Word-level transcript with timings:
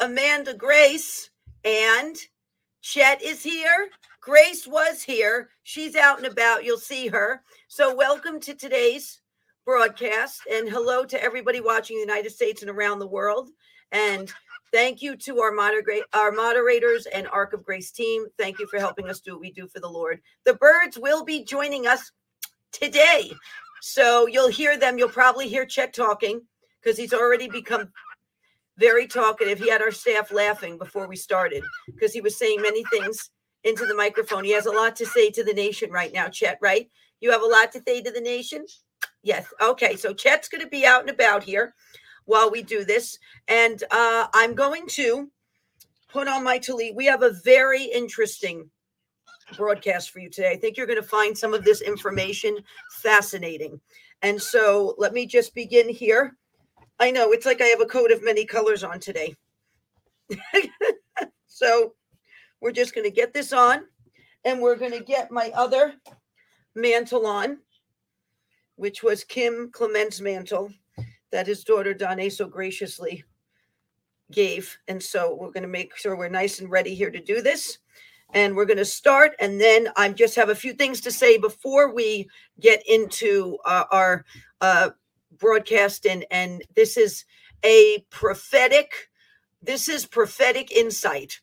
Amanda 0.00 0.54
Grace 0.54 1.30
and 1.64 2.16
Chet 2.82 3.20
is 3.20 3.42
here. 3.42 3.88
Grace 4.20 4.66
was 4.66 5.02
here. 5.02 5.50
She's 5.64 5.96
out 5.96 6.18
and 6.18 6.26
about. 6.26 6.64
You'll 6.64 6.78
see 6.78 7.08
her. 7.08 7.42
So, 7.66 7.94
welcome 7.94 8.38
to 8.40 8.54
today's 8.54 9.20
broadcast 9.64 10.42
and 10.50 10.68
hello 10.68 11.04
to 11.04 11.20
everybody 11.22 11.60
watching 11.60 11.96
the 11.96 12.00
United 12.02 12.30
States 12.30 12.62
and 12.62 12.70
around 12.70 13.00
the 13.00 13.08
world. 13.08 13.50
And 13.90 14.32
thank 14.72 15.02
you 15.02 15.16
to 15.16 15.40
our 15.40 15.50
moderate 15.50 16.04
our 16.12 16.30
moderators 16.30 17.06
and 17.06 17.26
Ark 17.28 17.52
of 17.52 17.64
Grace 17.64 17.90
team. 17.90 18.26
Thank 18.38 18.60
you 18.60 18.68
for 18.68 18.78
helping 18.78 19.08
us 19.08 19.20
do 19.20 19.32
what 19.32 19.40
we 19.40 19.50
do 19.50 19.66
for 19.66 19.80
the 19.80 19.90
Lord. 19.90 20.20
The 20.44 20.54
birds 20.54 20.96
will 20.96 21.24
be 21.24 21.44
joining 21.44 21.88
us 21.88 22.12
today. 22.70 23.32
So 23.80 24.26
you'll 24.28 24.48
hear 24.48 24.78
them. 24.78 24.96
You'll 24.96 25.08
probably 25.08 25.48
hear 25.48 25.66
Chet 25.66 25.92
talking 25.92 26.40
because 26.80 26.96
he's 26.96 27.12
already 27.12 27.48
become 27.48 27.90
very 28.78 29.06
talkative. 29.06 29.58
He 29.58 29.70
had 29.70 29.82
our 29.82 29.90
staff 29.90 30.32
laughing 30.32 30.78
before 30.78 31.08
we 31.08 31.16
started 31.16 31.64
because 31.86 32.12
he 32.12 32.20
was 32.20 32.38
saying 32.38 32.62
many 32.62 32.84
things 32.84 33.30
into 33.64 33.84
the 33.84 33.94
microphone. 33.94 34.44
He 34.44 34.52
has 34.52 34.66
a 34.66 34.72
lot 34.72 34.96
to 34.96 35.06
say 35.06 35.30
to 35.30 35.44
the 35.44 35.52
nation 35.52 35.90
right 35.90 36.12
now, 36.12 36.28
Chet, 36.28 36.58
right? 36.62 36.88
You 37.20 37.30
have 37.32 37.42
a 37.42 37.46
lot 37.46 37.72
to 37.72 37.82
say 37.86 38.00
to 38.00 38.10
the 38.10 38.20
nation? 38.20 38.64
Yes. 39.22 39.46
Okay. 39.60 39.96
So 39.96 40.14
Chet's 40.14 40.48
going 40.48 40.62
to 40.62 40.68
be 40.68 40.86
out 40.86 41.00
and 41.00 41.10
about 41.10 41.42
here 41.42 41.74
while 42.24 42.50
we 42.50 42.62
do 42.62 42.84
this. 42.84 43.18
And 43.48 43.82
uh, 43.90 44.28
I'm 44.32 44.54
going 44.54 44.86
to 44.90 45.28
put 46.08 46.28
on 46.28 46.44
my 46.44 46.58
Tali. 46.58 46.92
We 46.92 47.06
have 47.06 47.22
a 47.22 47.32
very 47.44 47.84
interesting 47.84 48.70
broadcast 49.56 50.10
for 50.10 50.20
you 50.20 50.30
today. 50.30 50.50
I 50.50 50.56
think 50.56 50.76
you're 50.76 50.86
going 50.86 51.02
to 51.02 51.08
find 51.08 51.36
some 51.36 51.52
of 51.52 51.64
this 51.64 51.80
information 51.80 52.58
fascinating. 53.02 53.80
And 54.22 54.40
so 54.40 54.94
let 54.98 55.12
me 55.12 55.26
just 55.26 55.54
begin 55.54 55.88
here. 55.88 56.36
I 57.00 57.10
know 57.10 57.32
it's 57.32 57.46
like 57.46 57.60
I 57.60 57.66
have 57.66 57.80
a 57.80 57.86
coat 57.86 58.10
of 58.10 58.24
many 58.24 58.44
colors 58.44 58.82
on 58.82 58.98
today. 58.98 59.34
so 61.46 61.94
we're 62.60 62.72
just 62.72 62.94
going 62.94 63.04
to 63.04 63.14
get 63.14 63.32
this 63.32 63.52
on 63.52 63.84
and 64.44 64.60
we're 64.60 64.76
going 64.76 64.92
to 64.92 65.02
get 65.02 65.30
my 65.30 65.50
other 65.54 65.94
mantle 66.74 67.26
on, 67.26 67.58
which 68.76 69.02
was 69.02 69.24
Kim 69.24 69.70
Clement's 69.72 70.20
mantle 70.20 70.72
that 71.30 71.46
his 71.46 71.64
daughter 71.64 71.94
Donna 71.94 72.30
so 72.30 72.46
graciously 72.46 73.24
gave. 74.32 74.76
And 74.88 75.02
so 75.02 75.34
we're 75.34 75.52
going 75.52 75.62
to 75.62 75.68
make 75.68 75.96
sure 75.96 76.16
we're 76.16 76.28
nice 76.28 76.60
and 76.60 76.70
ready 76.70 76.94
here 76.94 77.10
to 77.10 77.20
do 77.20 77.42
this. 77.42 77.78
And 78.34 78.54
we're 78.54 78.66
going 78.66 78.78
to 78.78 78.84
start. 78.84 79.32
And 79.40 79.60
then 79.60 79.88
I 79.96 80.10
just 80.10 80.36
have 80.36 80.50
a 80.50 80.54
few 80.54 80.74
things 80.74 81.00
to 81.02 81.10
say 81.10 81.38
before 81.38 81.94
we 81.94 82.28
get 82.60 82.82
into 82.86 83.56
uh, 83.64 83.84
our 83.90 84.24
uh, 84.60 84.90
broadcast 85.38 86.06
and 86.06 86.24
and 86.30 86.62
this 86.74 86.96
is 86.96 87.24
a 87.64 88.04
prophetic 88.10 89.08
this 89.62 89.88
is 89.88 90.06
prophetic 90.06 90.70
insight 90.72 91.40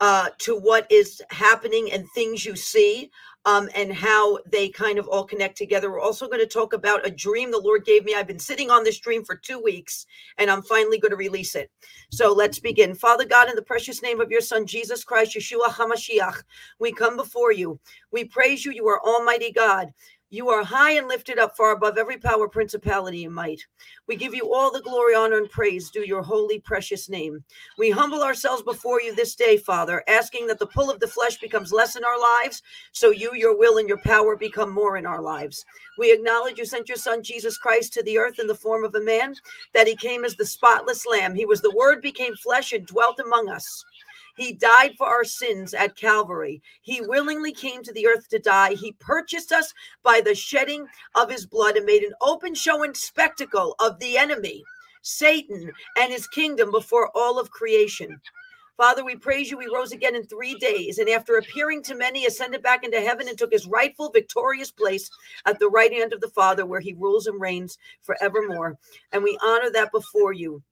uh, 0.00 0.30
to 0.38 0.56
what 0.58 0.90
is 0.90 1.22
happening 1.30 1.90
and 1.92 2.06
things 2.14 2.44
you 2.44 2.56
see 2.56 3.10
um, 3.44 3.68
and 3.74 3.92
how 3.92 4.38
they 4.50 4.68
kind 4.68 4.98
of 4.98 5.08
all 5.08 5.24
connect 5.24 5.56
together. 5.56 5.90
We're 5.90 6.00
also 6.00 6.26
going 6.26 6.40
to 6.40 6.46
talk 6.46 6.72
about 6.72 7.06
a 7.06 7.10
dream 7.10 7.50
the 7.50 7.58
Lord 7.58 7.84
gave 7.84 8.04
me. 8.04 8.14
I've 8.14 8.26
been 8.26 8.38
sitting 8.38 8.70
on 8.70 8.84
this 8.84 8.98
dream 8.98 9.24
for 9.24 9.36
two 9.36 9.60
weeks 9.62 10.06
and 10.38 10.50
I'm 10.50 10.62
finally 10.62 10.98
going 10.98 11.10
to 11.10 11.16
release 11.16 11.54
it. 11.54 11.70
So 12.10 12.32
let's 12.32 12.58
begin. 12.58 12.94
Father 12.94 13.24
God, 13.24 13.48
in 13.48 13.56
the 13.56 13.62
precious 13.62 14.02
name 14.02 14.20
of 14.20 14.30
your 14.30 14.40
Son, 14.42 14.66
Jesus 14.66 15.04
Christ, 15.04 15.36
Yeshua 15.36 15.68
HaMashiach, 15.68 16.42
we 16.78 16.92
come 16.92 17.16
before 17.16 17.52
you. 17.52 17.78
We 18.12 18.24
praise 18.24 18.64
you. 18.64 18.72
You 18.72 18.86
are 18.88 19.00
Almighty 19.04 19.52
God. 19.52 19.88
You 20.32 20.48
are 20.50 20.62
high 20.62 20.92
and 20.92 21.08
lifted 21.08 21.40
up 21.40 21.56
far 21.56 21.72
above 21.72 21.98
every 21.98 22.16
power, 22.16 22.46
principality, 22.46 23.24
and 23.24 23.34
might. 23.34 23.66
We 24.06 24.14
give 24.14 24.32
you 24.32 24.54
all 24.54 24.70
the 24.70 24.80
glory, 24.80 25.12
honor, 25.12 25.38
and 25.38 25.50
praise 25.50 25.90
due 25.90 26.06
your 26.06 26.22
holy, 26.22 26.60
precious 26.60 27.08
name. 27.08 27.42
We 27.78 27.90
humble 27.90 28.22
ourselves 28.22 28.62
before 28.62 29.02
you 29.02 29.12
this 29.12 29.34
day, 29.34 29.56
Father, 29.56 30.04
asking 30.06 30.46
that 30.46 30.60
the 30.60 30.68
pull 30.68 30.88
of 30.88 31.00
the 31.00 31.08
flesh 31.08 31.40
becomes 31.40 31.72
less 31.72 31.96
in 31.96 32.04
our 32.04 32.20
lives, 32.20 32.62
so 32.92 33.10
you, 33.10 33.34
your 33.34 33.58
will, 33.58 33.78
and 33.78 33.88
your 33.88 33.98
power 33.98 34.36
become 34.36 34.72
more 34.72 34.96
in 34.96 35.04
our 35.04 35.20
lives. 35.20 35.64
We 35.98 36.12
acknowledge 36.12 36.58
you 36.58 36.64
sent 36.64 36.88
your 36.88 36.96
Son, 36.96 37.24
Jesus 37.24 37.58
Christ, 37.58 37.92
to 37.94 38.02
the 38.04 38.16
earth 38.16 38.38
in 38.38 38.46
the 38.46 38.54
form 38.54 38.84
of 38.84 38.94
a 38.94 39.00
man, 39.00 39.34
that 39.74 39.88
he 39.88 39.96
came 39.96 40.24
as 40.24 40.36
the 40.36 40.46
spotless 40.46 41.06
lamb. 41.06 41.34
He 41.34 41.44
was 41.44 41.60
the 41.60 41.74
Word, 41.74 42.02
became 42.02 42.36
flesh, 42.36 42.72
and 42.72 42.86
dwelt 42.86 43.18
among 43.18 43.48
us. 43.48 43.84
He 44.40 44.54
died 44.54 44.94
for 44.96 45.06
our 45.06 45.22
sins 45.22 45.74
at 45.74 45.96
Calvary. 45.96 46.62
He 46.80 47.02
willingly 47.02 47.52
came 47.52 47.82
to 47.82 47.92
the 47.92 48.06
earth 48.06 48.26
to 48.30 48.38
die. 48.38 48.72
He 48.72 48.92
purchased 48.92 49.52
us 49.52 49.74
by 50.02 50.22
the 50.22 50.34
shedding 50.34 50.86
of 51.14 51.30
his 51.30 51.44
blood 51.44 51.76
and 51.76 51.84
made 51.84 52.04
an 52.04 52.14
open 52.22 52.54
show 52.54 52.82
and 52.82 52.96
spectacle 52.96 53.74
of 53.80 53.98
the 53.98 54.16
enemy, 54.16 54.64
Satan, 55.02 55.70
and 55.98 56.10
his 56.10 56.26
kingdom 56.26 56.70
before 56.70 57.10
all 57.14 57.38
of 57.38 57.50
creation. 57.50 58.18
Father, 58.78 59.04
we 59.04 59.14
praise 59.14 59.50
you. 59.50 59.58
We 59.58 59.66
rose 59.66 59.92
again 59.92 60.16
in 60.16 60.24
three 60.24 60.54
days, 60.54 60.96
and 60.96 61.10
after 61.10 61.36
appearing 61.36 61.82
to 61.82 61.94
many, 61.94 62.24
ascended 62.24 62.62
back 62.62 62.82
into 62.82 62.98
heaven 62.98 63.28
and 63.28 63.36
took 63.36 63.52
his 63.52 63.66
rightful, 63.66 64.08
victorious 64.08 64.70
place 64.70 65.10
at 65.44 65.58
the 65.58 65.68
right 65.68 65.92
hand 65.92 66.14
of 66.14 66.22
the 66.22 66.30
Father, 66.30 66.64
where 66.64 66.80
he 66.80 66.94
rules 66.94 67.26
and 67.26 67.38
reigns 67.38 67.76
forevermore. 68.00 68.78
And 69.12 69.22
we 69.22 69.38
honor 69.42 69.70
that 69.72 69.92
before 69.92 70.32
you 70.32 70.62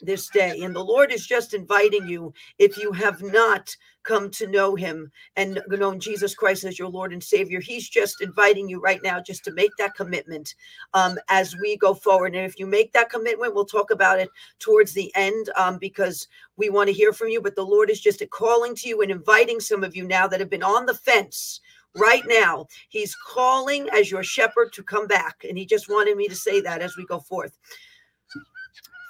this 0.00 0.28
day. 0.28 0.62
And 0.62 0.74
the 0.74 0.84
Lord 0.84 1.12
is 1.12 1.26
just 1.26 1.54
inviting 1.54 2.06
you, 2.06 2.32
if 2.58 2.76
you 2.76 2.92
have 2.92 3.22
not 3.22 3.74
come 4.02 4.30
to 4.30 4.46
know 4.46 4.74
him 4.74 5.10
and 5.36 5.60
known 5.68 6.00
Jesus 6.00 6.34
Christ 6.34 6.64
as 6.64 6.78
your 6.78 6.88
Lord 6.88 7.12
and 7.12 7.22
Savior, 7.22 7.60
he's 7.60 7.88
just 7.88 8.22
inviting 8.22 8.68
you 8.68 8.80
right 8.80 9.00
now 9.02 9.20
just 9.20 9.44
to 9.44 9.52
make 9.52 9.70
that 9.78 9.94
commitment 9.94 10.54
um, 10.94 11.18
as 11.28 11.54
we 11.60 11.76
go 11.76 11.92
forward. 11.94 12.34
And 12.34 12.46
if 12.46 12.58
you 12.58 12.66
make 12.66 12.92
that 12.92 13.10
commitment, 13.10 13.54
we'll 13.54 13.64
talk 13.66 13.90
about 13.90 14.18
it 14.18 14.30
towards 14.58 14.92
the 14.92 15.12
end 15.14 15.50
um, 15.56 15.78
because 15.78 16.28
we 16.56 16.70
want 16.70 16.88
to 16.88 16.94
hear 16.94 17.12
from 17.12 17.28
you. 17.28 17.40
But 17.40 17.56
the 17.56 17.64
Lord 17.66 17.90
is 17.90 18.00
just 18.00 18.22
calling 18.30 18.74
to 18.76 18.88
you 18.88 19.02
and 19.02 19.10
inviting 19.10 19.60
some 19.60 19.84
of 19.84 19.94
you 19.94 20.06
now 20.06 20.26
that 20.26 20.40
have 20.40 20.50
been 20.50 20.62
on 20.62 20.86
the 20.86 20.94
fence 20.94 21.60
right 21.96 22.22
now. 22.26 22.66
He's 22.88 23.14
calling 23.26 23.88
as 23.90 24.10
your 24.10 24.22
shepherd 24.22 24.72
to 24.74 24.82
come 24.82 25.06
back. 25.06 25.44
And 25.48 25.58
he 25.58 25.66
just 25.66 25.88
wanted 25.88 26.16
me 26.16 26.28
to 26.28 26.36
say 26.36 26.60
that 26.60 26.82
as 26.82 26.96
we 26.96 27.04
go 27.06 27.18
forth. 27.18 27.58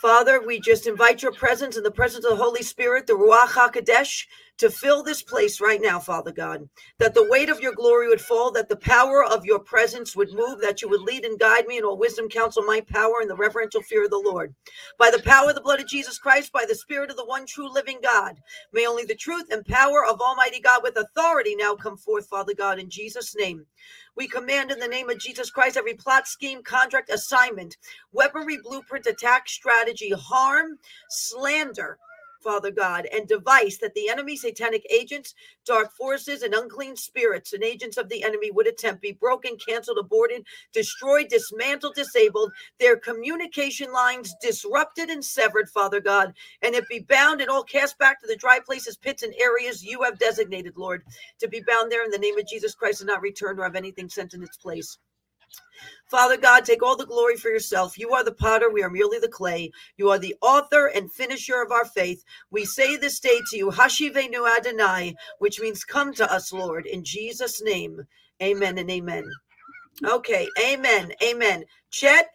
Father, 0.01 0.41
we 0.41 0.59
just 0.59 0.87
invite 0.87 1.23
your 1.23 1.33
presence 1.33 1.77
in 1.77 1.83
the 1.83 1.91
presence 1.91 2.25
of 2.25 2.31
the 2.31 2.43
Holy 2.43 2.63
Spirit, 2.63 3.07
the 3.07 3.13
Ruach 3.13 3.49
HaKodesh, 3.49 4.25
to 4.61 4.71
fill 4.71 5.03
this 5.03 5.23
place 5.23 5.59
right 5.59 5.81
now, 5.81 5.99
Father 5.99 6.33
God, 6.33 6.69
that 6.99 7.15
the 7.15 7.27
weight 7.31 7.49
of 7.49 7.61
your 7.61 7.73
glory 7.73 8.09
would 8.09 8.21
fall, 8.21 8.53
that 8.53 8.69
the 8.69 8.77
power 8.77 9.25
of 9.25 9.47
your 9.47 9.59
presence 9.59 10.15
would 10.15 10.35
move, 10.35 10.61
that 10.61 10.83
you 10.83 10.89
would 10.91 11.01
lead 11.01 11.25
and 11.25 11.39
guide 11.39 11.67
me 11.67 11.79
in 11.79 11.85
all 11.85 11.97
wisdom, 11.97 12.29
counsel, 12.29 12.63
my 12.65 12.83
power, 12.83 13.21
and 13.23 13.31
the 13.31 13.37
reverential 13.37 13.81
fear 13.81 14.05
of 14.05 14.11
the 14.11 14.19
Lord. 14.23 14.55
By 14.99 15.11
the 15.11 15.23
power 15.23 15.49
of 15.49 15.55
the 15.55 15.63
blood 15.63 15.81
of 15.81 15.89
Jesus 15.89 16.19
Christ, 16.19 16.53
by 16.53 16.67
the 16.69 16.75
Spirit 16.75 17.11
of 17.11 17.17
the 17.17 17.25
one 17.25 17.47
true 17.47 17.73
living 17.73 18.01
God, 18.03 18.39
may 18.71 18.87
only 18.87 19.07
the 19.07 19.15
truth 19.15 19.47
and 19.51 19.65
power 19.65 20.05
of 20.05 20.21
Almighty 20.21 20.61
God 20.61 20.83
with 20.83 20.99
authority 20.99 21.57
now 21.57 21.75
come 21.75 21.97
forth, 21.97 22.29
Father 22.29 22.53
God, 22.55 22.79
in 22.79 22.91
Jesus' 22.91 23.35
name. 23.35 23.65
We 24.15 24.29
command 24.29 24.71
in 24.71 24.79
the 24.79 24.89
name 24.89 25.09
of 25.09 25.19
Jesus 25.19 25.51
Christ 25.51 25.79
every 25.79 25.95
plot, 25.95 26.29
scheme, 26.29 26.63
contract, 26.63 27.09
assignment, 27.09 27.79
weaponry, 28.13 28.59
blueprint, 28.63 29.07
attack, 29.07 29.49
strategy, 29.49 30.11
harm, 30.11 30.79
slander, 31.09 31.99
Father 32.41 32.71
God, 32.71 33.07
and 33.13 33.29
device 33.29 33.79
that 33.79 33.95
the 33.95 34.09
enemy, 34.09 34.37
satanic 34.37 34.85
agents, 34.91 35.35
dark 35.65 35.93
forces, 35.93 36.43
and 36.43 36.55
unclean 36.55 36.97
spirits 36.97 37.53
and 37.53 37.63
agents 37.63 37.97
of 37.97 38.09
the 38.09 38.23
enemy 38.25 38.51
would 38.51 38.67
attempt 38.67 39.03
be 39.03 39.13
broken, 39.13 39.57
canceled, 39.57 39.99
aborted, 39.99 40.47
destroyed, 40.73 41.29
dismantled, 41.29 41.95
disabled, 41.95 42.53
their 42.79 42.97
communication 42.97 43.93
lines 43.93 44.35
disrupted 44.41 45.11
and 45.11 45.25
severed, 45.25 45.69
Father 45.69 46.01
God, 46.01 46.35
and 46.63 46.75
it 46.75 46.89
be 46.89 47.01
bound 47.01 47.41
and 47.41 47.51
all 47.51 47.65
cast 47.65 47.99
back 47.99 48.21
to 48.21 48.27
the 48.27 48.37
dry 48.37 48.59
places, 48.65 48.97
pits, 48.97 49.23
and 49.23 49.35
areas 49.41 49.85
you 49.85 50.03
have 50.03 50.19
designated, 50.19 50.77
Lord, 50.77 51.03
to 51.39 51.49
be 51.49 51.63
bound 51.67 51.91
there 51.91 52.05
in 52.05 52.11
the 52.11 52.19
name 52.19 52.39
of 52.39 52.47
Jesus 52.47 52.75
Christ 52.75 53.01
and 53.01 53.09
not 53.09 53.23
return 53.23 53.59
or 53.59 53.65
have 53.65 53.77
anything 53.77 54.09
sent 54.09 54.35
in 54.35 54.43
its 54.43 54.57
place. 54.57 54.99
Father 56.11 56.37
God, 56.37 56.65
take 56.65 56.83
all 56.83 56.97
the 56.97 57.07
glory 57.07 57.37
for 57.37 57.51
yourself. 57.51 57.97
You 57.97 58.13
are 58.15 58.25
the 58.25 58.33
potter, 58.33 58.69
we 58.69 58.83
are 58.83 58.91
merely 58.91 59.21
the 59.21 59.29
clay. 59.29 59.71
You 59.97 60.11
are 60.11 60.19
the 60.19 60.35
author 60.43 60.87
and 60.87 61.11
finisher 61.11 61.63
of 61.63 61.71
our 61.71 61.85
faith. 61.85 62.25
We 62.51 62.65
say 62.65 62.97
this 62.97 63.21
day 63.21 63.39
to 63.51 63.57
you, 63.57 63.71
Hashivenu 63.71 64.59
Adonai, 64.59 65.15
which 65.39 65.61
means 65.61 65.85
come 65.85 66.13
to 66.15 66.31
us, 66.33 66.53
Lord, 66.53 66.87
in 66.87 67.05
Jesus' 67.05 67.63
name. 67.63 68.03
Amen 68.43 68.79
and 68.79 68.91
amen. 68.91 69.31
Okay, 70.05 70.49
amen, 70.61 71.13
amen. 71.23 71.65
Chet 71.91 72.31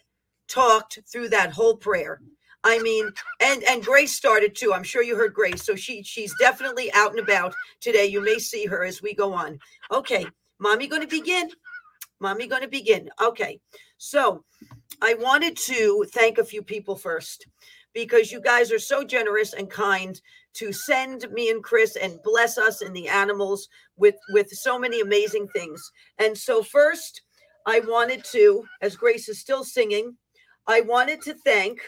talked 0.48 1.00
through 1.12 1.30
that 1.30 1.51
whole 1.51 1.75
prayer. 1.75 2.22
I 2.63 2.80
mean, 2.80 3.12
and 3.42 3.63
and 3.63 3.83
Grace 3.83 4.16
started 4.16 4.56
too. 4.56 4.74
I'm 4.74 4.83
sure 4.83 5.04
you 5.04 5.16
heard 5.16 5.33
Grace. 5.33 5.63
So 5.63 5.75
she 5.75 6.01
she's 6.01 6.33
definitely 6.39 6.92
out 6.94 7.12
and 7.12 7.19
about 7.19 7.54
today. 7.80 8.06
You 8.06 8.22
may 8.22 8.39
see 8.39 8.66
her 8.66 8.83
as 8.83 9.01
we 9.01 9.13
go 9.13 9.33
on. 9.33 9.60
Okay, 9.92 10.25
mommy 10.60 10.88
going 10.88 11.01
to 11.01 11.07
begin. 11.07 11.50
Mommy 12.19 12.47
going 12.47 12.62
to 12.62 12.67
begin. 12.67 13.09
Okay. 13.21 13.59
So 13.97 14.44
I 15.01 15.15
wanted 15.15 15.57
to 15.57 16.06
thank 16.13 16.38
a 16.38 16.45
few 16.45 16.62
people 16.62 16.95
first 16.95 17.47
because 17.94 18.31
you 18.31 18.41
guys 18.41 18.71
are 18.71 18.79
so 18.79 19.03
generous 19.03 19.53
and 19.53 19.69
kind 19.69 20.19
to 20.53 20.71
send 20.71 21.29
me 21.31 21.50
and 21.50 21.63
Chris 21.63 21.95
and 21.95 22.21
bless 22.23 22.57
us 22.57 22.81
and 22.81 22.95
the 22.95 23.07
animals 23.07 23.67
with 23.97 24.15
with 24.29 24.50
so 24.50 24.79
many 24.79 25.01
amazing 25.01 25.47
things. 25.50 25.91
And 26.17 26.38
so 26.38 26.63
first 26.63 27.21
I 27.65 27.79
wanted 27.81 28.23
to 28.25 28.65
as 28.81 28.95
Grace 28.95 29.29
is 29.29 29.39
still 29.39 29.63
singing, 29.63 30.17
I 30.67 30.81
wanted 30.81 31.21
to 31.23 31.33
thank 31.33 31.81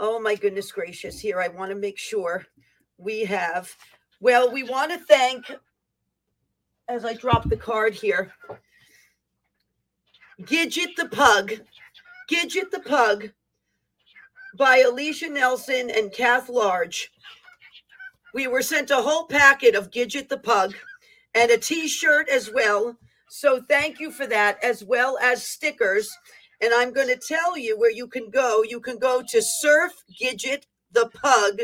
Oh 0.00 0.20
my 0.20 0.36
goodness 0.36 0.70
gracious. 0.70 1.18
Here, 1.18 1.40
I 1.40 1.48
want 1.48 1.70
to 1.70 1.76
make 1.76 1.98
sure 1.98 2.46
we 2.98 3.24
have. 3.24 3.74
Well, 4.20 4.52
we 4.52 4.62
want 4.62 4.92
to 4.92 4.98
thank, 4.98 5.50
as 6.88 7.04
I 7.04 7.14
drop 7.14 7.48
the 7.48 7.56
card 7.56 7.94
here, 7.94 8.32
Gidget 10.42 10.94
the 10.96 11.08
Pug. 11.08 11.54
Gidget 12.30 12.70
the 12.70 12.80
Pug 12.80 13.30
by 14.56 14.78
Alicia 14.78 15.28
Nelson 15.28 15.90
and 15.90 16.12
Kath 16.12 16.48
Large. 16.48 17.10
We 18.34 18.46
were 18.46 18.62
sent 18.62 18.90
a 18.90 18.96
whole 18.96 19.26
packet 19.26 19.74
of 19.74 19.90
Gidget 19.90 20.28
the 20.28 20.38
Pug 20.38 20.74
and 21.34 21.50
a 21.50 21.58
t 21.58 21.88
shirt 21.88 22.28
as 22.28 22.52
well. 22.52 22.96
So 23.28 23.62
thank 23.68 24.00
you 24.00 24.10
for 24.10 24.26
that, 24.26 24.62
as 24.64 24.84
well 24.84 25.18
as 25.20 25.46
stickers. 25.46 26.10
And 26.60 26.74
I'm 26.74 26.92
going 26.92 27.08
to 27.08 27.16
tell 27.16 27.56
you 27.56 27.78
where 27.78 27.92
you 27.92 28.08
can 28.08 28.30
go. 28.30 28.62
You 28.62 28.80
can 28.80 28.98
go 28.98 29.22
to 29.28 29.42
Surf 29.42 29.92
Gidget 30.20 30.64
the 30.92 31.08
Pug, 31.08 31.60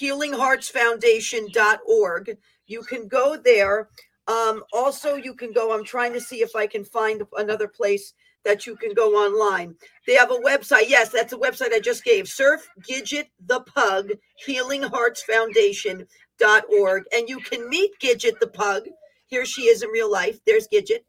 healingheartsfoundation.org. 0.00 2.38
You 2.66 2.82
can 2.82 3.08
go 3.08 3.36
there. 3.36 3.88
Um, 4.28 4.64
also, 4.72 5.14
you 5.14 5.34
can 5.34 5.52
go. 5.52 5.72
I'm 5.72 5.84
trying 5.84 6.12
to 6.14 6.20
see 6.20 6.42
if 6.42 6.56
I 6.56 6.66
can 6.66 6.84
find 6.84 7.22
another 7.36 7.68
place 7.68 8.12
that 8.44 8.66
you 8.66 8.76
can 8.76 8.92
go 8.94 9.14
online. 9.14 9.76
They 10.06 10.14
have 10.14 10.30
a 10.30 10.36
website. 10.36 10.88
Yes, 10.88 11.08
that's 11.10 11.32
a 11.32 11.38
website 11.38 11.72
I 11.72 11.80
just 11.80 12.04
gave. 12.04 12.28
Surf 12.28 12.68
Gidget 12.88 13.30
the 13.46 13.60
Pug, 13.60 14.12
healingheartsfoundation.org. 14.46 17.02
And 17.14 17.28
you 17.28 17.40
can 17.40 17.68
meet 17.68 17.90
Gidget 18.02 18.38
the 18.40 18.46
Pug. 18.46 18.84
Here 19.26 19.44
she 19.44 19.62
is 19.62 19.82
in 19.82 19.90
real 19.90 20.10
life. 20.10 20.40
There's 20.46 20.68
Gidget 20.68 21.00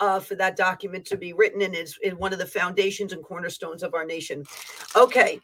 uh, 0.00 0.18
for 0.18 0.34
that 0.34 0.56
document 0.56 1.04
to 1.06 1.16
be 1.16 1.32
written 1.32 1.62
and 1.62 1.74
is 1.74 1.98
in 2.02 2.16
one 2.16 2.32
of 2.32 2.38
the 2.38 2.46
foundations 2.46 3.12
and 3.12 3.22
cornerstones 3.22 3.82
of 3.82 3.94
our 3.94 4.04
nation. 4.04 4.44
Okay, 4.96 5.40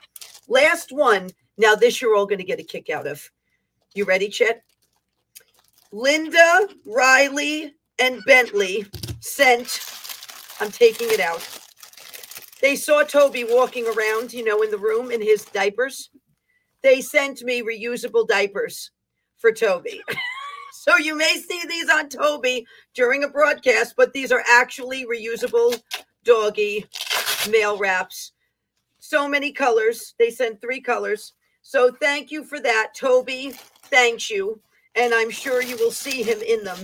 last 0.49 0.93
one. 0.93 1.31
Now, 1.59 1.75
this 1.75 2.03
you're 2.03 2.17
all 2.17 2.27
going 2.27 2.39
to 2.39 2.45
get 2.45 2.61
a 2.61 2.65
kick 2.65 2.91
out 2.91 3.07
of. 3.07 3.31
You 3.95 4.05
ready, 4.05 4.29
Chet? 4.29 4.63
Linda, 5.93 6.69
Riley, 6.85 7.75
and 7.99 8.23
Bentley 8.27 8.87
sent, 9.21 9.81
I'm 10.61 10.71
taking 10.71 11.09
it 11.11 11.21
out. 11.21 11.47
They 12.61 12.77
saw 12.77 13.03
Toby 13.03 13.45
walking 13.45 13.87
around, 13.87 14.33
you 14.33 14.45
know, 14.45 14.63
in 14.63 14.71
the 14.71 14.79
room 14.79 15.11
in 15.11 15.23
his 15.23 15.45
diapers. 15.45 16.11
They 16.83 17.01
sent 17.01 17.43
me 17.43 17.63
reusable 17.63 18.27
diapers 18.27 18.91
for 19.39 19.53
Toby. 19.53 20.03
So 20.79 20.97
you 20.99 21.17
may 21.17 21.35
see 21.35 21.63
these 21.67 21.91
on 21.91 22.09
Toby 22.09 22.65
during 22.95 23.25
a 23.25 23.29
broadcast, 23.29 23.95
but 23.97 24.13
these 24.13 24.31
are 24.31 24.45
actually 24.49 25.05
reusable 25.05 25.83
doggy 26.23 26.87
male 27.51 27.77
wraps. 27.77 28.33
So 29.01 29.27
many 29.27 29.51
colors. 29.51 30.15
They 30.19 30.31
sent 30.31 30.61
three 30.61 30.81
colors. 30.81 31.33
So 31.63 31.91
thank 31.91 32.31
you 32.31 32.45
for 32.45 32.61
that, 32.61 32.93
Toby. 32.95 33.55
Thanks 33.91 34.31
you. 34.31 34.61
And 34.97 35.15
I'm 35.15 35.31
sure 35.31 35.63
you 35.63 35.77
will 35.77 35.91
see 35.91 36.23
him 36.23 36.41
in 36.41 36.65
them 36.65 36.79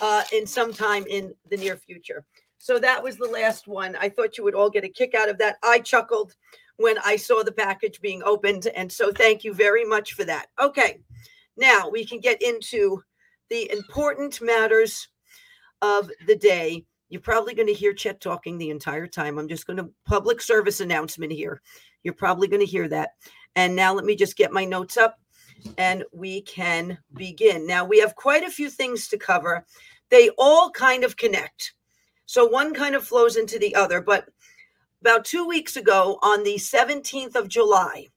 uh, 0.00 0.22
in 0.32 0.46
some 0.46 0.72
time 0.72 1.04
in 1.08 1.34
the 1.48 1.56
near 1.56 1.76
future. 1.76 2.24
So 2.58 2.78
that 2.78 3.02
was 3.02 3.16
the 3.16 3.28
last 3.28 3.68
one. 3.68 3.96
I 3.96 4.08
thought 4.08 4.36
you 4.38 4.44
would 4.44 4.54
all 4.54 4.70
get 4.70 4.84
a 4.84 4.88
kick 4.88 5.14
out 5.14 5.28
of 5.28 5.38
that. 5.38 5.56
I 5.62 5.78
chuckled 5.78 6.34
when 6.76 6.96
I 7.04 7.16
saw 7.16 7.42
the 7.42 7.52
package 7.52 8.00
being 8.00 8.22
opened. 8.24 8.66
And 8.68 8.90
so 8.90 9.12
thank 9.12 9.44
you 9.44 9.54
very 9.54 9.84
much 9.84 10.14
for 10.14 10.24
that. 10.24 10.46
Okay. 10.60 11.00
Now 11.56 11.88
we 11.88 12.04
can 12.04 12.20
get 12.20 12.42
into 12.42 13.02
the 13.50 13.70
important 13.70 14.40
matters 14.40 15.08
of 15.82 16.10
the 16.26 16.36
day. 16.36 16.84
You're 17.10 17.20
probably 17.20 17.54
going 17.54 17.68
to 17.68 17.74
hear 17.74 17.92
Chet 17.92 18.20
talking 18.20 18.58
the 18.58 18.70
entire 18.70 19.06
time. 19.06 19.38
I'm 19.38 19.46
just 19.46 19.66
going 19.66 19.76
to 19.76 19.90
public 20.06 20.40
service 20.40 20.80
announcement 20.80 21.32
here. 21.32 21.60
You're 22.02 22.14
probably 22.14 22.48
going 22.48 22.60
to 22.60 22.66
hear 22.66 22.88
that. 22.88 23.10
And 23.56 23.76
now 23.76 23.94
let 23.94 24.04
me 24.04 24.16
just 24.16 24.36
get 24.36 24.52
my 24.52 24.64
notes 24.64 24.96
up 24.96 25.18
and 25.78 26.04
we 26.12 26.42
can 26.42 26.98
begin. 27.14 27.66
Now 27.66 27.84
we 27.84 27.98
have 28.00 28.14
quite 28.16 28.44
a 28.44 28.50
few 28.50 28.70
things 28.70 29.08
to 29.08 29.18
cover. 29.18 29.64
They 30.10 30.30
all 30.38 30.70
kind 30.70 31.04
of 31.04 31.16
connect. 31.16 31.74
So 32.26 32.46
one 32.46 32.72
kind 32.74 32.94
of 32.94 33.04
flows 33.04 33.36
into 33.36 33.58
the 33.58 33.74
other, 33.74 34.00
but 34.00 34.28
about 35.00 35.24
2 35.24 35.46
weeks 35.46 35.76
ago 35.76 36.18
on 36.22 36.42
the 36.42 36.54
17th 36.54 37.36
of 37.36 37.48
July, 37.48 38.08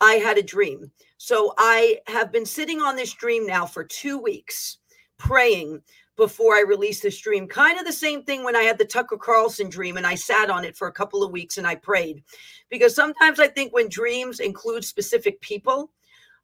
I 0.00 0.14
had 0.14 0.36
a 0.36 0.42
dream. 0.42 0.90
So 1.16 1.54
I 1.56 2.00
have 2.08 2.32
been 2.32 2.44
sitting 2.44 2.80
on 2.80 2.96
this 2.96 3.12
dream 3.12 3.46
now 3.46 3.64
for 3.64 3.84
two 3.84 4.18
weeks, 4.18 4.78
praying 5.16 5.80
before 6.16 6.54
I 6.54 6.60
release 6.60 7.00
this 7.00 7.18
dream. 7.18 7.46
Kind 7.46 7.78
of 7.78 7.86
the 7.86 7.92
same 7.92 8.22
thing 8.22 8.44
when 8.44 8.54
I 8.54 8.62
had 8.62 8.76
the 8.76 8.84
Tucker 8.84 9.16
Carlson 9.16 9.70
dream 9.70 9.96
and 9.96 10.06
I 10.06 10.14
sat 10.14 10.50
on 10.50 10.64
it 10.64 10.76
for 10.76 10.88
a 10.88 10.92
couple 10.92 11.22
of 11.22 11.30
weeks 11.30 11.56
and 11.56 11.66
I 11.66 11.76
prayed. 11.76 12.22
Because 12.68 12.94
sometimes 12.94 13.40
I 13.40 13.46
think 13.46 13.72
when 13.72 13.88
dreams 13.88 14.40
include 14.40 14.84
specific 14.84 15.40
people, 15.40 15.90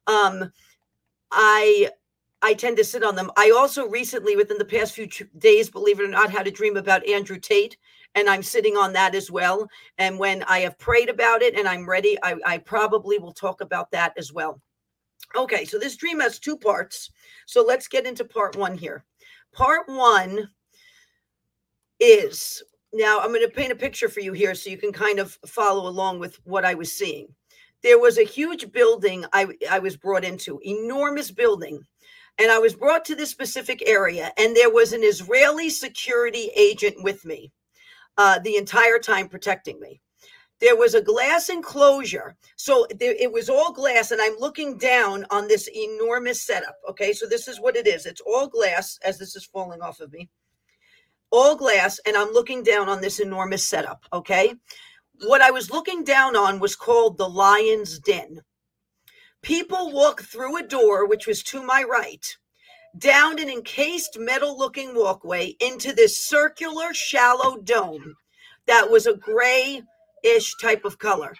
um, 0.09 0.51
I 1.31 1.91
I 2.41 2.53
tend 2.53 2.77
to 2.77 2.83
sit 2.83 3.03
on 3.03 3.15
them. 3.15 3.31
I 3.37 3.51
also 3.51 3.87
recently, 3.87 4.35
within 4.35 4.57
the 4.57 4.65
past 4.65 4.93
few 4.93 5.07
days, 5.37 5.69
believe 5.69 5.99
it 5.99 6.05
or 6.05 6.07
not, 6.07 6.31
had 6.31 6.47
a 6.47 6.51
dream 6.51 6.77
about 6.77 7.07
Andrew 7.07 7.37
Tate 7.37 7.77
and 8.15 8.29
I'm 8.29 8.43
sitting 8.43 8.75
on 8.75 8.93
that 8.93 9.15
as 9.15 9.29
well. 9.29 9.67
And 9.97 10.17
when 10.17 10.43
I 10.43 10.59
have 10.59 10.79
prayed 10.79 11.09
about 11.09 11.41
it 11.41 11.57
and 11.57 11.67
I'm 11.67 11.87
ready, 11.87 12.17
I, 12.23 12.35
I 12.45 12.57
probably 12.57 13.19
will 13.19 13.33
talk 13.33 13.61
about 13.61 13.91
that 13.91 14.13
as 14.17 14.33
well. 14.33 14.61
Okay, 15.35 15.65
so 15.65 15.77
this 15.77 15.95
dream 15.95 16.19
has 16.19 16.39
two 16.39 16.57
parts. 16.57 17.11
So 17.45 17.63
let's 17.63 17.87
get 17.87 18.05
into 18.05 18.25
part 18.25 18.55
one 18.55 18.77
here. 18.77 19.05
Part 19.53 19.87
one 19.87 20.49
is 21.99 22.63
now 22.93 23.19
I'm 23.19 23.29
going 23.29 23.47
to 23.47 23.53
paint 23.53 23.71
a 23.71 23.75
picture 23.75 24.09
for 24.09 24.21
you 24.21 24.33
here 24.33 24.55
so 24.55 24.69
you 24.69 24.77
can 24.77 24.91
kind 24.91 25.19
of 25.19 25.37
follow 25.45 25.87
along 25.87 26.19
with 26.19 26.39
what 26.45 26.65
I 26.65 26.73
was 26.73 26.91
seeing. 26.91 27.27
There 27.83 27.99
was 27.99 28.17
a 28.17 28.23
huge 28.23 28.71
building 28.71 29.25
I, 29.33 29.47
I 29.69 29.79
was 29.79 29.97
brought 29.97 30.25
into, 30.25 30.59
enormous 30.63 31.31
building. 31.31 31.85
And 32.37 32.51
I 32.51 32.59
was 32.59 32.73
brought 32.73 33.03
to 33.05 33.15
this 33.15 33.29
specific 33.29 33.83
area, 33.85 34.31
and 34.37 34.55
there 34.55 34.71
was 34.71 34.93
an 34.93 35.03
Israeli 35.03 35.69
security 35.69 36.49
agent 36.55 37.03
with 37.03 37.25
me 37.25 37.51
uh, 38.17 38.39
the 38.39 38.55
entire 38.55 38.97
time 38.97 39.27
protecting 39.27 39.79
me. 39.79 40.01
There 40.59 40.75
was 40.75 40.93
a 40.93 41.01
glass 41.01 41.49
enclosure. 41.49 42.35
So 42.57 42.85
there, 42.99 43.15
it 43.17 43.31
was 43.31 43.49
all 43.49 43.71
glass, 43.71 44.11
and 44.11 44.21
I'm 44.21 44.35
looking 44.39 44.77
down 44.77 45.25
on 45.29 45.47
this 45.47 45.67
enormous 45.67 46.45
setup. 46.45 46.75
Okay, 46.89 47.13
so 47.13 47.25
this 47.27 47.47
is 47.47 47.59
what 47.59 47.77
it 47.77 47.87
is 47.87 48.05
it's 48.05 48.21
all 48.21 48.47
glass 48.47 48.99
as 49.03 49.17
this 49.17 49.35
is 49.35 49.45
falling 49.45 49.81
off 49.81 50.01
of 50.01 50.11
me. 50.11 50.29
All 51.31 51.55
glass, 51.55 51.99
and 52.05 52.17
I'm 52.17 52.31
looking 52.31 52.63
down 52.63 52.89
on 52.89 53.01
this 53.01 53.19
enormous 53.19 53.67
setup. 53.67 54.03
Okay, 54.11 54.53
what 55.25 55.41
I 55.41 55.51
was 55.51 55.71
looking 55.71 56.03
down 56.03 56.35
on 56.35 56.59
was 56.59 56.75
called 56.75 57.17
the 57.17 57.29
Lion's 57.29 57.99
Den. 57.99 58.41
People 59.41 59.91
walk 59.91 60.21
through 60.21 60.57
a 60.57 60.67
door, 60.67 61.07
which 61.07 61.27
was 61.27 61.43
to 61.43 61.61
my 61.63 61.83
right, 61.83 62.25
down 62.97 63.39
an 63.39 63.49
encased 63.49 64.17
metal 64.19 64.57
looking 64.57 64.95
walkway 64.95 65.55
into 65.59 65.93
this 65.93 66.17
circular 66.17 66.93
shallow 66.93 67.57
dome 67.57 68.15
that 68.67 68.89
was 68.89 69.07
a 69.07 69.15
gray 69.15 69.81
ish 70.23 70.53
type 70.61 70.85
of 70.85 70.99
color. 70.99 71.33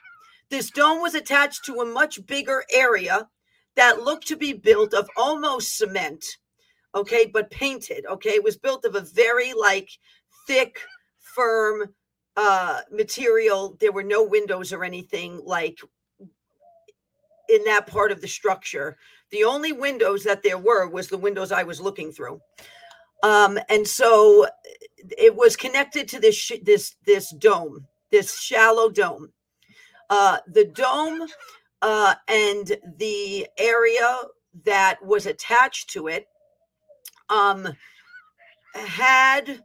This 0.50 0.72
dome 0.72 1.02
was 1.02 1.16
attached 1.16 1.66
to 1.66 1.82
a 1.82 1.86
much 1.86 2.26
bigger 2.26 2.64
area 2.72 3.28
that 3.76 4.04
looked 4.04 4.28
to 4.28 4.38
be 4.38 4.54
built 4.54 4.94
of 4.94 5.10
almost 5.16 5.78
cement, 5.78 6.26
okay, 6.96 7.30
but 7.32 7.52
painted, 7.52 8.06
okay. 8.10 8.32
It 8.32 8.44
was 8.44 8.58
built 8.58 8.86
of 8.86 8.96
a 8.96 9.02
very 9.02 9.54
like 9.54 9.90
thick, 10.48 10.80
firm 11.20 11.94
uh 12.38 12.82
material. 12.92 13.78
There 13.80 13.92
were 13.92 14.04
no 14.04 14.24
windows 14.24 14.72
or 14.74 14.84
anything 14.84 15.42
like 15.46 15.80
in 17.50 17.64
that 17.66 17.88
part 17.88 18.12
of 18.12 18.22
the 18.22 18.28
structure. 18.28 18.98
The 19.32 19.44
only 19.44 19.72
windows 19.72 20.24
that 20.24 20.44
there 20.44 20.58
were 20.58 20.88
was 20.88 21.08
the 21.08 21.18
windows 21.18 21.52
I 21.52 21.64
was 21.64 21.82
looking 21.82 22.12
through. 22.12 22.42
Um, 23.24 23.60
and 23.70 23.86
so 23.86 24.48
it 25.18 25.36
was 25.36 25.56
connected 25.56 26.08
to 26.10 26.20
this 26.20 26.36
sh- 26.36 26.64
this 26.64 26.96
this 27.06 27.32
dome, 27.32 27.86
this 28.12 28.40
shallow 28.40 28.90
dome. 28.90 29.32
Uh, 30.10 30.38
the 30.48 30.66
dome 30.66 31.28
uh, 31.82 32.16
and 32.28 32.78
the 32.98 33.48
area 33.58 34.18
that 34.66 35.04
was 35.04 35.26
attached 35.26 35.90
to 35.92 36.08
it 36.08 36.28
um, 37.30 37.68
had 38.74 39.64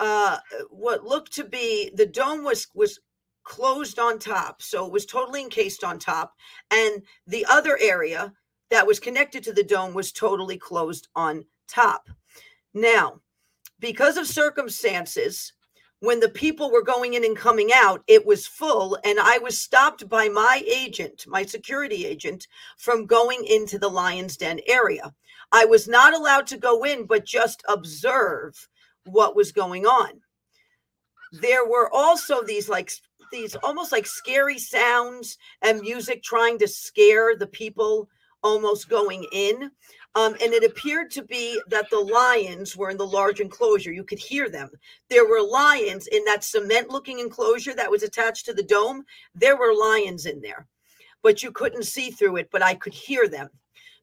uh, 0.00 0.38
what 0.70 1.04
looked 1.04 1.32
to 1.34 1.44
be 1.44 1.90
the 1.94 2.06
dome 2.06 2.44
was 2.44 2.68
was 2.74 3.00
closed 3.44 3.98
on 3.98 4.18
top, 4.18 4.62
so 4.62 4.86
it 4.86 4.92
was 4.92 5.06
totally 5.06 5.42
encased 5.42 5.84
on 5.84 5.98
top, 5.98 6.34
and 6.70 7.02
the 7.26 7.46
other 7.48 7.78
area 7.80 8.32
that 8.70 8.86
was 8.86 8.98
connected 8.98 9.42
to 9.44 9.52
the 9.52 9.62
dome 9.62 9.94
was 9.94 10.12
totally 10.12 10.56
closed 10.56 11.08
on 11.14 11.44
top. 11.68 12.08
Now, 12.72 13.20
because 13.78 14.16
of 14.16 14.26
circumstances, 14.26 15.52
when 16.00 16.20
the 16.20 16.28
people 16.28 16.70
were 16.70 16.82
going 16.82 17.14
in 17.14 17.24
and 17.24 17.36
coming 17.36 17.70
out, 17.74 18.02
it 18.06 18.26
was 18.26 18.46
full, 18.46 18.98
and 19.04 19.18
I 19.20 19.38
was 19.38 19.58
stopped 19.58 20.08
by 20.08 20.28
my 20.28 20.62
agent, 20.66 21.24
my 21.26 21.44
security 21.44 22.04
agent, 22.04 22.46
from 22.78 23.06
going 23.06 23.44
into 23.44 23.78
the 23.78 23.88
lion's 23.88 24.36
den 24.36 24.60
area. 24.66 25.14
I 25.52 25.64
was 25.64 25.86
not 25.86 26.14
allowed 26.14 26.46
to 26.48 26.58
go 26.58 26.84
in, 26.84 27.06
but 27.06 27.24
just 27.24 27.62
observe 27.68 28.68
what 29.04 29.36
was 29.36 29.52
going 29.52 29.86
on. 29.86 30.20
There 31.32 31.66
were 31.66 31.92
also 31.92 32.42
these 32.42 32.68
like 32.68 32.90
these 33.32 33.56
almost 33.56 33.90
like 33.92 34.06
scary 34.06 34.58
sounds 34.58 35.38
and 35.62 35.80
music 35.80 36.22
trying 36.22 36.58
to 36.58 36.68
scare 36.68 37.36
the 37.36 37.46
people 37.46 38.08
almost 38.42 38.88
going 38.88 39.26
in. 39.32 39.70
Um, 40.16 40.34
and 40.34 40.52
it 40.52 40.62
appeared 40.62 41.10
to 41.12 41.22
be 41.22 41.60
that 41.68 41.90
the 41.90 41.98
lions 41.98 42.76
were 42.76 42.90
in 42.90 42.96
the 42.96 43.06
large 43.06 43.40
enclosure. 43.40 43.90
You 43.90 44.04
could 44.04 44.20
hear 44.20 44.48
them. 44.48 44.70
There 45.10 45.28
were 45.28 45.42
lions 45.42 46.06
in 46.06 46.24
that 46.26 46.44
cement 46.44 46.88
looking 46.88 47.18
enclosure 47.18 47.74
that 47.74 47.90
was 47.90 48.04
attached 48.04 48.46
to 48.46 48.54
the 48.54 48.62
dome. 48.62 49.04
There 49.34 49.56
were 49.56 49.74
lions 49.74 50.26
in 50.26 50.40
there, 50.40 50.68
but 51.22 51.42
you 51.42 51.50
couldn't 51.50 51.82
see 51.82 52.10
through 52.10 52.36
it, 52.36 52.48
but 52.52 52.62
I 52.62 52.74
could 52.74 52.94
hear 52.94 53.28
them. 53.28 53.48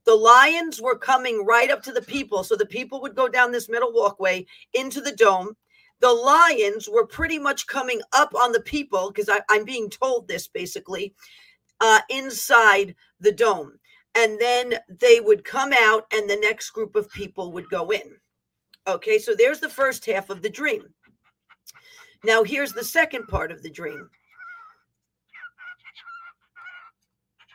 The 0.06 0.16
lions 0.16 0.82
were 0.82 0.98
coming 0.98 1.46
right 1.46 1.70
up 1.70 1.84
to 1.84 1.92
the 1.92 2.02
people. 2.02 2.44
So 2.44 2.56
the 2.56 2.66
people 2.66 3.02
would 3.02 3.16
go 3.16 3.28
down 3.28 3.52
this 3.52 3.70
middle 3.70 3.94
walkway 3.94 4.46
into 4.74 5.02
the 5.02 5.16
dome. 5.16 5.56
The 6.00 6.12
lions 6.12 6.90
were 6.92 7.06
pretty 7.06 7.38
much 7.38 7.68
coming 7.68 8.02
up 8.14 8.34
on 8.34 8.52
the 8.52 8.62
people 8.62 9.12
because 9.12 9.30
I'm 9.50 9.66
being 9.66 9.90
told 9.90 10.28
this 10.28 10.48
basically 10.48 11.14
uh, 11.80 12.00
inside 12.10 12.96
the 13.20 13.32
dome 13.32 13.80
and 14.16 14.40
then 14.40 14.76
they 15.00 15.20
would 15.20 15.44
come 15.44 15.74
out 15.78 16.06
and 16.14 16.30
the 16.30 16.38
next 16.38 16.72
group 16.72 16.96
of 16.96 17.10
people 17.12 17.52
would 17.52 17.70
go 17.70 17.92
in 17.92 18.16
okay 18.88 19.18
so 19.18 19.34
there's 19.34 19.60
the 19.60 19.70
first 19.70 20.06
half 20.06 20.30
of 20.30 20.42
the 20.42 20.50
dream 20.50 20.84
now 22.24 22.44
here's 22.44 22.74
the 22.74 22.84
second 22.84 23.28
part 23.28 23.52
of 23.52 23.62
the 23.64 23.70
dream 23.70 24.10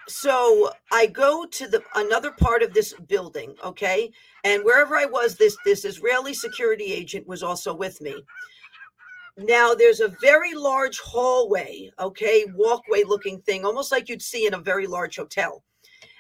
so 0.09 0.71
i 0.93 1.07
go 1.07 1.45
to 1.47 1.67
the 1.69 1.83
another 1.97 2.31
part 2.33 2.63
of 2.63 2.73
this 2.73 2.95
building 3.09 3.55
okay? 3.65 4.11
And 4.45 4.63
wherever 4.65 4.97
i 4.97 5.05
was 5.05 5.37
this 5.37 5.57
this 5.65 5.85
israeli 5.85 6.35
security 6.35 6.93
agent 6.93 7.27
was 7.27 7.43
also 7.43 7.75
with 7.75 8.01
me. 8.01 8.15
Now 9.39 9.75
there's 9.75 10.01
a 10.01 10.15
very 10.21 10.55
large 10.55 10.99
hallway 10.99 11.91
okay? 11.99 12.47
Walkway 12.55 13.05
looking 13.05 13.41
thing 13.41 13.65
almost 13.65 13.93
like 13.93 14.09
you'd 14.09 14.23
see 14.23 14.47
in 14.47 14.55
a 14.55 14.59
very 14.59 14.87
large 14.87 15.17
hotel. 15.17 15.63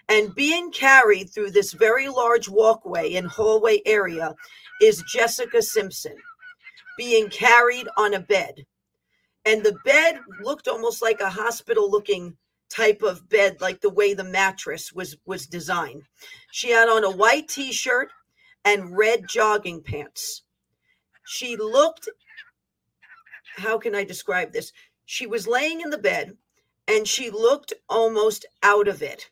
And 0.08 0.34
being 0.34 0.70
carried 0.70 1.30
through 1.30 1.50
this 1.50 1.72
very 1.72 2.08
large 2.08 2.48
walkway 2.48 3.14
and 3.14 3.26
hallway 3.26 3.80
area 3.86 4.34
is 4.80 5.02
Jessica 5.12 5.62
Simpson 5.62 6.16
being 6.96 7.28
carried 7.28 7.88
on 7.96 8.14
a 8.14 8.20
bed. 8.20 8.64
And 9.44 9.62
the 9.62 9.76
bed 9.84 10.20
looked 10.42 10.66
almost 10.66 11.02
like 11.02 11.20
a 11.20 11.30
hospital 11.30 11.90
looking 11.90 12.36
type 12.68 13.02
of 13.02 13.28
bed 13.28 13.60
like 13.60 13.80
the 13.80 13.90
way 13.90 14.14
the 14.14 14.24
mattress 14.24 14.92
was 14.92 15.16
was 15.24 15.46
designed. 15.46 16.02
She 16.50 16.70
had 16.70 16.88
on 16.88 17.04
a 17.04 17.10
white 17.10 17.48
t-shirt 17.48 18.10
and 18.64 18.96
red 18.96 19.28
jogging 19.28 19.82
pants. 19.82 20.42
She 21.24 21.56
looked 21.56 22.08
how 23.56 23.78
can 23.78 23.94
I 23.94 24.04
describe 24.04 24.52
this? 24.52 24.72
She 25.06 25.26
was 25.26 25.46
laying 25.46 25.80
in 25.80 25.90
the 25.90 25.98
bed 25.98 26.36
and 26.88 27.06
she 27.06 27.30
looked 27.30 27.72
almost 27.88 28.44
out 28.62 28.88
of 28.88 29.02
it 29.02 29.30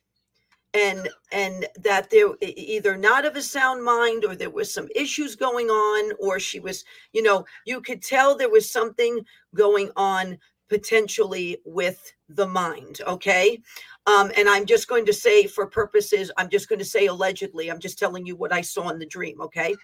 and 0.75 1.09
and 1.33 1.67
that 1.77 2.11
there 2.11 2.31
either 2.41 2.97
not 2.97 3.25
of 3.25 3.37
a 3.37 3.43
sound 3.43 3.83
mind 3.83 4.25
or 4.25 4.35
there 4.35 4.51
was 4.51 4.73
some 4.73 4.89
issues 4.95 5.37
going 5.37 5.69
on 5.69 6.13
or 6.19 6.41
she 6.41 6.59
was 6.59 6.85
you 7.13 7.23
know 7.23 7.45
you 7.65 7.81
could 7.81 8.03
tell 8.03 8.37
there 8.37 8.51
was 8.51 8.71
something 8.71 9.25
going 9.55 9.91
on 9.97 10.37
potentially 10.69 11.59
with 11.65 12.13
the 12.29 12.47
mind 12.47 13.01
okay 13.07 13.61
um, 14.07 14.31
and 14.37 14.49
i'm 14.49 14.67
just 14.67 14.89
going 14.89 15.07
to 15.07 15.13
say 15.13 15.47
for 15.47 15.67
purposes 15.67 16.31
i'm 16.37 16.49
just 16.49 16.69
going 16.69 16.79
to 16.79 16.85
say 16.85 17.07
allegedly 17.07 17.71
i'm 17.71 17.81
just 17.81 17.99
telling 17.99 18.25
you 18.27 18.37
what 18.37 18.53
i 18.53 18.61
saw 18.61 18.89
in 18.89 18.99
the 18.99 19.07
dream 19.07 19.41
okay 19.41 19.75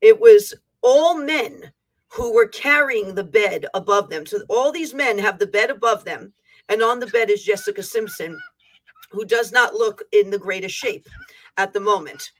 it 0.00 0.18
was 0.18 0.54
all 0.82 1.16
men 1.16 1.72
who 2.08 2.34
were 2.34 2.48
carrying 2.48 3.14
the 3.14 3.24
bed 3.24 3.66
above 3.74 4.10
them 4.10 4.26
so 4.26 4.38
all 4.48 4.72
these 4.72 4.94
men 4.94 5.18
have 5.18 5.38
the 5.38 5.46
bed 5.46 5.70
above 5.70 6.04
them 6.04 6.32
and 6.68 6.82
on 6.82 7.00
the 7.00 7.06
bed 7.08 7.30
is 7.30 7.42
jessica 7.42 7.82
simpson 7.82 8.38
who 9.10 9.24
does 9.24 9.52
not 9.52 9.74
look 9.74 10.02
in 10.12 10.30
the 10.30 10.38
greatest 10.38 10.74
shape 10.74 11.08
at 11.56 11.72
the 11.72 11.80
moment. 11.80 12.30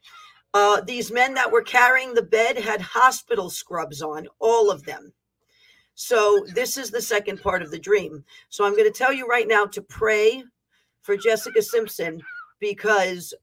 Uh, 0.55 0.81
these 0.81 1.13
men 1.13 1.35
that 1.35 1.51
were 1.51 1.63
carrying 1.63 2.15
the 2.15 2.23
bed 2.23 2.59
had 2.59 2.81
hospital 2.81 3.51
scrubs 3.51 4.03
on, 4.03 4.27
all 4.41 4.71
of 4.71 4.85
them. 4.85 5.13
So, 6.03 6.47
this 6.55 6.79
is 6.79 6.91
the 6.91 7.03
second 7.03 7.43
part 7.43 7.61
of 7.61 7.71
the 7.71 7.79
dream. 7.79 8.25
So, 8.49 8.65
I'm 8.65 8.73
going 8.73 8.91
to 8.91 8.99
tell 8.99 9.13
you 9.13 9.27
right 9.27 9.47
now 9.47 9.67
to 9.67 9.83
pray 9.83 10.43
for 11.03 11.15
Jessica 11.15 11.61
Simpson 11.61 12.23
because 12.59 13.35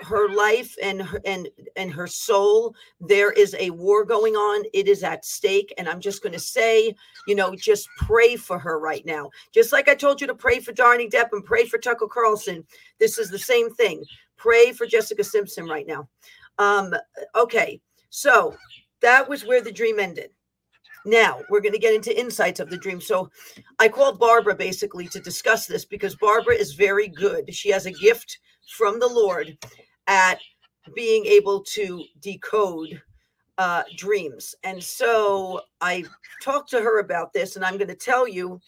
her 0.00 0.28
life 0.28 0.76
and 0.82 1.08
and 1.24 1.48
and 1.76 1.90
her 1.90 2.06
soul 2.06 2.74
there 3.00 3.30
is 3.30 3.56
a 3.58 3.70
war 3.70 4.04
going 4.04 4.34
on. 4.34 4.66
It 4.74 4.88
is 4.88 5.02
at 5.02 5.24
stake. 5.24 5.72
And 5.78 5.88
i'm 5.88 6.00
just 6.00 6.22
going 6.22 6.34
to 6.34 6.38
say 6.38 6.94
you 7.26 7.34
know 7.34 7.54
just 7.54 7.88
pray 7.96 8.36
for 8.36 8.58
her 8.58 8.78
right 8.78 9.06
now. 9.06 9.30
Just 9.54 9.72
like 9.72 9.88
i 9.88 9.94
told 9.94 10.20
you 10.20 10.26
to 10.26 10.34
pray 10.34 10.60
for 10.60 10.72
Johnny 10.72 11.08
Depp 11.08 11.28
and 11.32 11.44
pray 11.44 11.64
for 11.64 11.78
Tucker 11.78 12.08
Carlson 12.08 12.62
this 13.00 13.16
is 13.16 13.30
the 13.30 13.38
same 13.38 13.72
thing. 13.74 14.04
Pray 14.36 14.72
for 14.72 14.84
Jessica 14.84 15.24
Simpson 15.24 15.64
right 15.64 15.86
now. 15.86 16.10
Um 16.58 16.94
okay. 17.34 17.80
So 18.10 18.54
that 19.00 19.26
was 19.26 19.46
where 19.46 19.62
the 19.62 19.72
dream 19.72 19.98
ended 19.98 20.30
now 21.04 21.40
we're 21.50 21.60
going 21.60 21.72
to 21.72 21.78
get 21.78 21.94
into 21.94 22.18
insights 22.18 22.60
of 22.60 22.70
the 22.70 22.78
dream. 22.78 23.00
So 23.00 23.30
I 23.78 23.88
called 23.88 24.18
Barbara 24.18 24.54
basically 24.54 25.06
to 25.08 25.20
discuss 25.20 25.66
this 25.66 25.84
because 25.84 26.16
Barbara 26.16 26.54
is 26.54 26.74
very 26.74 27.08
good. 27.08 27.54
She 27.54 27.70
has 27.70 27.86
a 27.86 27.92
gift 27.92 28.38
from 28.76 28.98
the 28.98 29.08
Lord 29.08 29.56
at 30.06 30.38
being 30.94 31.24
able 31.26 31.62
to 31.62 32.04
decode 32.20 33.00
uh, 33.58 33.84
dreams. 33.96 34.54
And 34.64 34.82
so 34.82 35.60
I 35.80 36.04
talked 36.42 36.70
to 36.70 36.80
her 36.80 36.98
about 36.98 37.32
this, 37.32 37.56
and 37.56 37.64
I'm 37.64 37.78
going 37.78 37.88
to 37.88 37.94
tell 37.94 38.26
you 38.26 38.60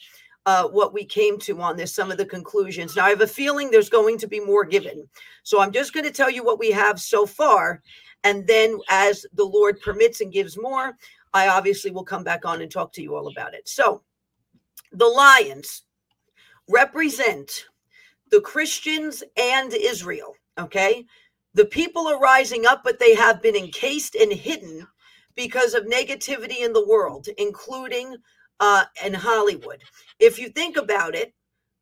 uh, 0.46 0.68
what 0.68 0.94
we 0.94 1.04
came 1.04 1.38
to 1.40 1.60
on 1.60 1.76
this, 1.76 1.94
some 1.94 2.10
of 2.10 2.18
the 2.18 2.24
conclusions. 2.24 2.94
Now, 2.94 3.04
I 3.04 3.10
have 3.10 3.20
a 3.20 3.26
feeling 3.26 3.70
there's 3.70 3.88
going 3.88 4.16
to 4.18 4.28
be 4.28 4.40
more 4.40 4.64
given. 4.64 5.08
So 5.42 5.60
I'm 5.60 5.72
just 5.72 5.92
going 5.92 6.06
to 6.06 6.12
tell 6.12 6.30
you 6.30 6.44
what 6.44 6.60
we 6.60 6.70
have 6.70 7.00
so 7.00 7.26
far. 7.26 7.82
And 8.22 8.46
then, 8.46 8.78
as 8.88 9.26
the 9.34 9.44
Lord 9.44 9.80
permits 9.80 10.20
and 10.20 10.32
gives 10.32 10.56
more, 10.56 10.96
I 11.36 11.48
obviously 11.48 11.90
will 11.90 12.04
come 12.04 12.24
back 12.24 12.46
on 12.46 12.62
and 12.62 12.70
talk 12.70 12.92
to 12.94 13.02
you 13.02 13.14
all 13.14 13.28
about 13.28 13.52
it. 13.52 13.68
So, 13.68 14.02
the 14.92 15.06
lions 15.06 15.82
represent 16.68 17.66
the 18.30 18.40
Christians 18.40 19.22
and 19.36 19.72
Israel. 19.74 20.34
Okay. 20.58 21.04
The 21.52 21.66
people 21.66 22.06
are 22.08 22.18
rising 22.18 22.66
up, 22.66 22.82
but 22.84 22.98
they 22.98 23.14
have 23.14 23.42
been 23.42 23.56
encased 23.56 24.14
and 24.14 24.32
hidden 24.32 24.86
because 25.34 25.74
of 25.74 25.84
negativity 25.84 26.60
in 26.60 26.72
the 26.72 26.86
world, 26.86 27.28
including 27.36 28.16
uh, 28.60 28.84
in 29.04 29.12
Hollywood. 29.12 29.82
If 30.18 30.38
you 30.38 30.48
think 30.48 30.76
about 30.78 31.14
it, 31.14 31.34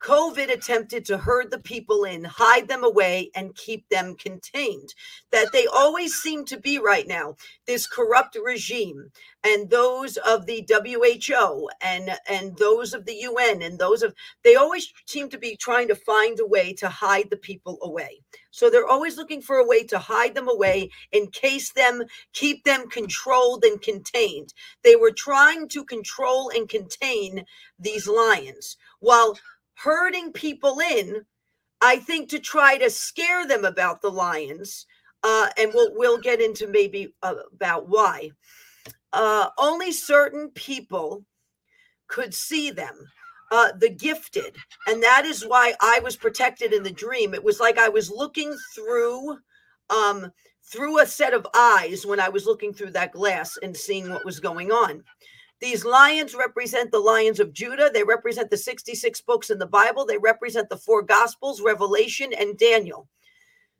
COVID 0.03 0.53
attempted 0.53 1.05
to 1.07 1.19
herd 1.19 1.51
the 1.51 1.59
people 1.59 2.05
in, 2.05 2.25
hide 2.25 2.69
them 2.69 2.85
away, 2.85 3.31
and 3.35 3.55
keep 3.55 3.89
them 3.89 4.17
contained. 4.17 4.95
That 5.33 5.53
they 5.53 5.67
always 5.67 6.15
seem 6.15 6.45
to 6.47 6.59
be 6.59 6.79
right 6.79 7.07
now, 7.07 7.37
this 7.67 7.87
corrupt 7.87 8.37
regime 8.43 9.11
and 9.45 9.69
those 9.69 10.17
of 10.17 10.47
the 10.47 10.67
WHO 10.69 11.69
and, 11.83 12.11
and 12.29 12.57
those 12.57 12.95
of 12.95 13.05
the 13.05 13.15
UN 13.15 13.61
and 13.61 13.79
those 13.79 14.03
of, 14.03 14.15
they 14.43 14.57
always 14.57 14.93
seem 15.07 15.29
to 15.29 15.39
be 15.39 15.55
trying 15.57 15.87
to 15.89 15.95
find 15.95 16.41
a 16.41 16.47
way 16.47 16.73
to 16.75 16.89
hide 16.89 17.29
the 17.31 17.37
people 17.37 17.79
away. 17.83 18.21
So 18.51 18.71
they're 18.71 18.87
always 18.87 19.19
looking 19.19 19.43
for 19.43 19.57
a 19.57 19.67
way 19.67 19.85
to 19.85 19.99
hide 19.99 20.35
them 20.35 20.49
away, 20.49 20.91
encase 21.13 21.73
them, 21.73 22.05
keep 22.33 22.65
them 22.65 22.89
controlled 22.89 23.65
and 23.65 23.81
contained. 23.81 24.55
They 24.83 24.97
were 24.97 25.13
trying 25.13 25.69
to 25.69 25.85
control 25.85 26.51
and 26.51 26.69
contain 26.69 27.45
these 27.79 28.09
lions 28.09 28.77
while 29.01 29.39
herding 29.75 30.33
people 30.33 30.81
in 30.81 31.25
I 31.85 31.99
think 31.99 32.31
to 32.31 32.38
try 32.38 32.78
to 32.78 32.88
scare 32.88 33.47
them 33.47 33.66
about 33.66 34.00
the 34.00 34.11
lions, 34.11 34.87
uh, 35.23 35.49
and 35.59 35.71
we'll 35.75 35.93
we'll 35.95 36.19
get 36.19 36.40
into 36.40 36.66
maybe 36.66 37.14
uh, 37.23 37.35
about 37.52 37.90
why. 37.90 38.31
Uh, 39.12 39.50
only 39.59 39.93
certain 39.93 40.49
people 40.50 41.25
could 42.09 42.33
see 42.33 42.71
them, 42.71 42.95
uh, 43.52 43.73
the 43.78 43.90
gifted, 43.90 44.57
and 44.87 45.02
that 45.02 45.26
is 45.26 45.47
why 45.47 45.75
I 45.83 46.00
was 46.02 46.16
protected 46.16 46.73
in 46.73 46.83
the 46.83 46.90
dream. 46.90 47.35
It 47.35 47.45
was 47.45 47.61
like 47.61 47.78
I 47.78 47.90
was 47.90 48.11
looking 48.11 48.57
through, 48.75 49.38
um, 49.90 50.33
through 50.62 51.00
a 51.00 51.07
set 51.07 51.35
of 51.35 51.47
eyes 51.54 52.07
when 52.07 52.19
I 52.19 52.31
was 52.31 52.47
looking 52.47 52.73
through 52.73 52.93
that 52.93 53.12
glass 53.12 53.59
and 53.62 53.76
seeing 53.76 54.11
what 54.11 54.25
was 54.25 54.40
going 54.40 54.73
on. 54.73 55.04
These 55.64 55.87
lions 55.87 56.35
represent 56.35 56.90
the 56.92 56.99
lions 56.99 57.40
of 57.40 57.54
Judah. 57.54 57.88
They 57.90 58.04
represent 58.04 58.50
the 58.50 58.56
66 58.59 59.23
books 59.23 59.49
in 59.49 59.59
the 59.59 59.64
Bible. 59.64 60.04
They 60.04 60.18
represent 60.18 60.68
the 60.68 60.76
four 60.76 61.00
Gospels, 61.00 61.62
Revelation, 61.62 62.35
and 62.38 62.59
Daniel. 62.59 63.09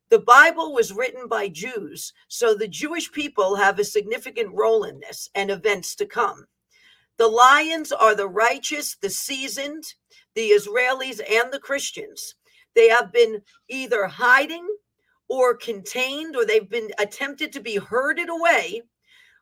The 0.09 0.21
Bible 0.21 0.73
was 0.73 0.95
written 0.95 1.29
by 1.29 1.49
Jews, 1.49 2.15
so 2.27 2.55
the 2.55 2.69
Jewish 2.69 3.13
people 3.13 3.57
have 3.57 3.79
a 3.79 3.85
significant 3.85 4.55
role 4.55 4.85
in 4.85 4.99
this 4.99 5.29
and 5.35 5.51
events 5.51 5.95
to 5.97 6.07
come. 6.07 6.47
The 7.19 7.29
lions 7.29 7.93
are 7.93 8.15
the 8.15 8.29
righteous, 8.29 8.97
the 8.97 9.11
seasoned, 9.11 9.85
the 10.35 10.53
Israelis, 10.53 11.21
and 11.31 11.53
the 11.53 11.61
Christians. 11.61 12.35
They 12.75 12.89
have 12.89 13.13
been 13.13 13.43
either 13.69 14.07
hiding 14.07 14.67
or 15.29 15.55
contained, 15.55 16.35
or 16.35 16.47
they've 16.47 16.67
been 16.67 16.93
attempted 16.99 17.53
to 17.53 17.61
be 17.61 17.77
herded 17.77 18.31
away 18.31 18.85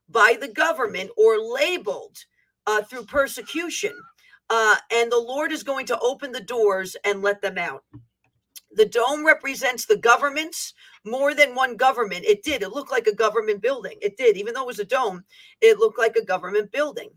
by 0.08 0.37
the 0.40 0.49
government 0.49 1.12
or 1.16 1.38
labeled 1.38 2.18
uh, 2.66 2.83
through 2.83 3.04
persecution. 3.04 3.92
Uh, 4.50 4.76
and 4.92 5.11
the 5.11 5.19
Lord 5.19 5.52
is 5.52 5.62
going 5.62 5.87
to 5.87 5.99
open 6.00 6.33
the 6.33 6.40
doors 6.40 6.97
and 7.04 7.23
let 7.23 7.40
them 7.40 7.59
out. 7.59 7.85
The 8.75 8.87
dome 8.87 9.25
represents 9.25 9.87
the 9.87 9.97
governments, 9.97 10.75
more 11.04 11.35
than 11.35 11.54
one 11.54 11.76
government. 11.76 12.25
It 12.25 12.42
did. 12.42 12.62
It 12.62 12.71
looked 12.71 12.90
like 12.90 13.07
a 13.07 13.14
government 13.14 13.61
building. 13.61 13.99
It 14.00 14.16
did. 14.16 14.37
Even 14.37 14.54
though 14.54 14.62
it 14.62 14.66
was 14.66 14.78
a 14.78 14.85
dome, 14.85 15.25
it 15.61 15.78
looked 15.78 15.99
like 15.99 16.16
a 16.16 16.25
government 16.25 16.73
building. 16.73 17.11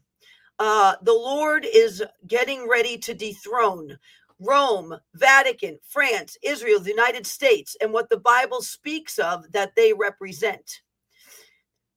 Uh, 0.59 0.95
the 1.01 1.13
Lord 1.13 1.65
is 1.71 2.03
getting 2.27 2.67
ready 2.69 2.97
to 2.99 3.13
dethrone 3.13 3.97
Rome, 4.39 4.95
Vatican, 5.13 5.79
France, 5.87 6.37
Israel, 6.43 6.79
the 6.79 6.89
United 6.89 7.25
States, 7.25 7.75
and 7.81 7.93
what 7.93 8.09
the 8.09 8.17
Bible 8.17 8.61
speaks 8.61 9.17
of 9.17 9.51
that 9.51 9.75
they 9.75 9.93
represent. 9.93 10.81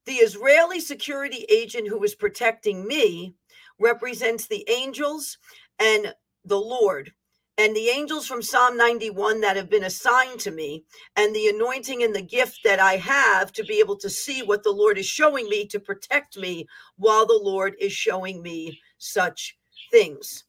The 0.06 0.14
Israeli 0.14 0.80
security 0.80 1.46
agent 1.50 1.88
who 1.88 1.98
was 1.98 2.14
protecting 2.14 2.86
me 2.86 3.34
represents 3.78 4.46
the 4.46 4.68
angels 4.68 5.38
and 5.78 6.14
the 6.44 6.60
Lord. 6.60 7.12
And 7.58 7.74
the 7.74 7.88
angels 7.88 8.26
from 8.26 8.40
Psalm 8.40 8.76
91 8.76 9.40
that 9.40 9.56
have 9.56 9.68
been 9.68 9.82
assigned 9.82 10.38
to 10.40 10.52
me, 10.52 10.84
and 11.16 11.34
the 11.34 11.48
anointing 11.48 12.04
and 12.04 12.14
the 12.14 12.22
gift 12.22 12.60
that 12.64 12.78
I 12.78 12.96
have 12.96 13.52
to 13.54 13.64
be 13.64 13.80
able 13.80 13.96
to 13.96 14.08
see 14.08 14.42
what 14.42 14.62
the 14.62 14.70
Lord 14.70 14.96
is 14.96 15.06
showing 15.06 15.48
me 15.48 15.66
to 15.66 15.80
protect 15.80 16.38
me 16.38 16.68
while 16.96 17.26
the 17.26 17.40
Lord 17.42 17.74
is 17.80 17.92
showing 17.92 18.42
me 18.42 18.80
such 18.98 19.58
things. 19.90 20.44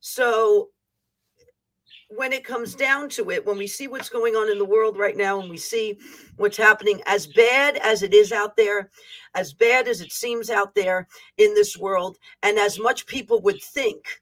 So 0.00 0.70
when 2.08 2.32
it 2.32 2.44
comes 2.44 2.74
down 2.74 3.08
to 3.10 3.30
it, 3.30 3.44
when 3.44 3.58
we 3.58 3.66
see 3.66 3.88
what's 3.88 4.08
going 4.08 4.34
on 4.34 4.50
in 4.50 4.58
the 4.58 4.64
world 4.64 4.98
right 4.98 5.16
now 5.16 5.40
and 5.40 5.50
we 5.50 5.56
see 5.56 5.98
what's 6.36 6.56
happening, 6.56 7.00
as 7.06 7.26
bad 7.26 7.76
as 7.78 8.02
it 8.02 8.14
is 8.14 8.32
out 8.32 8.56
there, 8.56 8.90
as 9.34 9.52
bad 9.52 9.88
as 9.88 10.00
it 10.00 10.12
seems 10.12 10.50
out 10.50 10.74
there 10.74 11.08
in 11.38 11.54
this 11.54 11.76
world, 11.76 12.18
and 12.42 12.58
as 12.58 12.78
much 12.78 13.06
people 13.06 13.40
would 13.42 13.62
think, 13.62 14.20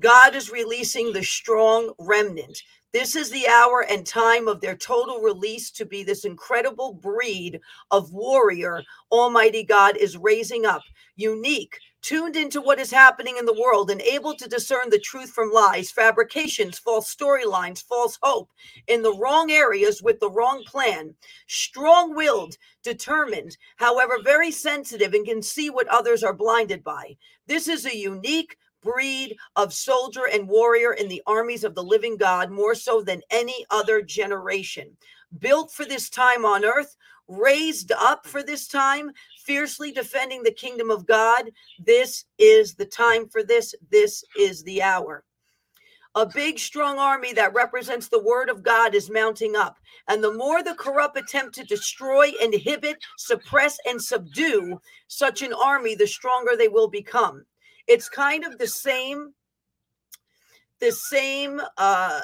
God 0.00 0.34
is 0.34 0.50
releasing 0.50 1.12
the 1.12 1.22
strong 1.22 1.92
remnant. 1.98 2.62
This 2.94 3.16
is 3.16 3.28
the 3.28 3.48
hour 3.48 3.84
and 3.90 4.06
time 4.06 4.46
of 4.46 4.60
their 4.60 4.76
total 4.76 5.18
release 5.18 5.72
to 5.72 5.84
be 5.84 6.04
this 6.04 6.24
incredible 6.24 6.94
breed 6.94 7.60
of 7.90 8.12
warrior 8.12 8.84
Almighty 9.10 9.64
God 9.64 9.96
is 9.96 10.16
raising 10.16 10.64
up, 10.64 10.82
unique, 11.16 11.76
tuned 12.02 12.36
into 12.36 12.60
what 12.60 12.78
is 12.78 12.92
happening 12.92 13.36
in 13.36 13.46
the 13.46 13.60
world 13.60 13.90
and 13.90 14.00
able 14.02 14.36
to 14.36 14.48
discern 14.48 14.90
the 14.90 15.00
truth 15.00 15.30
from 15.30 15.50
lies, 15.50 15.90
fabrications, 15.90 16.78
false 16.78 17.12
storylines, 17.12 17.82
false 17.82 18.16
hope 18.22 18.48
in 18.86 19.02
the 19.02 19.16
wrong 19.16 19.50
areas 19.50 20.00
with 20.00 20.20
the 20.20 20.30
wrong 20.30 20.62
plan, 20.64 21.12
strong 21.48 22.14
willed, 22.14 22.56
determined, 22.84 23.56
however, 23.74 24.18
very 24.22 24.52
sensitive 24.52 25.14
and 25.14 25.26
can 25.26 25.42
see 25.42 25.68
what 25.68 25.88
others 25.88 26.22
are 26.22 26.32
blinded 26.32 26.84
by. 26.84 27.16
This 27.48 27.66
is 27.66 27.86
a 27.86 27.96
unique 27.96 28.56
breed 28.84 29.36
of 29.56 29.72
soldier 29.72 30.28
and 30.32 30.46
warrior 30.46 30.92
in 30.92 31.08
the 31.08 31.22
armies 31.26 31.64
of 31.64 31.74
the 31.74 31.82
living 31.82 32.16
God, 32.16 32.50
more 32.50 32.76
so 32.76 33.02
than 33.02 33.22
any 33.30 33.66
other 33.70 34.02
generation. 34.02 34.96
Built 35.40 35.72
for 35.72 35.84
this 35.84 36.08
time 36.08 36.44
on 36.44 36.64
earth, 36.64 36.94
raised 37.26 37.90
up 37.92 38.26
for 38.26 38.42
this 38.42 38.68
time, 38.68 39.10
fiercely 39.44 39.90
defending 39.90 40.42
the 40.42 40.52
kingdom 40.52 40.90
of 40.90 41.06
God. 41.06 41.50
This 41.84 42.26
is 42.38 42.74
the 42.74 42.86
time 42.86 43.28
for 43.28 43.42
this. 43.42 43.74
This 43.90 44.22
is 44.38 44.62
the 44.62 44.82
hour. 44.82 45.24
A 46.16 46.24
big, 46.24 46.60
strong 46.60 46.98
army 46.98 47.32
that 47.32 47.54
represents 47.54 48.08
the 48.08 48.22
word 48.22 48.48
of 48.48 48.62
God 48.62 48.94
is 48.94 49.10
mounting 49.10 49.56
up. 49.56 49.78
And 50.06 50.22
the 50.22 50.32
more 50.32 50.62
the 50.62 50.74
corrupt 50.74 51.18
attempt 51.18 51.56
to 51.56 51.64
destroy, 51.64 52.30
inhibit, 52.40 52.98
suppress, 53.18 53.78
and 53.84 54.00
subdue 54.00 54.80
such 55.08 55.42
an 55.42 55.52
army, 55.52 55.96
the 55.96 56.06
stronger 56.06 56.56
they 56.56 56.68
will 56.68 56.88
become. 56.88 57.44
It's 57.86 58.08
kind 58.08 58.44
of 58.44 58.58
the 58.58 58.66
same, 58.66 59.34
the 60.80 60.92
same 60.92 61.60
uh, 61.76 62.20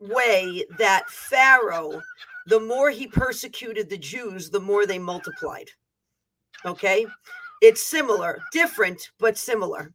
way 0.00 0.64
that 0.78 1.08
Pharaoh 1.08 2.02
the 2.46 2.60
more 2.60 2.90
he 2.90 3.06
persecuted 3.06 3.90
the 3.90 3.98
Jews, 3.98 4.50
the 4.50 4.60
more 4.60 4.86
they 4.86 4.98
multiplied. 4.98 5.68
Okay? 6.64 7.06
It's 7.60 7.82
similar, 7.82 8.40
different, 8.52 9.10
but 9.18 9.36
similar. 9.36 9.92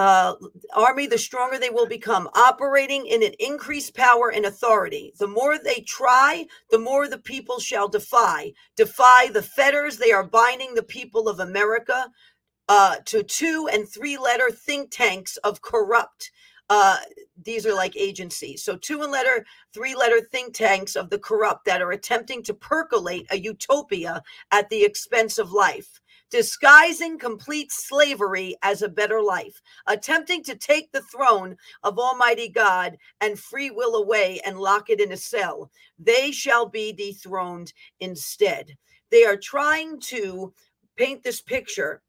Uh, 0.00 0.34
army, 0.74 1.06
the 1.06 1.18
stronger 1.18 1.58
they 1.58 1.68
will 1.68 1.86
become, 1.86 2.26
operating 2.34 3.04
in 3.04 3.22
an 3.22 3.34
increased 3.38 3.94
power 3.94 4.32
and 4.32 4.46
authority. 4.46 5.12
The 5.18 5.26
more 5.26 5.58
they 5.58 5.80
try, 5.80 6.46
the 6.70 6.78
more 6.78 7.06
the 7.06 7.18
people 7.18 7.60
shall 7.60 7.86
defy. 7.86 8.54
Defy 8.76 9.28
the 9.30 9.42
fetters 9.42 9.98
they 9.98 10.10
are 10.10 10.24
binding 10.24 10.72
the 10.74 10.82
people 10.82 11.28
of 11.28 11.40
America 11.40 12.08
uh, 12.66 12.96
to 13.04 13.22
two 13.22 13.68
and 13.70 13.86
three 13.86 14.16
letter 14.16 14.50
think 14.50 14.90
tanks 14.90 15.36
of 15.38 15.60
corrupt 15.60 16.30
uh, 16.70 16.98
these 17.42 17.66
are 17.66 17.74
like 17.74 17.96
agencies. 17.96 18.62
So 18.62 18.76
two 18.76 19.02
and 19.02 19.10
letter, 19.10 19.44
three 19.74 19.96
letter 19.96 20.20
think 20.20 20.54
tanks 20.54 20.94
of 20.94 21.10
the 21.10 21.18
corrupt 21.18 21.64
that 21.64 21.82
are 21.82 21.90
attempting 21.90 22.44
to 22.44 22.54
percolate 22.54 23.26
a 23.30 23.38
utopia 23.38 24.22
at 24.52 24.70
the 24.70 24.84
expense 24.84 25.38
of 25.38 25.50
life, 25.50 25.99
disguising 26.30 27.18
complete 27.18 27.72
slavery 27.72 28.56
as 28.62 28.82
a 28.82 28.88
better 28.88 29.20
life, 29.20 29.60
attempting 29.86 30.42
to 30.44 30.56
take 30.56 30.90
the 30.92 31.02
throne 31.02 31.56
of 31.82 31.98
Almighty 31.98 32.48
God 32.48 32.96
and 33.20 33.38
free 33.38 33.70
will 33.70 33.96
away 33.96 34.40
and 34.44 34.58
lock 34.58 34.90
it 34.90 35.00
in 35.00 35.12
a 35.12 35.16
cell. 35.16 35.70
They 35.98 36.30
shall 36.30 36.66
be 36.66 36.92
dethroned 36.92 37.72
instead. 37.98 38.76
They 39.10 39.24
are 39.24 39.36
trying 39.36 40.00
to 40.02 40.54
paint 40.96 41.22
this 41.22 41.40
picture 41.40 42.02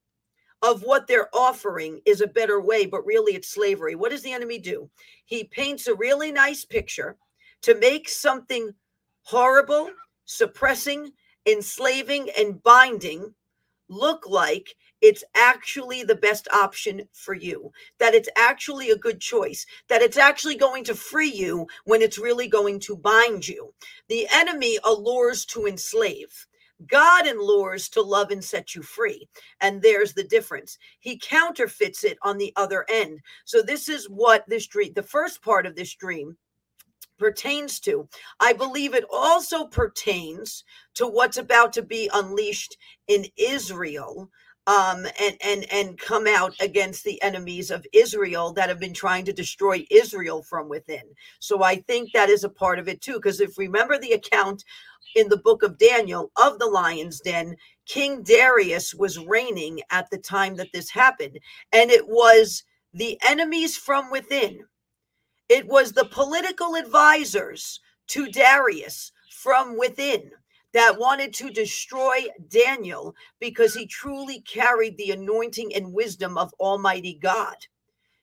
of 0.62 0.84
what 0.84 1.08
they're 1.08 1.30
offering 1.34 2.00
is 2.06 2.22
a 2.22 2.28
better 2.28 2.62
way, 2.62 2.86
but 2.86 3.06
really 3.06 3.34
it's 3.34 3.50
slavery. 3.50 3.96
What 3.96 4.12
does 4.12 4.22
the 4.22 4.34
enemy 4.34 4.60
do? 4.60 4.90
He 5.26 5.46
paints 5.46 5.88
a 5.88 5.96
really 5.96 6.32
nice 6.32 6.66
picture 6.66 7.18
to 7.64 7.74
make 7.76 8.08
something 8.08 8.72
horrible, 9.24 9.90
suppressing, 10.26 11.12
enslaving, 11.48 12.30
and 12.38 12.62
binding 12.62 13.34
look 13.92 14.28
like 14.28 14.76
it's 15.02 15.24
actually 15.36 16.04
the 16.04 16.16
best 16.16 16.48
option 16.54 17.08
for 17.14 17.34
you, 17.34 17.72
that 18.00 18.14
it's 18.14 18.30
actually 18.38 18.90
a 18.90 18.98
good 18.98 19.20
choice, 19.20 19.66
that 19.90 20.02
it's 20.02 20.18
actually 20.18 20.56
going 20.56 20.84
to 20.86 20.96
free 20.96 21.32
you 21.32 21.68
when 21.86 22.02
it's 22.02 22.18
really 22.18 22.48
going 22.48 22.80
to 22.80 22.96
bind 22.96 23.48
you. 23.48 23.74
The 24.10 24.28
enemy 24.32 24.78
allures 24.84 25.46
to 25.48 25.66
enslave. 25.66 26.48
God 26.88 27.28
allures 27.28 27.90
to 27.90 28.02
love 28.02 28.32
and 28.32 28.44
set 28.44 28.74
you 28.74 28.82
free. 28.82 29.28
And 29.60 29.82
there's 29.82 30.14
the 30.14 30.24
difference. 30.24 30.78
He 31.00 31.20
counterfeits 31.20 32.04
it 32.04 32.18
on 32.24 32.38
the 32.38 32.54
other 32.56 32.86
end. 32.90 33.20
So, 33.46 33.62
this 33.62 33.88
is 33.88 34.10
what 34.10 34.48
this 34.48 34.66
dream, 34.66 34.94
the 34.96 35.04
first 35.04 35.44
part 35.44 35.68
of 35.68 35.76
this 35.76 35.94
dream, 35.94 36.38
pertains 37.22 37.80
to. 37.82 38.10
I 38.42 38.54
believe 38.54 38.96
it 38.96 39.06
also 39.14 39.66
pertains 39.68 40.66
to 40.96 41.08
what's 41.08 41.38
about 41.38 41.72
to 41.74 41.84
be 41.84 42.10
unleashed 42.14 42.76
in 43.08 43.28
Israel 43.38 44.30
um, 44.68 45.06
and 45.22 45.38
and 45.44 45.66
and 45.72 46.00
come 46.00 46.28
out 46.28 46.54
against 46.60 47.04
the 47.04 47.22
enemies 47.22 47.72
of 47.72 47.86
Israel 47.94 48.54
that 48.54 48.70
have 48.70 48.80
been 48.80 48.94
trying 48.94 49.26
to 49.26 49.34
destroy 49.34 49.86
Israel 49.92 50.44
from 50.44 50.70
within. 50.70 51.04
So 51.40 51.64
I 51.64 51.78
think 51.78 52.12
that 52.14 52.30
is 52.30 52.44
a 52.44 52.50
part 52.50 52.80
of 52.80 52.88
it 52.88 53.02
too. 53.02 53.16
Because 53.16 53.40
if 53.40 53.58
remember 53.58 54.00
the 54.00 54.14
account 54.14 54.64
in 55.16 55.30
the 55.30 55.38
book 55.38 55.64
of 55.64 55.78
Daniel 55.78 56.32
of 56.38 56.60
the 56.60 56.68
lion's 56.68 57.20
den, 57.22 57.56
King 57.88 58.24
Darius 58.24 58.96
was 58.96 59.20
reigning 59.20 59.82
at 59.92 60.10
the 60.10 60.20
time 60.20 60.56
that 60.56 60.72
this 60.74 60.90
happened, 60.90 61.40
and 61.72 61.92
it 61.92 62.08
was 62.08 62.64
the 62.94 63.20
enemies 63.28 63.78
from 63.78 64.12
within. 64.12 64.66
It 65.52 65.68
was 65.68 65.92
the 65.92 66.06
political 66.06 66.76
advisors 66.76 67.82
to 68.08 68.32
Darius 68.32 69.12
from 69.30 69.78
within 69.78 70.32
that 70.72 70.98
wanted 70.98 71.34
to 71.34 71.50
destroy 71.50 72.28
Daniel 72.48 73.14
because 73.42 73.74
he 73.74 73.86
truly 73.86 74.40
carried 74.44 74.96
the 74.96 75.12
anointing 75.12 75.76
and 75.76 75.92
wisdom 75.92 76.38
of 76.38 76.54
Almighty 76.58 77.20
God. 77.22 77.58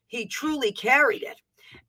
He 0.07 0.25
truly 0.25 0.73
carried 0.73 1.23
it. 1.23 1.37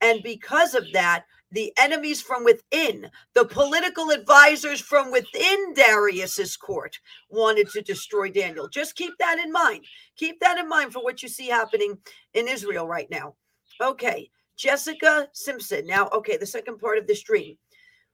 And 0.02 0.22
because 0.24 0.76
of 0.76 0.92
that, 0.92 1.24
the 1.54 1.72
enemies 1.78 2.22
from 2.22 2.44
within, 2.44 3.10
the 3.34 3.46
political 3.46 4.10
advisors 4.10 4.82
from 4.82 5.10
within 5.10 5.74
Darius's 5.74 6.58
court 6.58 7.00
wanted 7.30 7.70
to 7.70 7.82
destroy 7.82 8.30
Daniel. 8.30 8.68
Just 8.68 8.98
keep 8.98 9.14
that 9.20 9.40
in 9.40 9.54
mind. 9.54 9.86
Keep 10.18 10.42
that 10.42 10.58
in 10.58 10.68
mind 10.68 10.92
for 10.92 11.02
what 11.02 11.24
you 11.24 11.30
see 11.30 11.48
happening 11.48 11.98
in 12.34 12.50
Israel 12.50 12.90
right 12.90 13.10
now. 13.10 13.36
Okay, 13.82 14.30
Jessica 14.60 15.30
Simpson. 15.32 15.88
Now, 15.88 16.10
okay, 16.10 16.36
the 16.36 16.46
second 16.46 16.80
part 16.80 16.98
of 16.98 17.08
this 17.08 17.24
dream. 17.24 17.56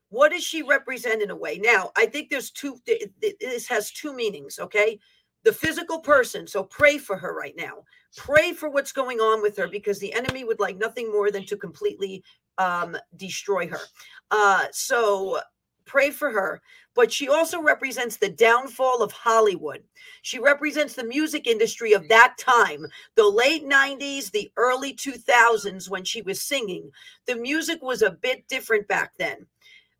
What 0.10 0.31
does 0.31 0.43
she 0.43 0.62
represent 0.62 1.23
in 1.23 1.31
a 1.31 1.36
way? 1.36 1.60
Now, 1.62 1.91
I 1.97 2.05
think 2.05 2.29
there's 2.29 2.51
two, 2.51 2.77
this 2.86 3.67
has 3.67 3.91
two 3.91 4.13
meanings, 4.13 4.60
okay? 4.60 4.99
The 5.43 5.51
physical 5.51 5.99
person. 5.99 6.45
So 6.45 6.63
pray 6.63 6.99
for 6.99 7.17
her 7.17 7.36
right 7.36 7.55
now. 7.58 7.84
Pray 8.15 8.53
for 8.53 8.69
what's 8.69 8.91
going 8.91 9.19
on 9.19 9.41
with 9.41 9.58
her 9.58 9.67
because 9.67 9.99
the 9.99 10.13
enemy 10.13 10.43
would 10.43 10.60
like 10.60 10.77
nothing 10.77 11.12
more 11.12 11.31
than 11.31 11.45
to 11.47 11.58
completely 11.58 12.23
um, 12.60 12.95
destroy 13.15 13.67
her. 13.67 13.81
Uh, 14.29 14.65
so 14.71 15.39
pray 15.86 16.12
for 16.12 16.32
her. 16.32 16.62
But 16.93 17.12
she 17.12 17.28
also 17.28 17.62
represents 17.62 18.17
the 18.17 18.30
downfall 18.30 19.02
of 19.02 19.12
Hollywood. 19.12 19.84
She 20.21 20.39
represents 20.39 20.93
the 20.93 21.04
music 21.04 21.48
industry 21.48 21.93
of 21.93 22.08
that 22.10 22.38
time, 22.38 22.86
the 23.15 23.28
late 23.28 23.65
90s, 23.65 24.32
the 24.32 24.52
early 24.58 24.93
2000s, 24.93 25.89
when 25.89 26.04
she 26.04 26.21
was 26.21 26.41
singing. 26.41 26.91
The 27.28 27.36
music 27.36 27.82
was 27.82 28.02
a 28.02 28.12
bit 28.12 28.48
different 28.48 28.88
back 28.88 29.13
then. 29.17 29.45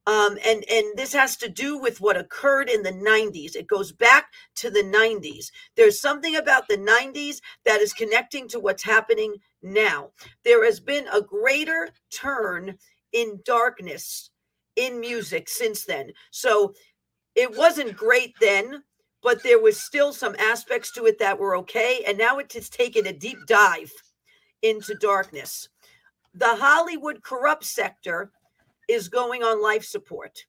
Um, 0.08 0.38
and 0.46 0.64
and 0.70 0.96
this 0.96 1.14
has 1.14 1.36
to 1.38 1.50
do 1.50 1.80
with 1.80 2.00
what 2.00 2.16
occurred 2.16 2.70
in 2.70 2.84
the 2.84 2.92
90s 2.92 3.56
it 3.56 3.66
goes 3.66 3.92
back 3.92 4.28
to 4.54 4.70
the 4.70 4.84
90s 4.84 5.50
there's 5.76 6.00
something 6.00 6.36
about 6.36 6.68
the 6.68 6.78
90s 6.78 7.42
that 7.64 7.82
is 7.82 7.92
connecting 7.92 8.48
to 8.50 8.60
what's 8.60 8.84
happening 8.84 9.34
now 9.64 10.12
there 10.44 10.64
has 10.64 10.80
been 10.80 11.08
a 11.12 11.24
greater 11.24 11.90
turn 12.12 12.78
in 13.14 13.40
darkness 13.46 14.30
in 14.76 15.00
music 15.00 15.48
since 15.50 15.86
then 15.86 16.12
so 16.32 16.74
it 17.36 17.56
wasn't 17.58 17.96
great 17.96 18.34
then 18.40 18.84
but 19.22 19.42
there 19.42 19.60
was 19.60 19.80
still 19.80 20.14
some 20.14 20.36
aspects 20.38 20.92
to 20.92 21.06
it 21.06 21.18
that 21.20 21.38
were 21.38 21.56
okay 21.56 22.04
and 22.08 22.18
now 22.18 22.38
it 22.38 22.52
has 22.54 22.70
taken 22.70 23.08
a 23.08 23.14
deep 23.14 23.40
dive 23.48 23.92
into 24.62 24.94
darkness 24.96 25.70
the 26.34 26.56
hollywood 26.56 27.22
corrupt 27.24 27.64
sector 27.64 28.32
is 28.88 29.10
going 29.10 29.44
on 29.44 29.62
life 29.62 29.84
support. 29.84 30.44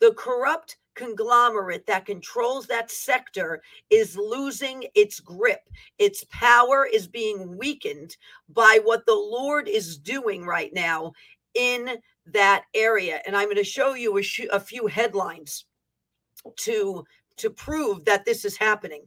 The 0.00 0.14
corrupt 0.14 0.76
conglomerate 0.94 1.86
that 1.86 2.04
controls 2.04 2.66
that 2.66 2.90
sector 2.90 3.62
is 3.90 4.16
losing 4.16 4.84
its 4.94 5.20
grip. 5.20 5.60
Its 5.98 6.24
power 6.30 6.86
is 6.92 7.06
being 7.06 7.56
weakened 7.56 8.16
by 8.48 8.80
what 8.82 9.06
the 9.06 9.14
Lord 9.14 9.68
is 9.68 9.96
doing 9.96 10.44
right 10.44 10.72
now 10.74 11.12
in 11.54 11.96
that 12.26 12.64
area. 12.74 13.20
And 13.26 13.36
I'm 13.36 13.46
going 13.46 13.56
to 13.56 13.64
show 13.64 13.94
you 13.94 14.18
a, 14.18 14.22
sh- 14.22 14.46
a 14.52 14.60
few 14.60 14.86
headlines 14.86 15.66
to 16.58 17.04
to 17.36 17.50
prove 17.50 18.04
that 18.04 18.24
this 18.24 18.44
is 18.44 18.56
happening. 18.56 19.06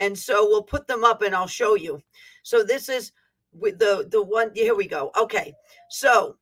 And 0.00 0.18
so 0.18 0.46
we'll 0.48 0.62
put 0.62 0.86
them 0.86 1.04
up 1.04 1.22
and 1.22 1.34
I'll 1.34 1.46
show 1.46 1.74
you. 1.74 2.00
So 2.42 2.62
this 2.62 2.88
is 2.88 3.12
with 3.52 3.78
the 3.78 4.08
the 4.10 4.22
one 4.22 4.50
here 4.54 4.74
we 4.74 4.86
go. 4.86 5.10
Okay. 5.16 5.54
So 5.88 6.36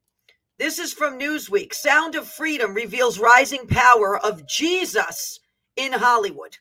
this 0.58 0.78
is 0.78 0.92
from 0.92 1.18
Newsweek. 1.18 1.72
Sound 1.72 2.14
of 2.14 2.28
Freedom 2.28 2.74
reveals 2.74 3.18
rising 3.18 3.66
power 3.66 4.18
of 4.18 4.46
Jesus 4.46 5.40
in 5.76 5.92
Hollywood. 5.92 6.56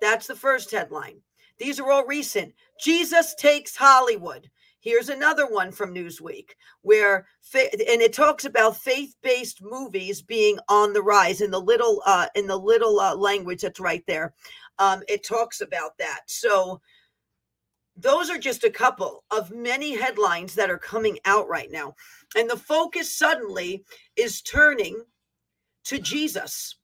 That's 0.00 0.26
the 0.26 0.36
first 0.36 0.70
headline. 0.70 1.20
These 1.58 1.80
are 1.80 1.90
all 1.90 2.04
recent. 2.04 2.52
Jesus 2.80 3.34
takes 3.36 3.76
Hollywood. 3.76 4.50
Here's 4.84 5.08
another 5.08 5.46
one 5.46 5.72
from 5.72 5.94
Newsweek 5.94 6.50
where 6.82 7.26
and 7.54 8.02
it 8.02 8.12
talks 8.12 8.44
about 8.44 8.76
faith-based 8.76 9.62
movies 9.62 10.20
being 10.20 10.58
on 10.68 10.92
the 10.92 11.02
rise 11.02 11.40
in 11.40 11.50
the 11.50 11.60
little 11.60 12.02
uh 12.04 12.26
in 12.34 12.46
the 12.46 12.58
little 12.58 13.00
uh, 13.00 13.14
language 13.14 13.62
that's 13.62 13.80
right 13.80 14.04
there. 14.06 14.34
Um 14.78 15.02
it 15.08 15.26
talks 15.26 15.62
about 15.62 15.96
that. 15.98 16.20
So 16.26 16.82
those 17.96 18.28
are 18.28 18.36
just 18.36 18.64
a 18.64 18.70
couple 18.70 19.24
of 19.30 19.50
many 19.50 19.96
headlines 19.96 20.54
that 20.54 20.70
are 20.70 20.78
coming 20.78 21.18
out 21.24 21.48
right 21.48 21.70
now. 21.70 21.94
And 22.36 22.50
the 22.50 22.58
focus 22.58 23.16
suddenly 23.16 23.84
is 24.16 24.42
turning 24.42 25.02
to 25.84 25.98
Jesus, 25.98 26.76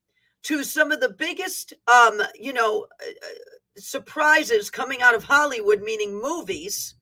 to 0.45 0.65
some 0.65 0.91
of 0.91 1.01
the 1.01 1.11
biggest, 1.19 1.75
um, 1.93 2.23
you 2.35 2.55
know, 2.55 2.87
uh, 3.03 3.11
uh, 3.11 3.29
surprises 3.77 4.71
coming 4.71 5.03
out 5.03 5.15
of 5.15 5.25
Hollywood, 5.25 5.83
meaning 5.83 6.19
movies, 6.19 6.95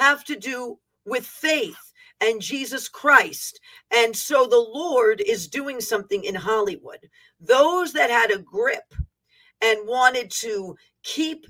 have 0.00 0.24
to 0.24 0.36
do 0.36 0.78
with 1.04 1.26
faith 1.26 1.92
and 2.20 2.40
Jesus 2.40 2.88
Christ. 2.88 3.60
And 3.92 4.16
so 4.16 4.46
the 4.46 4.56
Lord 4.56 5.22
is 5.26 5.48
doing 5.48 5.80
something 5.80 6.24
in 6.24 6.34
Hollywood. 6.34 7.08
Those 7.40 7.92
that 7.92 8.10
had 8.10 8.30
a 8.30 8.38
grip 8.38 8.94
and 9.62 9.86
wanted 9.86 10.30
to 10.30 10.76
keep 11.02 11.46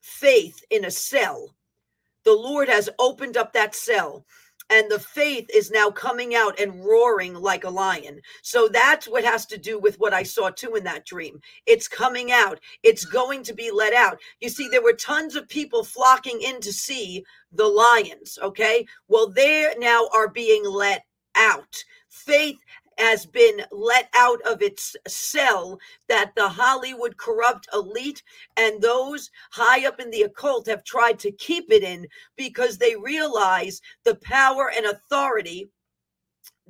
faith 0.00 0.62
in 0.70 0.84
a 0.84 0.90
cell. 0.90 1.54
The 2.24 2.32
Lord 2.32 2.68
has 2.68 2.88
opened 2.98 3.36
up 3.36 3.52
that 3.52 3.74
cell 3.74 4.24
and 4.70 4.88
the 4.88 5.00
faith 5.00 5.48
is 5.52 5.70
now 5.70 5.90
coming 5.90 6.34
out 6.34 6.58
and 6.60 6.84
roaring 6.84 7.34
like 7.34 7.64
a 7.64 7.70
lion. 7.70 8.20
So 8.42 8.68
that's 8.68 9.08
what 9.08 9.24
has 9.24 9.44
to 9.46 9.58
do 9.58 9.80
with 9.80 9.98
what 9.98 10.14
I 10.14 10.22
saw 10.22 10.50
too 10.50 10.76
in 10.76 10.84
that 10.84 11.04
dream. 11.04 11.40
It's 11.66 11.88
coming 11.88 12.30
out, 12.30 12.60
it's 12.84 13.04
going 13.04 13.42
to 13.44 13.52
be 13.52 13.70
let 13.72 13.92
out. 13.92 14.18
You 14.40 14.48
see, 14.48 14.68
there 14.68 14.82
were 14.82 14.92
tons 14.92 15.34
of 15.34 15.48
people 15.48 15.82
flocking 15.82 16.40
in 16.40 16.60
to 16.60 16.72
see 16.72 17.24
the 17.52 17.66
lions. 17.66 18.38
Okay. 18.42 18.86
Well, 19.08 19.30
they 19.30 19.72
now 19.78 20.08
are 20.14 20.28
being 20.28 20.64
let 20.64 21.04
out. 21.36 21.76
Faith 22.08 22.58
has 22.98 23.24
been 23.24 23.62
let 23.72 24.10
out 24.14 24.40
of 24.42 24.60
its 24.60 24.94
cell 25.08 25.78
that 26.08 26.32
the 26.36 26.48
Hollywood 26.48 27.16
corrupt 27.16 27.66
elite 27.72 28.22
and 28.58 28.80
those 28.80 29.30
high 29.50 29.86
up 29.86 30.00
in 30.00 30.10
the 30.10 30.22
occult 30.22 30.66
have 30.66 30.84
tried 30.84 31.18
to 31.20 31.32
keep 31.32 31.72
it 31.72 31.82
in 31.82 32.06
because 32.36 32.76
they 32.76 32.96
realize 32.96 33.80
the 34.04 34.16
power 34.16 34.70
and 34.76 34.86
authority 34.86 35.70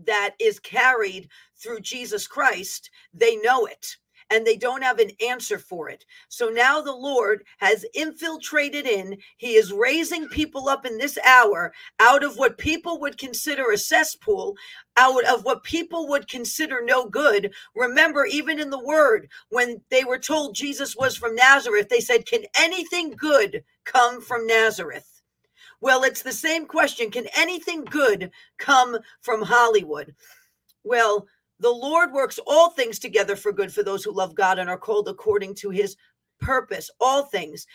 that 0.04 0.34
is 0.38 0.60
carried 0.60 1.28
through 1.56 1.80
Jesus 1.80 2.28
Christ. 2.28 2.90
They 3.12 3.36
know 3.36 3.66
it 3.66 3.96
and 4.30 4.46
they 4.46 4.56
don't 4.56 4.82
have 4.82 4.98
an 4.98 5.10
answer 5.26 5.58
for 5.58 5.88
it. 5.88 6.04
So 6.28 6.48
now 6.48 6.80
the 6.80 6.94
Lord 6.94 7.44
has 7.58 7.84
infiltrated 7.94 8.86
in. 8.86 9.18
He 9.36 9.54
is 9.54 9.72
raising 9.72 10.28
people 10.28 10.68
up 10.68 10.86
in 10.86 10.98
this 10.98 11.18
hour 11.26 11.72
out 11.98 12.24
of 12.24 12.36
what 12.36 12.58
people 12.58 13.00
would 13.00 13.18
consider 13.18 13.70
a 13.70 13.78
cesspool, 13.78 14.56
out 14.96 15.24
of 15.24 15.44
what 15.44 15.64
people 15.64 16.08
would 16.08 16.28
consider 16.28 16.80
no 16.84 17.06
good. 17.06 17.52
Remember, 17.74 18.24
even 18.24 18.58
in 18.60 18.70
the 18.70 18.84
word, 18.84 19.28
when 19.50 19.80
they 19.90 20.04
were 20.04 20.18
told 20.18 20.54
Jesus 20.54 20.96
was 20.96 21.16
from 21.16 21.34
Nazareth, 21.34 21.88
they 21.88 22.00
said, 22.00 22.26
Can 22.26 22.44
anything 22.56 23.10
good 23.10 23.64
come 23.84 24.20
from 24.20 24.46
Nazareth? 24.46 25.22
Well, 25.80 26.04
it's 26.04 26.22
the 26.22 26.32
same 26.32 26.66
question. 26.66 27.10
Can 27.10 27.26
anything 27.36 27.84
good 27.84 28.30
come 28.58 28.98
from 29.22 29.42
Hollywood? 29.42 30.14
Well, 30.84 31.26
the 31.60 31.70
Lord 31.70 32.12
works 32.12 32.40
all 32.46 32.70
things 32.70 32.98
together 32.98 33.36
for 33.36 33.52
good 33.52 33.72
for 33.72 33.82
those 33.82 34.02
who 34.02 34.12
love 34.12 34.34
God 34.34 34.58
and 34.58 34.68
are 34.68 34.78
called 34.78 35.08
according 35.08 35.54
to 35.56 35.70
his 35.70 35.96
purpose. 36.40 36.90
All 37.00 37.24
things. 37.24 37.66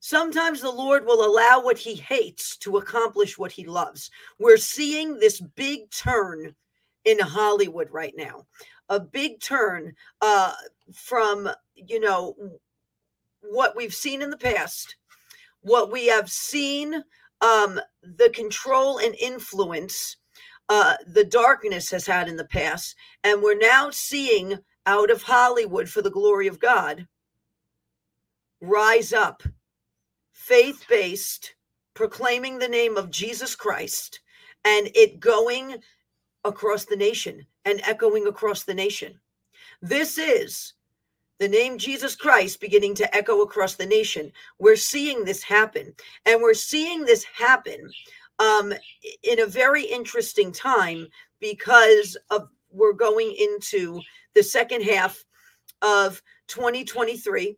Sometimes 0.00 0.60
the 0.60 0.70
Lord 0.70 1.04
will 1.04 1.24
allow 1.24 1.62
what 1.62 1.78
he 1.78 1.94
hates 1.94 2.56
to 2.58 2.78
accomplish 2.78 3.38
what 3.38 3.52
he 3.52 3.66
loves. 3.66 4.10
We're 4.38 4.56
seeing 4.56 5.18
this 5.18 5.40
big 5.40 5.90
turn 5.90 6.54
in 7.04 7.18
Hollywood 7.18 7.88
right 7.90 8.14
now. 8.16 8.46
A 8.88 8.98
big 8.98 9.40
turn 9.40 9.94
uh, 10.20 10.52
from, 10.92 11.48
you 11.74 12.00
know, 12.00 12.34
what 13.42 13.76
we've 13.76 13.94
seen 13.94 14.22
in 14.22 14.30
the 14.30 14.36
past, 14.36 14.96
what 15.60 15.92
we 15.92 16.06
have 16.06 16.30
seen, 16.30 17.04
um, 17.40 17.80
the 18.02 18.30
control 18.30 18.98
and 18.98 19.14
influence 19.14 20.16
uh, 20.70 20.94
the 21.06 21.24
darkness 21.24 21.90
has 21.90 22.06
had 22.06 22.28
in 22.28 22.36
the 22.36 22.44
past. 22.44 22.94
And 23.24 23.42
we're 23.42 23.58
now 23.58 23.90
seeing 23.90 24.58
out 24.86 25.10
of 25.10 25.22
Hollywood 25.22 25.88
for 25.90 26.00
the 26.00 26.10
glory 26.10 26.46
of 26.46 26.60
God 26.60 27.06
rise 28.62 29.12
up, 29.12 29.42
faith 30.32 30.84
based, 30.88 31.54
proclaiming 31.94 32.58
the 32.58 32.68
name 32.68 32.96
of 32.96 33.10
Jesus 33.10 33.54
Christ, 33.54 34.20
and 34.64 34.90
it 34.94 35.18
going 35.18 35.76
across 36.44 36.84
the 36.84 36.96
nation 36.96 37.44
and 37.64 37.80
echoing 37.84 38.26
across 38.26 38.62
the 38.62 38.74
nation. 38.74 39.18
This 39.82 40.18
is 40.18 40.74
the 41.38 41.48
name 41.48 41.78
Jesus 41.78 42.14
Christ 42.14 42.60
beginning 42.60 42.94
to 42.96 43.16
echo 43.16 43.40
across 43.40 43.74
the 43.74 43.86
nation. 43.86 44.30
We're 44.58 44.76
seeing 44.76 45.24
this 45.24 45.42
happen, 45.42 45.94
and 46.26 46.40
we're 46.40 46.54
seeing 46.54 47.04
this 47.04 47.24
happen 47.24 47.90
um, 48.40 48.72
in 49.22 49.40
a 49.40 49.46
very 49.46 49.84
interesting 49.84 50.50
time 50.50 51.06
because 51.40 52.16
of 52.30 52.48
we're 52.72 52.92
going 52.92 53.34
into 53.38 54.00
the 54.34 54.42
second 54.42 54.82
half 54.82 55.22
of 55.82 56.22
2023 56.48 57.56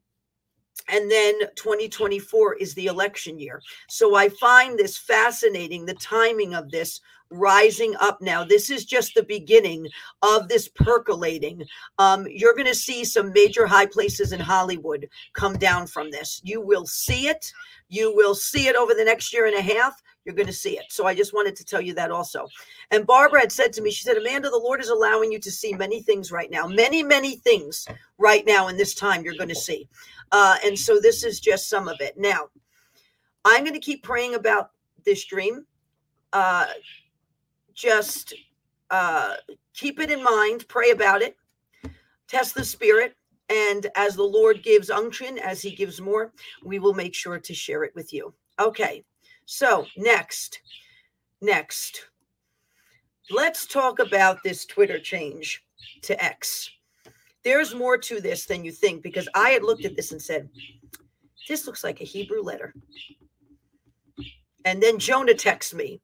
and 0.88 1.11
then 1.11 1.35
2024 1.55 2.55
is 2.55 2.75
the 2.75 2.87
election 2.87 3.38
year. 3.38 3.61
So 3.88 4.16
I 4.16 4.29
find 4.29 4.79
this 4.79 4.99
fascinating 4.99 5.87
the 5.87 5.95
timing 5.95 6.55
of 6.55 6.71
this 6.71 7.01
rising 7.31 7.95
up 8.01 8.21
now. 8.21 8.45
This 8.45 8.71
is 8.71 8.85
just 8.85 9.14
the 9.14 9.23
beginning 9.23 9.88
of 10.23 10.49
this 10.49 10.68
percolating. 10.68 11.64
Um, 11.99 12.27
you're 12.29 12.55
going 12.55 12.66
to 12.66 12.75
see 12.75 13.05
some 13.05 13.33
major 13.33 13.66
high 13.66 13.87
places 13.87 14.33
in 14.33 14.40
Hollywood 14.40 15.09
come 15.33 15.57
down 15.57 15.87
from 15.87 16.11
this. 16.11 16.40
You 16.45 16.61
will 16.61 16.87
see 16.87 17.29
it. 17.29 17.53
You 17.88 18.14
will 18.14 18.35
see 18.35 18.68
it 18.68 18.77
over 18.77 18.95
the 18.95 19.05
next 19.05 19.33
year 19.33 19.47
and 19.47 19.57
a 19.57 19.62
half. 19.62 20.01
You're 20.24 20.35
going 20.35 20.46
to 20.46 20.52
see 20.52 20.78
it. 20.78 20.87
So 20.90 21.06
I 21.06 21.14
just 21.14 21.35
wanted 21.35 21.56
to 21.56 21.64
tell 21.64 21.80
you 21.80 21.94
that 21.94 22.11
also. 22.11 22.46
And 22.90 23.06
Barbara 23.06 23.40
had 23.40 23.52
said 23.52 23.72
to 23.72 23.82
me, 23.82 23.90
she 23.90 24.04
said, 24.04 24.16
Amanda, 24.16 24.50
the 24.50 24.56
Lord 24.56 24.80
is 24.80 24.88
allowing 24.88 25.32
you 25.32 25.40
to 25.40 25.50
see 25.50 25.72
many 25.72 26.02
things 26.02 26.30
right 26.30 26.50
now, 26.50 26.66
many, 26.66 27.02
many 27.02 27.37
things 27.37 27.87
right 28.18 28.46
now 28.46 28.68
in 28.68 28.76
this 28.76 28.94
time 28.94 29.24
you're 29.24 29.35
going 29.35 29.48
to 29.48 29.54
see. 29.54 29.88
Uh, 30.30 30.56
and 30.64 30.78
so 30.78 31.00
this 31.00 31.24
is 31.24 31.40
just 31.40 31.68
some 31.68 31.88
of 31.88 32.00
it. 32.00 32.16
Now, 32.16 32.48
I'm 33.44 33.64
going 33.64 33.74
to 33.74 33.80
keep 33.80 34.04
praying 34.04 34.35
about 34.35 34.70
this 35.04 35.24
dream. 35.24 35.66
Uh, 36.32 36.66
just 37.74 38.35
uh, 38.90 39.35
keep 39.74 39.98
it 39.98 40.11
in 40.11 40.22
mind, 40.22 40.66
pray 40.68 40.90
about 40.90 41.22
it, 41.22 41.37
test 42.28 42.54
the 42.54 42.64
spirit. 42.64 43.16
And 43.48 43.88
as 43.96 44.14
the 44.14 44.22
Lord 44.22 44.62
gives 44.62 44.88
unction, 44.88 45.38
as 45.38 45.61
He 45.61 45.74
gives 45.74 46.00
more, 46.00 46.32
we 46.64 46.78
will 46.78 46.94
make 46.94 47.14
sure 47.14 47.38
to 47.38 47.54
share 47.54 47.82
it 47.82 47.94
with 47.94 48.12
you. 48.12 48.32
Okay. 48.61 49.04
So, 49.46 49.87
next, 49.96 50.61
next, 51.40 52.09
let's 53.31 53.66
talk 53.66 53.98
about 53.98 54.42
this 54.42 54.64
Twitter 54.64 54.98
change 54.98 55.64
to 56.02 56.22
X. 56.22 56.70
There's 57.44 57.74
more 57.74 57.98
to 57.98 58.20
this 58.20 58.46
than 58.46 58.64
you 58.64 58.70
think 58.70 59.02
because 59.02 59.28
I 59.35 59.50
had 59.50 59.62
looked 59.62 59.85
at 59.85 59.96
this 59.96 60.12
and 60.12 60.22
said, 60.22 60.48
this 61.48 61.66
looks 61.66 61.83
like 61.83 62.00
a 62.00 62.05
Hebrew 62.05 62.42
letter. 62.42 62.72
And 64.64 64.81
then 64.83 64.98
Jonah 64.98 65.35
texts 65.35 65.74
me 65.74 66.00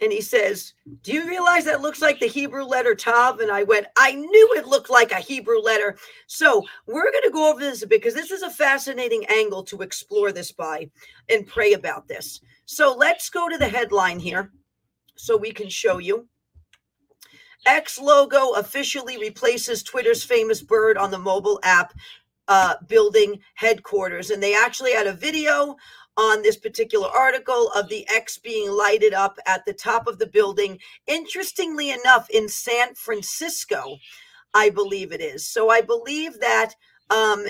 and 0.00 0.12
he 0.12 0.20
says, 0.20 0.74
Do 1.02 1.12
you 1.12 1.26
realize 1.26 1.64
that 1.64 1.80
looks 1.80 2.00
like 2.00 2.20
the 2.20 2.26
Hebrew 2.26 2.64
letter 2.64 2.94
Tav? 2.94 3.40
And 3.40 3.50
I 3.50 3.64
went, 3.64 3.86
I 3.96 4.12
knew 4.12 4.54
it 4.56 4.66
looked 4.66 4.90
like 4.90 5.12
a 5.12 5.16
Hebrew 5.16 5.58
letter. 5.58 5.96
So 6.26 6.64
we're 6.86 7.10
going 7.10 7.24
to 7.24 7.30
go 7.32 7.50
over 7.50 7.60
this 7.60 7.84
because 7.84 8.14
this 8.14 8.30
is 8.30 8.42
a 8.42 8.50
fascinating 8.50 9.24
angle 9.28 9.62
to 9.64 9.82
explore 9.82 10.32
this 10.32 10.52
by 10.52 10.90
and 11.28 11.46
pray 11.46 11.72
about 11.72 12.06
this. 12.08 12.40
So 12.64 12.94
let's 12.96 13.30
go 13.30 13.48
to 13.48 13.58
the 13.58 13.68
headline 13.68 14.20
here 14.20 14.52
so 15.16 15.36
we 15.36 15.52
can 15.52 15.68
show 15.68 15.98
you. 15.98 16.28
X 17.66 17.98
logo 17.98 18.52
officially 18.52 19.18
replaces 19.18 19.82
Twitter's 19.82 20.22
famous 20.22 20.62
bird 20.62 20.96
on 20.96 21.10
the 21.10 21.18
mobile 21.18 21.58
app 21.64 21.92
uh, 22.48 22.74
building 22.86 23.38
headquarters. 23.54 24.30
And 24.30 24.42
they 24.42 24.54
actually 24.54 24.92
had 24.92 25.06
a 25.06 25.12
video 25.12 25.76
on 26.18 26.42
this 26.42 26.56
particular 26.56 27.08
article 27.08 27.70
of 27.76 27.88
the 27.88 28.06
X 28.08 28.38
being 28.38 28.70
lighted 28.70 29.14
up 29.14 29.38
at 29.46 29.64
the 29.64 29.72
top 29.72 30.08
of 30.08 30.18
the 30.18 30.26
building. 30.26 30.78
Interestingly 31.06 31.90
enough, 31.90 32.28
in 32.28 32.48
San 32.48 32.94
Francisco, 32.94 33.98
I 34.52 34.68
believe 34.68 35.12
it 35.12 35.20
is. 35.20 35.46
So 35.46 35.70
I 35.70 35.80
believe 35.80 36.40
that 36.40 36.74
um, 37.10 37.46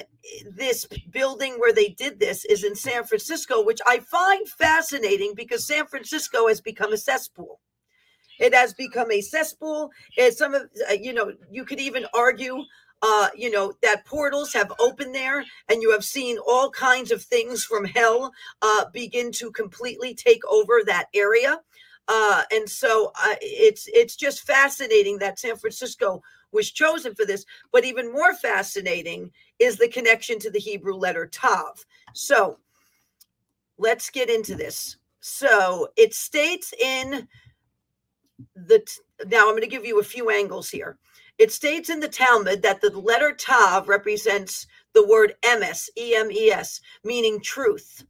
this 0.54 0.86
building 1.10 1.54
where 1.54 1.72
they 1.72 1.88
did 1.88 2.20
this 2.20 2.44
is 2.44 2.62
in 2.62 2.74
San 2.74 3.04
Francisco, 3.04 3.64
which 3.64 3.80
I 3.86 4.00
find 4.00 4.46
fascinating 4.46 5.32
because 5.34 5.66
San 5.66 5.86
Francisco 5.86 6.46
has 6.46 6.60
become 6.60 6.92
a 6.92 6.98
cesspool. 6.98 7.60
It 8.38 8.54
has 8.54 8.74
become 8.74 9.10
a 9.10 9.20
cesspool. 9.20 9.90
And 10.16 10.32
some 10.32 10.54
of 10.54 10.68
uh, 10.88 10.92
you 10.92 11.12
know 11.12 11.32
you 11.50 11.64
could 11.64 11.80
even 11.80 12.06
argue 12.14 12.58
uh, 13.02 13.28
you 13.36 13.50
know, 13.50 13.72
that 13.82 14.04
portals 14.04 14.52
have 14.52 14.72
opened 14.80 15.14
there 15.14 15.44
and 15.68 15.82
you 15.82 15.90
have 15.92 16.04
seen 16.04 16.38
all 16.46 16.70
kinds 16.70 17.10
of 17.10 17.22
things 17.22 17.64
from 17.64 17.84
hell 17.84 18.32
uh, 18.62 18.84
begin 18.92 19.30
to 19.32 19.52
completely 19.52 20.14
take 20.14 20.42
over 20.50 20.82
that 20.84 21.06
area. 21.14 21.60
Uh, 22.08 22.42
and 22.50 22.68
so 22.68 23.12
uh, 23.22 23.34
it's 23.42 23.86
it's 23.92 24.16
just 24.16 24.46
fascinating 24.46 25.18
that 25.18 25.38
San 25.38 25.56
Francisco 25.56 26.22
was 26.52 26.70
chosen 26.70 27.14
for 27.14 27.26
this. 27.26 27.44
But 27.70 27.84
even 27.84 28.10
more 28.12 28.34
fascinating 28.34 29.30
is 29.58 29.76
the 29.76 29.88
connection 29.88 30.38
to 30.40 30.50
the 30.50 30.58
Hebrew 30.58 30.94
letter 30.94 31.26
Tav. 31.26 31.84
So 32.14 32.58
let's 33.76 34.08
get 34.10 34.30
into 34.30 34.54
this. 34.54 34.96
So 35.20 35.88
it 35.96 36.14
states 36.14 36.72
in 36.80 37.28
the 38.54 38.82
now 39.26 39.42
I'm 39.42 39.52
going 39.52 39.60
to 39.62 39.66
give 39.66 39.84
you 39.84 40.00
a 40.00 40.04
few 40.04 40.30
angles 40.30 40.70
here. 40.70 40.96
It 41.38 41.52
states 41.52 41.88
in 41.88 42.00
the 42.00 42.08
Talmud 42.08 42.62
that 42.62 42.80
the 42.80 42.90
letter 42.90 43.32
Tav 43.32 43.88
represents 43.88 44.66
the 44.92 45.06
word 45.06 45.34
emes, 45.42 45.88
E 45.96 46.16
M 46.16 46.32
E 46.32 46.50
S, 46.50 46.80
meaning 47.04 47.40
truth. 47.40 48.04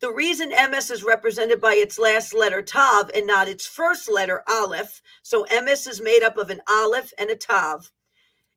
The 0.00 0.12
reason 0.12 0.50
emes 0.50 0.90
is 0.90 1.02
represented 1.02 1.62
by 1.62 1.74
its 1.74 1.98
last 1.98 2.34
letter 2.34 2.60
Tav 2.60 3.10
and 3.14 3.26
not 3.26 3.48
its 3.48 3.66
first 3.66 4.10
letter 4.10 4.42
Aleph, 4.46 5.00
so 5.22 5.46
emes 5.46 5.88
is 5.88 6.02
made 6.02 6.22
up 6.22 6.36
of 6.36 6.50
an 6.50 6.60
Aleph 6.68 7.14
and 7.18 7.30
a 7.30 7.36
Tav, 7.36 7.90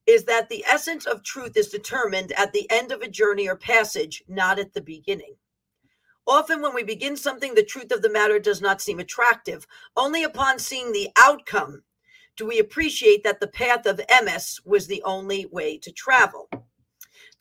is 0.05 0.25
that 0.25 0.49
the 0.49 0.65
essence 0.65 1.05
of 1.05 1.23
truth 1.23 1.55
is 1.55 1.69
determined 1.69 2.33
at 2.33 2.51
the 2.51 2.69
end 2.69 2.91
of 2.91 3.01
a 3.01 3.07
journey 3.07 3.47
or 3.47 3.55
passage, 3.55 4.23
not 4.27 4.59
at 4.59 4.73
the 4.73 4.81
beginning. 4.81 5.35
Often, 6.25 6.61
when 6.61 6.73
we 6.75 6.83
begin 6.83 7.15
something, 7.15 7.55
the 7.55 7.63
truth 7.63 7.93
of 7.93 8.01
the 8.01 8.11
matter 8.11 8.39
does 8.39 8.59
not 8.59 8.81
seem 8.81 8.99
attractive. 8.99 9.65
Only 9.95 10.25
upon 10.25 10.59
seeing 10.59 10.91
the 10.91 11.11
outcome 11.17 11.83
do 12.37 12.45
we 12.45 12.59
appreciate 12.59 13.23
that 13.23 13.39
the 13.39 13.47
path 13.47 13.85
of 13.85 13.97
emes 14.09 14.61
was 14.65 14.87
the 14.87 15.01
only 15.03 15.47
way 15.47 15.77
to 15.79 15.91
travel. 15.91 16.47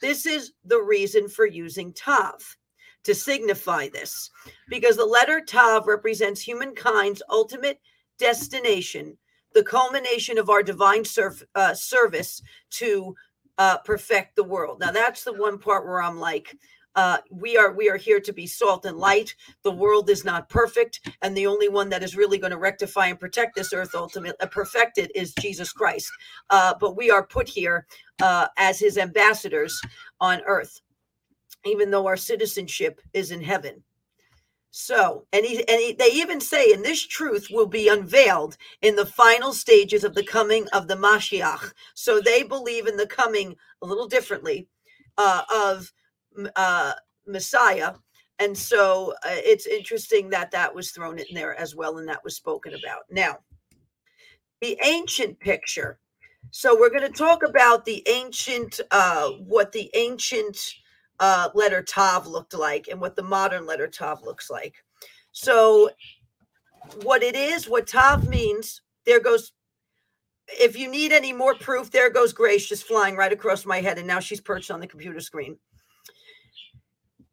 This 0.00 0.26
is 0.26 0.52
the 0.64 0.80
reason 0.80 1.28
for 1.28 1.46
using 1.46 1.92
Tav 1.92 2.56
to 3.04 3.14
signify 3.14 3.88
this, 3.88 4.30
because 4.68 4.96
the 4.96 5.04
letter 5.04 5.40
Tav 5.40 5.86
represents 5.86 6.40
humankind's 6.40 7.22
ultimate 7.30 7.80
destination, 8.18 9.16
the 9.54 9.62
culmination 9.62 10.38
of 10.38 10.50
our 10.50 10.62
divine 10.62 11.04
serv- 11.04 11.44
uh, 11.54 11.72
service 11.72 12.42
to 12.70 13.14
uh, 13.58 13.78
perfect 13.78 14.34
the 14.34 14.44
world. 14.44 14.80
Now, 14.80 14.90
that's 14.90 15.24
the 15.24 15.32
one 15.32 15.58
part 15.58 15.86
where 15.86 16.02
I'm 16.02 16.18
like, 16.18 16.56
uh, 16.96 17.18
we 17.30 17.56
are 17.56 17.72
we 17.72 17.88
are 17.88 17.96
here 17.96 18.20
to 18.20 18.32
be 18.32 18.46
salt 18.46 18.86
and 18.86 18.96
light. 18.96 19.36
The 19.62 19.70
world 19.70 20.10
is 20.10 20.24
not 20.24 20.48
perfect, 20.48 21.08
and 21.22 21.36
the 21.36 21.46
only 21.46 21.68
one 21.68 21.90
that 21.90 22.02
is 22.02 22.16
really 22.16 22.38
going 22.38 22.52
to 22.52 22.58
rectify 22.58 23.06
and 23.08 23.20
protect 23.20 23.54
this 23.54 23.72
earth, 23.72 23.94
ultimately 23.94 24.36
uh, 24.40 24.46
perfect 24.46 24.98
it, 24.98 25.14
is 25.14 25.34
Jesus 25.34 25.72
Christ. 25.72 26.10
Uh, 26.50 26.74
but 26.80 26.96
we 26.96 27.10
are 27.10 27.26
put 27.26 27.48
here 27.48 27.86
uh, 28.22 28.48
as 28.56 28.80
His 28.80 28.98
ambassadors 28.98 29.78
on 30.20 30.40
earth, 30.46 30.80
even 31.64 31.90
though 31.90 32.06
our 32.06 32.16
citizenship 32.16 33.00
is 33.12 33.30
in 33.30 33.42
heaven. 33.42 33.82
So, 34.70 35.26
and 35.32 35.44
he, 35.44 35.66
and 35.68 35.80
he, 35.80 35.92
they 35.94 36.10
even 36.12 36.38
say, 36.38 36.72
and 36.72 36.84
this 36.84 37.06
truth 37.06 37.48
will 37.50 37.66
be 37.66 37.88
unveiled 37.88 38.58
in 38.82 38.94
the 38.94 39.06
final 39.06 39.54
stages 39.54 40.04
of 40.04 40.14
the 40.14 40.24
coming 40.24 40.66
of 40.74 40.86
the 40.86 40.96
Mashiach. 40.96 41.72
So 41.94 42.20
they 42.20 42.42
believe 42.42 42.86
in 42.86 42.98
the 42.98 43.06
coming 43.06 43.56
a 43.80 43.86
little 43.86 44.06
differently 44.06 44.68
uh, 45.16 45.44
of 45.50 45.90
uh, 46.56 46.92
Messiah. 47.26 47.94
And 48.38 48.56
so 48.56 49.14
uh, 49.24 49.30
it's 49.32 49.66
interesting 49.66 50.28
that 50.30 50.50
that 50.50 50.74
was 50.74 50.90
thrown 50.90 51.18
in 51.18 51.26
there 51.32 51.58
as 51.58 51.74
well, 51.74 51.98
and 51.98 52.08
that 52.08 52.22
was 52.22 52.36
spoken 52.36 52.74
about. 52.74 53.02
Now, 53.10 53.38
the 54.60 54.78
ancient 54.84 55.38
picture. 55.40 55.98
So 56.50 56.78
we're 56.78 56.90
going 56.90 57.10
to 57.10 57.18
talk 57.18 57.42
about 57.42 57.84
the 57.84 58.06
ancient, 58.08 58.80
uh, 58.90 59.30
what 59.30 59.72
the 59.72 59.90
ancient 59.94 60.74
uh, 61.18 61.48
letter 61.54 61.82
Tav 61.82 62.26
looked 62.26 62.54
like, 62.54 62.88
and 62.88 63.00
what 63.00 63.16
the 63.16 63.22
modern 63.22 63.66
letter 63.66 63.88
Tav 63.88 64.22
looks 64.22 64.50
like. 64.50 64.74
So, 65.32 65.90
what 67.02 67.22
it 67.22 67.34
is, 67.34 67.68
what 67.68 67.86
Tav 67.86 68.28
means, 68.28 68.82
there 69.04 69.20
goes. 69.20 69.52
If 70.48 70.78
you 70.78 70.88
need 70.88 71.12
any 71.12 71.32
more 71.32 71.56
proof, 71.56 71.90
there 71.90 72.08
goes 72.08 72.32
Grace 72.32 72.68
just 72.68 72.84
flying 72.84 73.16
right 73.16 73.32
across 73.32 73.66
my 73.66 73.80
head, 73.80 73.98
and 73.98 74.06
now 74.06 74.20
she's 74.20 74.40
perched 74.40 74.70
on 74.70 74.78
the 74.78 74.86
computer 74.86 75.18
screen. 75.20 75.58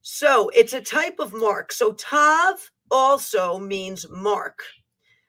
So 0.04 0.50
it's 0.50 0.74
a 0.74 0.82
type 0.82 1.16
of 1.20 1.34
mark. 1.34 1.72
So 1.72 1.94
Tav 1.94 2.70
also 2.92 3.58
means 3.58 4.06
mark. 4.10 4.62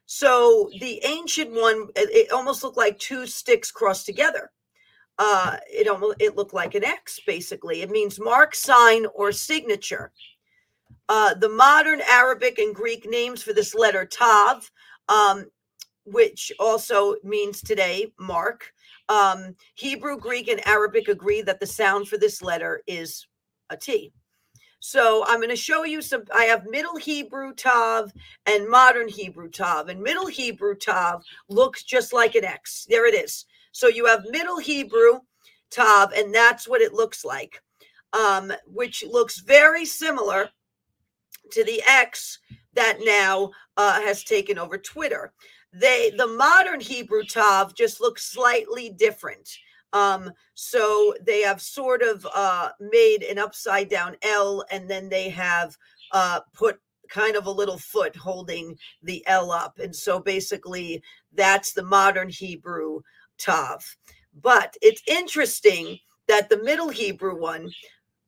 So 0.07 0.69
the 0.81 1.01
ancient 1.05 1.53
one, 1.53 1.89
it, 1.95 2.31
almost 2.33 2.65
looked 2.65 2.77
like 2.77 2.99
two 2.99 3.27
sticks 3.27 3.71
crossed 3.71 4.05
together. 4.05 4.51
Uh, 5.17 5.57
it 5.73 5.87
almost 5.87 6.21
it 6.21 6.35
looked 6.35 6.53
like 6.53 6.75
an 6.75 6.85
X 6.85 7.21
basically. 7.25 7.83
It 7.83 7.91
means 7.91 8.19
mark, 8.19 8.55
sign, 8.55 9.07
or 9.15 9.31
signature. 9.31 10.11
Uh, 11.09 11.35
the 11.35 11.49
modern 11.49 12.01
Arabic 12.11 12.59
and 12.59 12.75
Greek 12.75 13.09
names 13.09 13.45
for 13.45 13.53
this 13.53 13.77
letter 13.77 14.05
Tav, 14.05 14.69
um, 15.09 15.45
which 16.05 16.51
also 16.59 17.15
means 17.23 17.63
today 17.63 18.13
mark. 18.19 18.73
Um, 19.09 19.55
Hebrew, 19.77 20.19
Greek, 20.19 20.49
and 20.49 20.67
Arabic 20.67 21.07
agree 21.07 21.43
that 21.43 21.61
the 21.61 21.67
sound 21.67 22.09
for 22.09 22.19
this 22.19 22.43
letter 22.43 22.83
is 22.89 23.25
a 23.71 23.77
T. 23.77 24.13
So 24.87 25.25
I'm 25.27 25.39
going 25.39 25.49
to 25.49 25.57
show 25.57 25.85
you 25.85 26.03
some. 26.03 26.25
I 26.35 26.45
have 26.45 26.67
Middle 26.67 26.97
Hebrew 26.97 27.55
Tav 27.55 28.13
and 28.45 28.69
Modern 28.69 29.09
Hebrew 29.09 29.49
Tav. 29.49 29.89
And 29.89 29.99
Middle 29.99 30.27
Hebrew 30.27 30.75
Tav 30.75 31.25
looks 31.49 31.85
just 31.85 32.13
like 32.13 32.35
an 32.35 32.45
X. 32.45 32.87
There 32.91 33.07
it 33.07 33.15
is. 33.15 33.47
So 33.73 33.89
you 33.89 34.05
have 34.05 34.27
Middle 34.29 34.59
Hebrew 34.59 35.21
Tav, 35.71 36.13
and 36.13 36.35
that's 36.35 36.69
what 36.69 36.83
it 36.83 36.93
looks 36.93 37.25
like, 37.25 37.63
um, 38.13 38.53
which 38.67 39.03
looks 39.11 39.39
very 39.39 39.87
similar 39.87 40.51
to 41.53 41.65
the 41.65 41.83
X 41.89 42.41
that 42.75 42.99
now 43.01 43.53
uh, 43.79 44.03
has 44.03 44.23
taken 44.23 44.59
over 44.59 44.77
Twitter. 44.77 45.33
They 45.73 46.13
the 46.15 46.27
modern 46.27 46.81
Hebrew 46.81 47.25
Tav 47.25 47.75
just 47.75 48.03
looks 48.03 48.31
slightly 48.31 48.91
different. 48.91 49.49
Um, 49.95 50.33
so 50.55 51.15
they 51.25 51.41
have 51.43 51.63
sort 51.63 52.03
of 52.03 52.27
uh, 52.35 52.71
made 52.81 53.23
an 53.23 53.39
upside 53.39 53.89
down 53.89 54.17
L, 54.23 54.65
and 54.71 54.91
then 54.91 55.09
they 55.09 55.31
have 55.31 55.77
uh, 56.13 56.41
put 56.53 56.79
kind 57.09 57.37
of 57.37 57.47
a 57.47 57.51
little 57.51 57.79
foot 57.79 58.15
holding 58.17 58.77
the 59.03 59.25
L 59.27 59.53
up. 59.53 59.79
And 59.79 59.95
so 59.95 60.19
basically, 60.19 61.03
that's 61.33 61.73
the 61.73 61.85
modern 61.85 62.29
Hebrew 62.29 63.01
Tav. 63.39 63.85
But 64.43 64.77
it's 64.83 65.03
interesting 65.07 65.99
that 66.27 66.49
the 66.49 66.63
Middle 66.63 66.89
Hebrew 66.89 67.41
one 67.41 67.71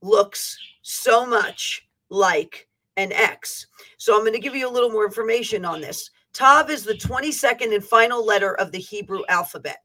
looks 0.03 0.57
so 0.83 1.27
much 1.27 1.89
like 2.11 2.69
an 2.97 3.13
X. 3.13 3.67
So 3.99 4.15
I'm 4.15 4.21
going 4.21 4.33
to 4.35 4.39
give 4.39 4.55
you 4.55 4.69
a 4.69 4.71
little 4.71 4.91
more 4.91 5.05
information 5.05 5.65
on 5.65 5.81
this. 5.81 6.11
Tav 6.33 6.71
is 6.71 6.85
the 6.85 6.95
22nd 6.95 7.75
and 7.75 7.85
final 7.85 8.25
letter 8.25 8.55
of 8.55 8.71
the 8.71 8.79
Hebrew 8.79 9.23
alphabet. 9.29 9.79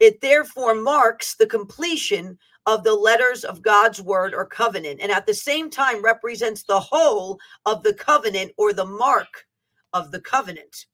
It 0.00 0.20
therefore 0.20 0.74
marks 0.74 1.34
the 1.34 1.46
completion 1.46 2.38
of 2.66 2.82
the 2.82 2.94
letters 2.94 3.44
of 3.44 3.62
God's 3.62 4.00
word 4.00 4.34
or 4.34 4.46
covenant, 4.46 5.00
and 5.00 5.12
at 5.12 5.26
the 5.26 5.34
same 5.34 5.70
time 5.70 6.02
represents 6.02 6.62
the 6.62 6.80
whole 6.80 7.38
of 7.66 7.82
the 7.82 7.94
covenant 7.94 8.52
or 8.56 8.72
the 8.72 8.86
mark 8.86 9.46
of 9.92 10.10
the 10.10 10.20
covenant. 10.20 10.86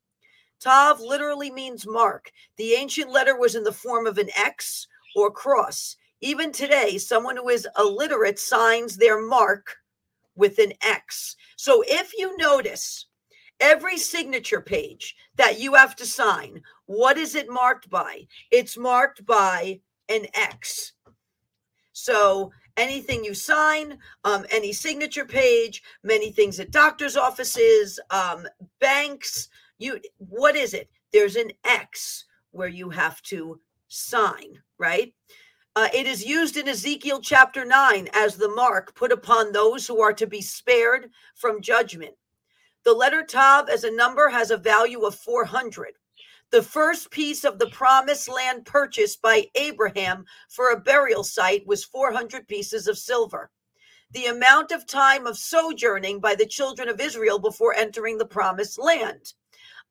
Tav 0.61 1.01
literally 1.01 1.51
means 1.51 1.87
mark. 1.87 2.31
The 2.57 2.75
ancient 2.75 3.11
letter 3.11 3.39
was 3.39 3.55
in 3.55 3.65
the 3.65 3.73
form 3.73 4.07
of 4.07 4.19
an 4.19 4.29
X 4.37 4.87
or 5.17 5.31
cross. 5.31 5.97
Even 6.21 6.53
today, 6.53 6.99
someone 6.99 7.37
who 7.37 7.49
is 7.49 7.67
illiterate 7.79 8.39
signs 8.39 8.97
their 8.97 9.21
mark 9.21 9.77
with 10.37 10.59
an 10.59 10.75
X. 10.83 11.37
So 11.57 11.83
if 11.87 12.13
you 12.17 12.37
notice, 12.37 13.07
every 13.61 13.97
signature 13.97 14.61
page 14.61 15.17
that 15.37 15.59
you 15.59 15.75
have 15.75 15.97
to 15.97 16.07
sign, 16.07 16.61
what 16.91 17.17
is 17.17 17.37
it 17.37 17.49
marked 17.49 17.89
by? 17.89 18.27
It's 18.51 18.77
marked 18.77 19.25
by 19.25 19.79
an 20.09 20.27
X. 20.35 20.95
So 21.93 22.51
anything 22.77 23.25
you 23.25 23.33
sign, 23.33 23.97
um, 24.25 24.45
any 24.51 24.73
signature 24.73 25.25
page, 25.25 25.85
many 26.03 26.33
things 26.33 26.59
at 26.59 26.73
doctor's 26.73 27.17
offices, 27.17 28.01
um, 28.11 28.45
banks, 28.81 29.51
you 29.79 30.01
what 30.19 30.57
is 30.57 30.75
it? 30.75 30.91
There's 31.13 31.37
an 31.37 31.53
X 31.65 32.25
where 32.51 32.67
you 32.67 32.91
have 32.91 33.23
to 33.23 33.61
sign, 33.87 34.61
right? 34.77 35.15
Uh, 35.77 35.87
it 35.95 36.09
is 36.09 36.25
used 36.25 36.57
in 36.57 36.67
Ezekiel 36.67 37.21
chapter 37.21 37.65
9 37.65 38.09
as 38.15 38.35
the 38.35 38.49
mark 38.49 38.97
put 38.97 39.13
upon 39.13 39.53
those 39.53 39.87
who 39.87 40.01
are 40.01 40.13
to 40.15 40.27
be 40.27 40.41
spared 40.41 41.09
from 41.37 41.63
judgment. 41.63 42.17
The 42.85 42.93
letter 42.93 43.23
Tav 43.23 43.69
as 43.69 43.85
a 43.85 43.95
number 43.95 44.29
has 44.29 44.51
a 44.51 44.57
value 44.57 45.03
of 45.03 45.15
400. 45.15 45.93
The 46.51 46.63
first 46.63 47.13
piece 47.13 47.45
of 47.45 47.61
the 47.61 47.69
promised 47.69 48.29
land 48.29 48.67
purchased 48.67 49.23
by 49.23 49.47
Abraham 49.55 50.25
for 50.49 50.71
a 50.71 50.81
burial 50.81 51.23
site 51.23 51.65
was 51.65 51.85
400 51.85 52.49
pieces 52.49 52.89
of 52.89 52.99
silver. 52.99 53.51
The 54.11 54.27
amount 54.27 54.73
of 54.73 54.85
time 54.85 55.29
of 55.29 55.39
sojourning 55.39 56.19
by 56.19 56.35
the 56.35 56.47
children 56.47 56.89
of 56.89 57.01
Israel 57.01 57.39
before 57.39 57.75
entering 57.75 58.19
the 58.19 58.27
promised 58.27 58.81
land. 58.81 59.35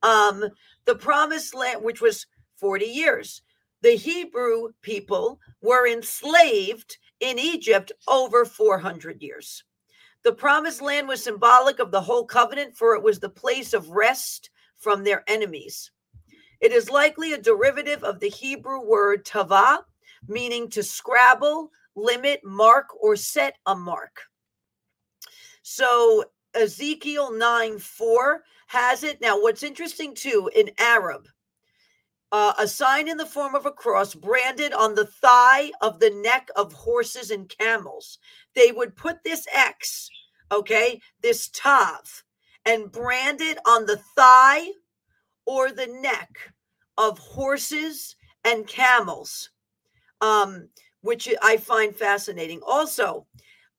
Um, 0.03 0.43
the 0.83 0.95
promised 0.95 1.55
land, 1.55 1.81
which 1.81 2.01
was 2.01 2.27
40 2.57 2.85
years. 2.85 3.41
The 3.81 3.95
Hebrew 3.95 4.73
people 4.81 5.39
were 5.61 5.87
enslaved 5.87 6.97
in 7.21 7.39
Egypt 7.39 7.93
over 8.05 8.43
400 8.43 9.21
years. 9.21 9.63
The 10.23 10.33
promised 10.33 10.81
land 10.81 11.07
was 11.07 11.23
symbolic 11.23 11.79
of 11.79 11.91
the 11.91 12.01
whole 12.01 12.25
covenant, 12.25 12.75
for 12.75 12.95
it 12.95 13.03
was 13.03 13.19
the 13.19 13.29
place 13.29 13.73
of 13.73 13.91
rest 13.91 14.49
from 14.77 15.05
their 15.05 15.23
enemies. 15.27 15.91
It 16.61 16.71
is 16.71 16.89
likely 16.89 17.33
a 17.33 17.37
derivative 17.37 18.03
of 18.03 18.19
the 18.19 18.29
Hebrew 18.29 18.85
word 18.85 19.25
tava, 19.25 19.85
meaning 20.27 20.69
to 20.71 20.83
scrabble, 20.83 21.71
limit, 21.95 22.41
mark, 22.43 22.87
or 23.01 23.15
set 23.15 23.57
a 23.65 23.75
mark. 23.75 24.21
So 25.61 26.25
Ezekiel 26.53 27.31
9 27.31 27.79
4 27.79 28.43
has 28.67 29.03
it. 29.03 29.21
Now, 29.21 29.39
what's 29.39 29.63
interesting 29.63 30.13
too 30.13 30.49
in 30.55 30.71
Arab, 30.77 31.27
uh, 32.31 32.53
a 32.59 32.67
sign 32.67 33.07
in 33.07 33.17
the 33.17 33.25
form 33.25 33.55
of 33.55 33.65
a 33.65 33.71
cross 33.71 34.13
branded 34.13 34.73
on 34.73 34.95
the 34.95 35.05
thigh 35.05 35.71
of 35.81 35.99
the 35.99 36.11
neck 36.11 36.49
of 36.55 36.73
horses 36.73 37.31
and 37.31 37.49
camels. 37.49 38.19
They 38.55 38.71
would 38.71 38.95
put 38.95 39.23
this 39.23 39.47
X, 39.53 40.09
okay, 40.51 41.01
this 41.21 41.49
Tav, 41.49 42.23
and 42.65 42.91
brand 42.91 43.41
it 43.41 43.57
on 43.65 43.85
the 43.85 43.97
thigh 44.15 44.67
or 45.45 45.71
the 45.71 45.87
neck 45.87 46.53
of 46.97 47.17
horses 47.17 48.15
and 48.43 48.67
camels, 48.67 49.49
um, 50.21 50.69
which 51.01 51.29
I 51.41 51.57
find 51.57 51.95
fascinating. 51.95 52.61
Also, 52.65 53.25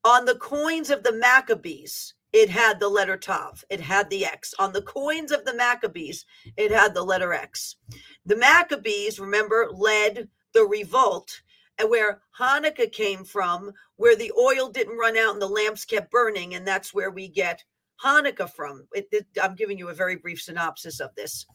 on 0.05 0.25
the 0.25 0.37
coins 0.37 0.91
of 0.91 1.03
the 1.03 1.13
Maccabees, 1.13 2.15
it 2.33 2.49
had 2.49 2.79
the 2.79 2.89
letter 2.89 3.17
Tav. 3.17 3.65
It 3.71 3.81
had 3.81 4.09
the 4.09 4.25
X. 4.25 4.55
On 4.59 4.73
the 4.73 4.83
coins 4.83 5.33
of 5.33 5.45
the 5.45 5.55
Maccabees, 5.55 6.25
it 6.57 6.71
had 6.71 6.95
the 6.95 7.03
letter 7.03 7.33
X. 7.33 7.77
The 8.25 8.37
Maccabees, 8.37 9.19
remember, 9.19 9.69
led 9.73 10.29
the 10.55 10.65
revolt 10.65 11.43
where 11.89 12.21
Hanukkah 12.39 12.93
came 12.93 13.25
from, 13.25 13.73
where 13.97 14.17
the 14.17 14.33
oil 14.39 14.69
didn't 14.69 14.99
run 14.99 15.17
out 15.17 15.33
and 15.33 15.43
the 15.43 15.47
lamps 15.47 15.85
kept 15.85 16.11
burning. 16.11 16.55
And 16.55 16.67
that's 16.67 16.93
where 16.93 17.11
we 17.11 17.29
get 17.29 17.65
Hanukkah 18.03 18.51
from. 18.51 18.87
It, 18.93 19.09
it, 19.13 19.27
I'm 19.43 19.55
giving 19.55 19.79
you 19.79 19.89
a 19.89 19.95
very 19.95 20.17
brief 20.17 20.41
synopsis 20.41 21.01
of 21.01 21.15
this. 21.15 21.47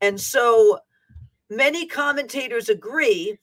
And 0.00 0.20
so 0.20 0.78
many 1.50 1.86
commentators 1.86 2.68
agree 2.68 3.38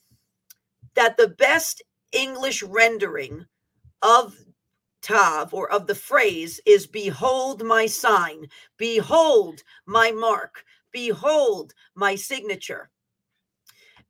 that 0.95 1.17
the 1.17 1.29
best 1.29 1.81
English 2.11 2.61
rendering 2.63 3.45
of 4.01 4.35
tav 5.01 5.53
or 5.53 5.71
of 5.71 5.87
the 5.87 5.95
phrase 5.95 6.59
is 6.65 6.87
behold 6.87 7.63
my 7.63 7.85
sign, 7.85 8.47
behold 8.77 9.63
my 9.85 10.11
mark, 10.11 10.63
behold 10.91 11.73
my 11.95 12.15
signature. 12.15 12.89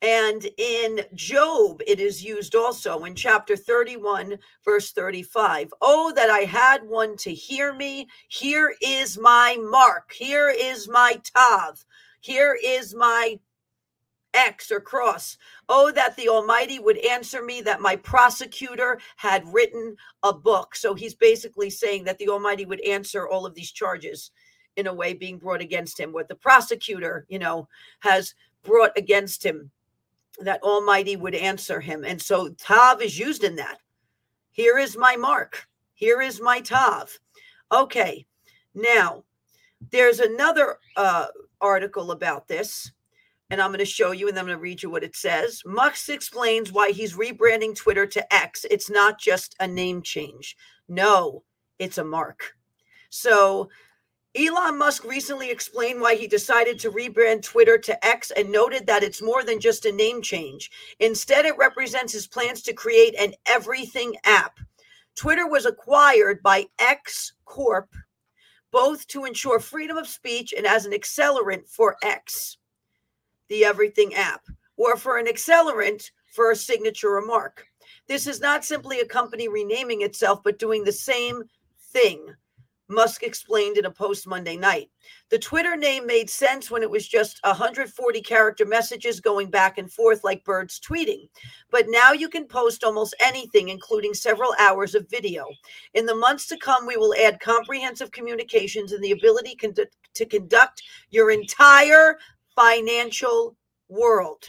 And 0.03 0.45
in 0.57 1.05
Job, 1.15 1.81
it 1.87 1.97
is 1.97 2.21
used 2.21 2.55
also 2.55 3.05
in 3.05 3.15
chapter 3.15 3.55
31, 3.55 4.37
verse 4.65 4.91
35. 4.91 5.73
Oh, 5.81 6.11
that 6.13 6.29
I 6.29 6.39
had 6.39 6.83
one 6.85 7.15
to 7.17 7.33
hear 7.33 7.73
me. 7.73 8.07
Here 8.27 8.75
is 8.81 9.17
my 9.17 9.57
mark. 9.61 10.11
Here 10.11 10.49
is 10.49 10.89
my 10.89 11.21
tav. 11.33 11.85
Here 12.19 12.57
is 12.61 12.93
my 12.93 13.39
X 14.33 14.71
or 14.71 14.81
cross. 14.81 15.37
Oh, 15.69 15.89
that 15.91 16.17
the 16.17 16.27
Almighty 16.27 16.79
would 16.79 16.97
answer 16.97 17.41
me 17.41 17.61
that 17.61 17.79
my 17.79 17.95
prosecutor 17.95 18.99
had 19.15 19.47
written 19.53 19.95
a 20.23 20.33
book. 20.33 20.75
So 20.75 20.95
he's 20.95 21.15
basically 21.15 21.69
saying 21.69 22.03
that 22.05 22.17
the 22.17 22.27
Almighty 22.27 22.65
would 22.65 22.81
answer 22.81 23.25
all 23.25 23.45
of 23.45 23.55
these 23.55 23.71
charges 23.71 24.31
in 24.75 24.87
a 24.87 24.93
way 24.93 25.13
being 25.13 25.37
brought 25.37 25.61
against 25.61 25.97
him, 25.97 26.11
what 26.11 26.27
the 26.27 26.35
prosecutor, 26.35 27.25
you 27.29 27.39
know, 27.39 27.69
has 28.01 28.33
brought 28.63 28.91
against 28.97 29.45
him, 29.45 29.71
that 30.39 30.63
Almighty 30.63 31.15
would 31.15 31.35
answer 31.35 31.79
him. 31.79 32.03
And 32.03 32.21
so 32.21 32.49
Tav 32.49 33.01
is 33.01 33.17
used 33.17 33.43
in 33.43 33.55
that. 33.57 33.77
Here 34.51 34.77
is 34.77 34.97
my 34.97 35.15
mark. 35.15 35.65
Here 35.93 36.21
is 36.21 36.41
my 36.41 36.61
Tav. 36.61 37.17
Okay. 37.71 38.25
Now, 38.73 39.23
there's 39.91 40.19
another 40.19 40.77
uh, 40.95 41.27
article 41.61 42.11
about 42.11 42.47
this 42.47 42.91
and 43.53 43.61
I'm 43.61 43.69
going 43.69 43.79
to 43.79 43.85
show 43.85 44.11
you 44.11 44.27
and 44.27 44.39
I'm 44.39 44.45
going 44.45 44.57
to 44.57 44.61
read 44.61 44.81
you 44.81 44.89
what 44.89 45.03
it 45.03 45.15
says. 45.15 45.61
Musk 45.63 46.09
explains 46.09 46.71
why 46.71 46.89
he's 46.89 47.15
rebranding 47.15 47.75
Twitter 47.75 48.07
to 48.07 48.33
X. 48.33 48.65
It's 48.71 48.89
not 48.89 49.19
just 49.19 49.55
a 49.59 49.67
name 49.67 50.01
change. 50.01 50.57
No, 50.87 51.43
it's 51.77 51.99
a 51.99 52.03
mark. 52.03 52.53
So 53.11 53.69
Elon 54.35 54.79
Musk 54.79 55.03
recently 55.03 55.51
explained 55.51 56.01
why 56.01 56.15
he 56.15 56.25
decided 56.25 56.79
to 56.79 56.91
rebrand 56.91 57.43
Twitter 57.43 57.77
to 57.77 58.05
X 58.05 58.31
and 58.31 58.51
noted 58.51 58.87
that 58.87 59.03
it's 59.03 59.21
more 59.21 59.43
than 59.43 59.59
just 59.59 59.85
a 59.85 59.91
name 59.91 60.23
change. 60.23 60.71
Instead, 60.99 61.45
it 61.45 61.57
represents 61.57 62.13
his 62.13 62.25
plans 62.25 62.63
to 62.63 62.73
create 62.73 63.13
an 63.19 63.33
everything 63.45 64.15
app. 64.25 64.59
Twitter 65.15 65.47
was 65.47 65.67
acquired 65.67 66.41
by 66.41 66.65
X 66.79 67.33
Corp, 67.45 67.93
both 68.71 69.05
to 69.07 69.25
ensure 69.25 69.59
freedom 69.59 69.97
of 69.97 70.07
speech 70.07 70.51
and 70.57 70.65
as 70.65 70.87
an 70.87 70.93
accelerant 70.93 71.69
for 71.69 71.95
X 72.01 72.57
the 73.49 73.65
Everything 73.65 74.15
app, 74.15 74.41
or 74.77 74.97
for 74.97 75.17
an 75.17 75.27
accelerant 75.27 76.09
for 76.33 76.49
a 76.49 76.55
signature 76.55 77.11
remark. 77.11 77.67
This 78.07 78.25
is 78.25 78.39
not 78.39 78.65
simply 78.65 78.99
a 78.99 79.05
company 79.05 79.47
renaming 79.47 80.01
itself, 80.01 80.41
but 80.43 80.57
doing 80.57 80.83
the 80.83 80.91
same 80.91 81.43
thing. 81.91 82.33
Musk 82.89 83.23
explained 83.23 83.77
in 83.77 83.85
a 83.85 83.91
post 83.91 84.27
Monday 84.27 84.57
night. 84.57 84.89
The 85.29 85.39
Twitter 85.39 85.75
name 85.75 86.05
made 86.05 86.29
sense 86.29 86.69
when 86.69 86.83
it 86.83 86.89
was 86.89 87.07
just 87.07 87.39
140 87.43 88.21
character 88.21 88.65
messages 88.65 89.19
going 89.19 89.49
back 89.49 89.77
and 89.77 89.91
forth 89.91 90.23
like 90.23 90.43
birds 90.43 90.79
tweeting. 90.79 91.29
But 91.71 91.85
now 91.87 92.11
you 92.11 92.27
can 92.27 92.45
post 92.45 92.83
almost 92.83 93.15
anything, 93.19 93.69
including 93.69 94.13
several 94.13 94.53
hours 94.59 94.95
of 94.95 95.09
video. 95.09 95.47
In 95.93 96.05
the 96.05 96.15
months 96.15 96.45
to 96.47 96.57
come, 96.57 96.85
we 96.85 96.97
will 96.97 97.15
add 97.15 97.39
comprehensive 97.39 98.11
communications 98.11 98.91
and 98.91 99.03
the 99.03 99.11
ability 99.11 99.55
con- 99.55 99.73
to 100.13 100.25
conduct 100.25 100.83
your 101.09 101.31
entire 101.31 102.17
financial 102.55 103.55
world. 103.87 104.45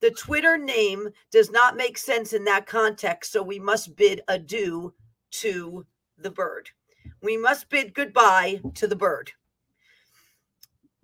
The 0.00 0.10
Twitter 0.10 0.56
name 0.56 1.10
does 1.30 1.50
not 1.50 1.76
make 1.76 1.98
sense 1.98 2.32
in 2.32 2.44
that 2.44 2.66
context, 2.66 3.32
so 3.32 3.42
we 3.42 3.58
must 3.58 3.96
bid 3.96 4.22
adieu 4.28 4.94
to 5.32 5.86
the 6.18 6.30
bird. 6.30 6.70
We 7.22 7.36
must 7.36 7.68
bid 7.68 7.94
goodbye 7.94 8.60
to 8.74 8.86
the 8.86 8.96
bird. 8.96 9.32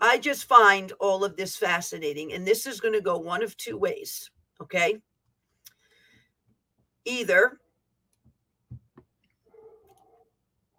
I 0.00 0.18
just 0.18 0.44
find 0.44 0.92
all 1.00 1.24
of 1.24 1.36
this 1.36 1.56
fascinating, 1.56 2.32
and 2.32 2.46
this 2.46 2.66
is 2.66 2.80
going 2.80 2.94
to 2.94 3.00
go 3.00 3.18
one 3.18 3.42
of 3.42 3.56
two 3.56 3.78
ways. 3.78 4.30
Okay. 4.60 5.00
Either 7.04 7.58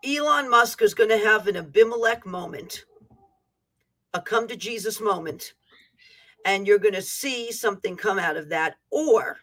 Elon 0.05 0.49
Musk 0.49 0.81
is 0.81 0.93
going 0.93 1.09
to 1.09 1.17
have 1.17 1.47
an 1.47 1.57
Abimelech 1.57 2.25
moment, 2.25 2.85
a 4.13 4.21
come 4.21 4.47
to 4.47 4.55
Jesus 4.55 5.01
moment, 5.01 5.53
and 6.45 6.67
you're 6.67 6.79
going 6.79 6.93
to 6.93 7.01
see 7.01 7.51
something 7.51 7.95
come 7.95 8.19
out 8.19 8.37
of 8.37 8.49
that, 8.49 8.75
or, 8.91 9.37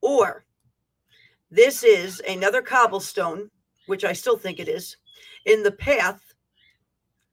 or 0.00 0.44
this 1.50 1.82
is 1.82 2.20
another 2.28 2.62
cobblestone 2.62 3.50
which 3.86 4.04
I 4.04 4.12
still 4.12 4.36
think 4.36 4.60
it 4.60 4.68
is, 4.68 4.96
in 5.46 5.62
the 5.62 5.72
path 5.72 6.34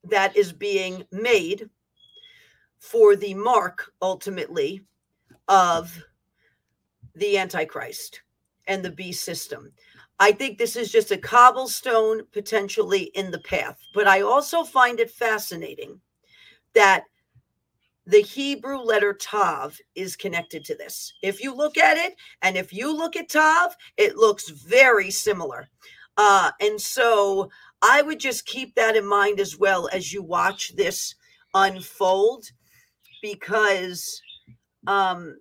that 0.03 0.35
is 0.35 0.51
being 0.51 1.05
made 1.11 1.69
for 2.79 3.15
the 3.15 3.33
mark 3.33 3.91
ultimately 4.01 4.81
of 5.47 6.01
the 7.15 7.37
Antichrist 7.37 8.21
and 8.67 8.83
the 8.83 8.91
beast 8.91 9.23
system. 9.23 9.71
I 10.19 10.31
think 10.31 10.57
this 10.57 10.75
is 10.75 10.91
just 10.91 11.11
a 11.11 11.17
cobblestone 11.17 12.23
potentially 12.31 13.03
in 13.15 13.31
the 13.31 13.39
path, 13.39 13.79
but 13.93 14.07
I 14.07 14.21
also 14.21 14.63
find 14.63 14.99
it 14.99 15.11
fascinating 15.11 15.99
that 16.73 17.03
the 18.05 18.21
Hebrew 18.21 18.79
letter 18.79 19.13
Tav 19.13 19.77
is 19.95 20.15
connected 20.15 20.65
to 20.65 20.75
this. 20.75 21.13
If 21.21 21.41
you 21.41 21.55
look 21.55 21.77
at 21.77 21.97
it, 21.97 22.15
and 22.41 22.57
if 22.57 22.73
you 22.73 22.95
look 22.95 23.15
at 23.15 23.29
Tav, 23.29 23.75
it 23.97 24.17
looks 24.17 24.49
very 24.49 25.11
similar. 25.11 25.69
Uh, 26.21 26.51
and 26.59 26.81
so 26.81 27.49
I 27.81 28.01
would 28.01 28.19
just 28.19 28.45
keep 28.45 28.75
that 28.75 28.97
in 28.97 29.05
mind 29.05 29.39
as 29.39 29.57
well 29.57 29.87
as 29.93 30.11
you 30.11 30.21
watch 30.21 30.75
this 30.75 31.15
unfold 31.53 32.51
because 33.21 34.21
um, 34.85 35.37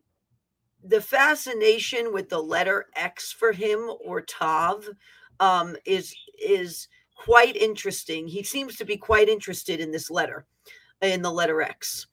the 0.84 1.00
fascination 1.00 2.12
with 2.12 2.28
the 2.28 2.40
letter 2.40 2.86
X 2.94 3.32
for 3.32 3.50
him 3.50 3.90
or 4.04 4.20
Tav 4.20 4.88
um, 5.40 5.74
is 5.84 6.14
is 6.40 6.86
quite 7.16 7.56
interesting. 7.56 8.28
He 8.28 8.44
seems 8.44 8.76
to 8.76 8.84
be 8.84 8.96
quite 8.96 9.28
interested 9.28 9.80
in 9.80 9.90
this 9.90 10.12
letter, 10.12 10.46
in 11.02 11.22
the 11.22 11.32
letter 11.32 11.60
X. 11.60 12.06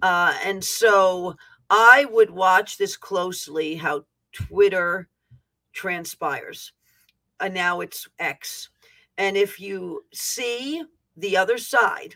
Uh, 0.00 0.32
and 0.44 0.62
so 0.62 1.34
I 1.68 2.06
would 2.08 2.30
watch 2.30 2.78
this 2.78 2.96
closely 2.96 3.74
how 3.74 4.04
Twitter 4.32 5.08
transpires 5.72 6.72
and 7.42 7.52
now 7.52 7.80
it's 7.80 8.08
X. 8.18 8.70
And 9.18 9.36
if 9.36 9.60
you 9.60 10.04
see 10.12 10.82
the 11.16 11.36
other 11.36 11.58
side, 11.58 12.14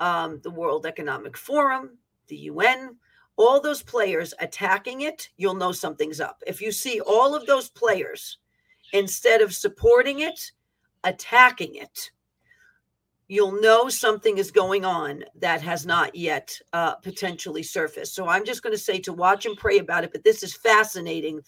um, 0.00 0.40
the 0.42 0.50
World 0.50 0.84
Economic 0.84 1.36
Forum, 1.36 1.98
the 2.28 2.36
UN, 2.36 2.96
all 3.36 3.60
those 3.60 3.82
players 3.82 4.34
attacking 4.40 5.02
it, 5.02 5.30
you'll 5.36 5.54
know 5.54 5.72
something's 5.72 6.20
up. 6.20 6.42
If 6.46 6.60
you 6.60 6.72
see 6.72 7.00
all 7.00 7.34
of 7.34 7.46
those 7.46 7.70
players, 7.70 8.38
instead 8.92 9.40
of 9.40 9.54
supporting 9.54 10.20
it, 10.20 10.52
attacking 11.04 11.76
it, 11.76 12.10
you'll 13.28 13.60
know 13.60 13.88
something 13.88 14.38
is 14.38 14.50
going 14.50 14.84
on 14.84 15.24
that 15.38 15.62
has 15.62 15.86
not 15.86 16.14
yet 16.16 16.52
uh, 16.72 16.96
potentially 16.96 17.62
surfaced. 17.62 18.14
So 18.14 18.26
I'm 18.26 18.44
just 18.44 18.62
going 18.62 18.74
to 18.74 18.78
say 18.78 18.98
to 19.00 19.12
watch 19.12 19.46
and 19.46 19.56
pray 19.56 19.78
about 19.78 20.02
it. 20.02 20.10
But 20.12 20.24
this 20.24 20.42
is 20.42 20.56
fascinating 20.56 21.40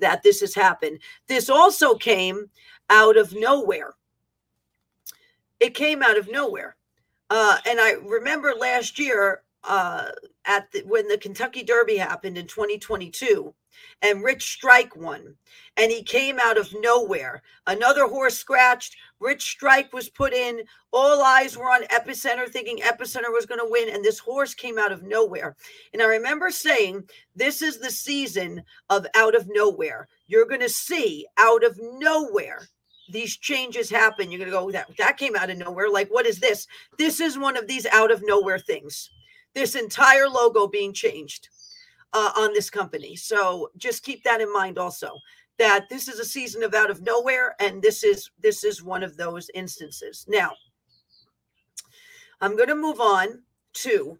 that 0.00 0.22
this 0.22 0.40
has 0.40 0.54
happened. 0.54 0.98
This 1.26 1.48
also 1.48 1.94
came 1.94 2.50
out 2.88 3.16
of 3.16 3.34
nowhere. 3.34 3.94
It 5.60 5.74
came 5.74 6.02
out 6.02 6.18
of 6.18 6.30
nowhere. 6.30 6.76
Uh, 7.28 7.58
and 7.66 7.80
I 7.80 7.92
remember 7.92 8.54
last 8.58 8.98
year 8.98 9.42
uh, 9.64 10.06
at 10.46 10.70
the, 10.72 10.80
when 10.80 11.06
the 11.06 11.18
Kentucky 11.18 11.62
Derby 11.62 11.96
happened 11.96 12.36
in 12.36 12.46
2022, 12.46 13.54
and 14.02 14.24
Rich 14.24 14.52
Strike 14.52 14.96
won, 14.96 15.34
and 15.76 15.90
he 15.90 16.02
came 16.02 16.38
out 16.42 16.58
of 16.58 16.74
nowhere. 16.80 17.42
Another 17.66 18.06
horse 18.06 18.36
scratched. 18.36 18.96
Rich 19.20 19.42
Strike 19.42 19.92
was 19.92 20.08
put 20.08 20.32
in. 20.32 20.62
All 20.92 21.22
eyes 21.22 21.56
were 21.56 21.70
on 21.70 21.82
Epicenter, 21.84 22.48
thinking 22.48 22.78
Epicenter 22.78 23.30
was 23.30 23.46
going 23.46 23.60
to 23.60 23.70
win, 23.70 23.94
and 23.94 24.04
this 24.04 24.18
horse 24.18 24.54
came 24.54 24.78
out 24.78 24.92
of 24.92 25.02
nowhere. 25.02 25.56
And 25.92 26.02
I 26.02 26.06
remember 26.06 26.50
saying, 26.50 27.08
"This 27.36 27.62
is 27.62 27.78
the 27.78 27.90
season 27.90 28.62
of 28.88 29.06
out 29.14 29.34
of 29.34 29.46
nowhere. 29.48 30.08
You're 30.26 30.46
going 30.46 30.60
to 30.60 30.68
see 30.68 31.26
out 31.36 31.64
of 31.64 31.78
nowhere." 31.80 32.68
These 33.12 33.36
changes 33.38 33.90
happen. 33.90 34.30
You're 34.30 34.38
going 34.38 34.52
to 34.52 34.56
go, 34.56 34.70
that, 34.70 34.96
that 34.98 35.16
came 35.16 35.34
out 35.34 35.50
of 35.50 35.58
nowhere. 35.58 35.90
Like, 35.90 36.08
what 36.10 36.26
is 36.26 36.38
this? 36.38 36.68
This 36.96 37.18
is 37.18 37.36
one 37.36 37.56
of 37.56 37.66
these 37.66 37.84
out 37.86 38.12
of 38.12 38.22
nowhere 38.24 38.60
things 38.60 39.10
this 39.54 39.74
entire 39.74 40.28
logo 40.28 40.66
being 40.66 40.92
changed 40.92 41.48
uh, 42.12 42.30
on 42.36 42.52
this 42.52 42.70
company. 42.70 43.16
So 43.16 43.70
just 43.76 44.04
keep 44.04 44.22
that 44.24 44.40
in 44.40 44.52
mind 44.52 44.78
also 44.78 45.18
that 45.60 45.90
this 45.90 46.08
is 46.08 46.18
a 46.18 46.24
season 46.24 46.62
of 46.62 46.72
out 46.72 46.90
of 46.90 47.02
nowhere 47.02 47.54
and 47.60 47.82
this 47.82 48.02
is 48.02 48.30
this 48.40 48.64
is 48.64 48.82
one 48.82 49.02
of 49.02 49.18
those 49.18 49.50
instances. 49.54 50.24
Now, 50.26 50.52
I'm 52.40 52.56
going 52.56 52.70
to 52.70 52.74
move 52.74 52.98
on 52.98 53.42
to 53.74 54.18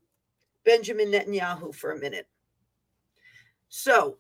Benjamin 0.67 1.11
Netanyahu 1.11 1.75
for 1.75 1.93
a 1.93 1.99
minute. 1.99 2.29
So, 3.71 4.19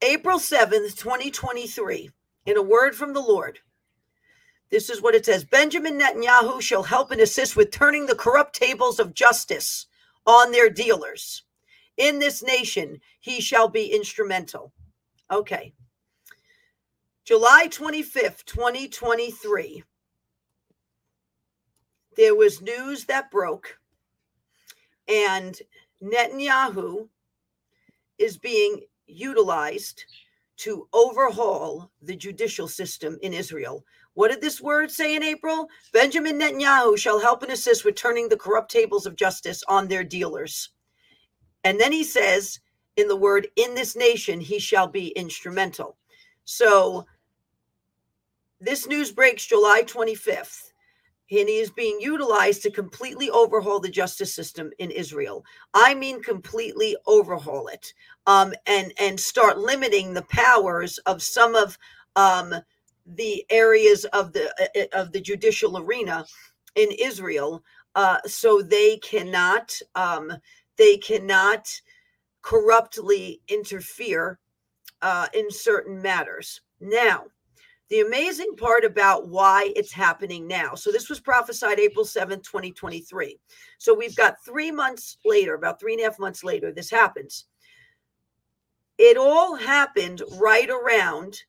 April 0.00 0.38
7th, 0.38 0.96
2023, 0.96 2.10
in 2.46 2.56
a 2.56 2.62
word 2.62 2.94
from 2.94 3.12
the 3.12 3.20
Lord, 3.20 3.58
this 4.70 4.90
is 4.90 5.02
what 5.02 5.16
it 5.16 5.26
says 5.26 5.42
Benjamin 5.42 5.98
Netanyahu 5.98 6.60
shall 6.60 6.84
help 6.84 7.10
and 7.10 7.20
assist 7.20 7.56
with 7.56 7.72
turning 7.72 8.06
the 8.06 8.14
corrupt 8.14 8.54
tables 8.54 9.00
of 9.00 9.12
justice 9.12 9.88
on 10.24 10.52
their 10.52 10.70
dealers. 10.70 11.42
In 11.96 12.20
this 12.20 12.44
nation, 12.44 13.00
he 13.18 13.40
shall 13.40 13.68
be 13.68 13.92
instrumental. 13.92 14.72
Okay. 15.32 15.74
July 17.30 17.68
25th, 17.68 18.44
2023, 18.46 19.84
there 22.16 22.34
was 22.34 22.60
news 22.60 23.04
that 23.04 23.30
broke, 23.30 23.78
and 25.06 25.56
Netanyahu 26.02 27.06
is 28.18 28.36
being 28.36 28.80
utilized 29.06 30.06
to 30.56 30.88
overhaul 30.92 31.92
the 32.02 32.16
judicial 32.16 32.66
system 32.66 33.16
in 33.22 33.32
Israel 33.32 33.84
what 34.14 34.32
did 34.32 34.40
this 34.40 34.60
word 34.60 34.90
say 34.90 35.14
in 35.14 35.22
April? 35.22 35.68
Benjamin 35.92 36.40
Netanyahu 36.40 36.98
shall 36.98 37.20
help 37.20 37.44
and 37.44 37.52
assist 37.52 37.84
with 37.84 37.94
turning 37.94 38.28
the 38.28 38.36
corrupt 38.36 38.72
tables 38.72 39.06
of 39.06 39.14
justice 39.14 39.62
on 39.68 39.86
their 39.86 40.02
dealers. 40.02 40.70
And 41.62 41.78
then 41.78 41.92
he 41.92 42.02
says 42.02 42.58
in 42.96 43.06
the 43.06 43.14
word, 43.14 43.46
in 43.54 43.76
this 43.76 43.94
nation, 43.94 44.40
he 44.40 44.58
shall 44.58 44.88
be 44.88 45.10
instrumental. 45.10 45.96
So 46.44 47.06
this 48.60 48.86
news 48.86 49.10
breaks 49.10 49.46
July 49.46 49.82
25th. 49.84 50.72
And 51.32 51.48
he 51.48 51.58
is 51.58 51.70
being 51.70 51.98
utilized 52.00 52.62
to 52.62 52.72
completely 52.72 53.30
overhaul 53.30 53.78
the 53.78 53.88
justice 53.88 54.34
system 54.34 54.72
in 54.78 54.90
Israel. 54.90 55.44
I 55.74 55.94
mean, 55.94 56.22
completely 56.22 56.96
overhaul 57.06 57.68
it, 57.68 57.94
um, 58.26 58.52
and 58.66 58.92
and 58.98 59.18
start 59.18 59.56
limiting 59.56 60.12
the 60.12 60.22
powers 60.22 60.98
of 61.06 61.22
some 61.22 61.54
of 61.54 61.78
um, 62.16 62.52
the 63.06 63.46
areas 63.48 64.04
of 64.06 64.32
the 64.32 64.52
uh, 64.60 64.80
uh, 64.80 65.00
of 65.00 65.12
the 65.12 65.20
judicial 65.20 65.78
arena 65.78 66.26
in 66.74 66.90
Israel, 66.98 67.62
uh, 67.94 68.18
so 68.26 68.60
they 68.60 68.96
cannot 68.96 69.78
um, 69.94 70.32
they 70.76 70.96
cannot 70.96 71.68
corruptly 72.42 73.40
interfere 73.46 74.40
uh, 75.02 75.26
in 75.32 75.50
certain 75.50 76.00
matters. 76.02 76.60
Now, 76.80 77.26
the 77.90 78.00
amazing 78.00 78.54
part 78.56 78.84
about 78.84 79.28
why 79.28 79.72
it's 79.74 79.92
happening 79.92 80.46
now. 80.46 80.74
So 80.76 80.92
this 80.92 81.10
was 81.10 81.18
prophesied 81.18 81.80
April 81.80 82.04
7th, 82.04 82.44
2023. 82.44 83.38
So 83.78 83.92
we've 83.92 84.14
got 84.16 84.42
three 84.44 84.70
months 84.70 85.18
later, 85.24 85.54
about 85.54 85.80
three 85.80 85.94
and 85.94 86.02
a 86.02 86.04
half 86.04 86.18
months 86.18 86.44
later, 86.44 86.72
this 86.72 86.90
happens. 86.90 87.46
It 88.96 89.16
all 89.16 89.56
happened 89.56 90.22
right 90.38 90.70
around 90.70 91.42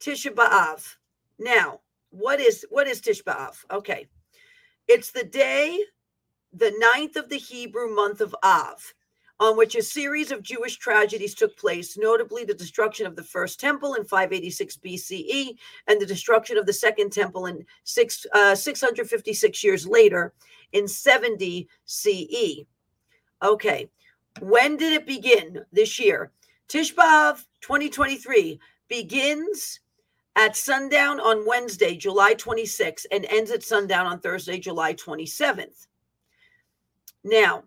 Tisha 0.00 0.34
B'Av. 0.34 0.96
Now, 1.38 1.80
what 2.10 2.40
is 2.40 2.66
what 2.70 2.86
is 2.86 3.00
Tish 3.00 3.22
B'av? 3.22 3.64
Okay. 3.70 4.08
It's 4.88 5.10
the 5.12 5.24
day, 5.24 5.78
the 6.52 6.72
ninth 6.78 7.16
of 7.16 7.28
the 7.28 7.38
Hebrew 7.38 7.94
month 7.94 8.20
of 8.20 8.34
Av, 8.42 8.92
on 9.40 9.56
which 9.56 9.74
a 9.74 9.82
series 9.82 10.30
of 10.30 10.42
Jewish 10.42 10.76
tragedies 10.76 11.34
took 11.34 11.56
place, 11.56 11.96
notably 11.96 12.44
the 12.44 12.54
destruction 12.54 13.06
of 13.06 13.16
the 13.16 13.24
first 13.24 13.58
temple 13.58 13.94
in 13.94 14.04
586 14.04 14.76
BCE 14.76 15.56
and 15.88 15.98
the 15.98 16.06
destruction 16.06 16.58
of 16.58 16.66
the 16.66 16.72
second 16.72 17.10
temple 17.10 17.46
in 17.46 17.64
six, 17.84 18.26
uh, 18.34 18.54
656 18.54 19.64
years 19.64 19.86
later 19.86 20.34
in 20.72 20.86
70 20.86 21.66
CE. 21.86 22.66
Okay, 23.42 23.88
when 24.40 24.76
did 24.76 24.92
it 24.92 25.06
begin 25.06 25.64
this 25.72 25.98
year? 25.98 26.30
Tishbav 26.68 27.42
2023 27.62 28.60
begins 28.88 29.80
at 30.36 30.54
sundown 30.54 31.18
on 31.18 31.46
Wednesday, 31.46 31.96
July 31.96 32.34
26th, 32.34 33.06
and 33.10 33.24
ends 33.24 33.50
at 33.50 33.62
sundown 33.62 34.06
on 34.06 34.20
Thursday, 34.20 34.58
July 34.58 34.92
27th. 34.94 35.86
Now, 37.24 37.64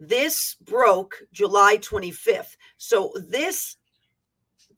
this 0.00 0.56
broke 0.60 1.22
July 1.32 1.78
25th. 1.78 2.56
So 2.76 3.12
this 3.28 3.76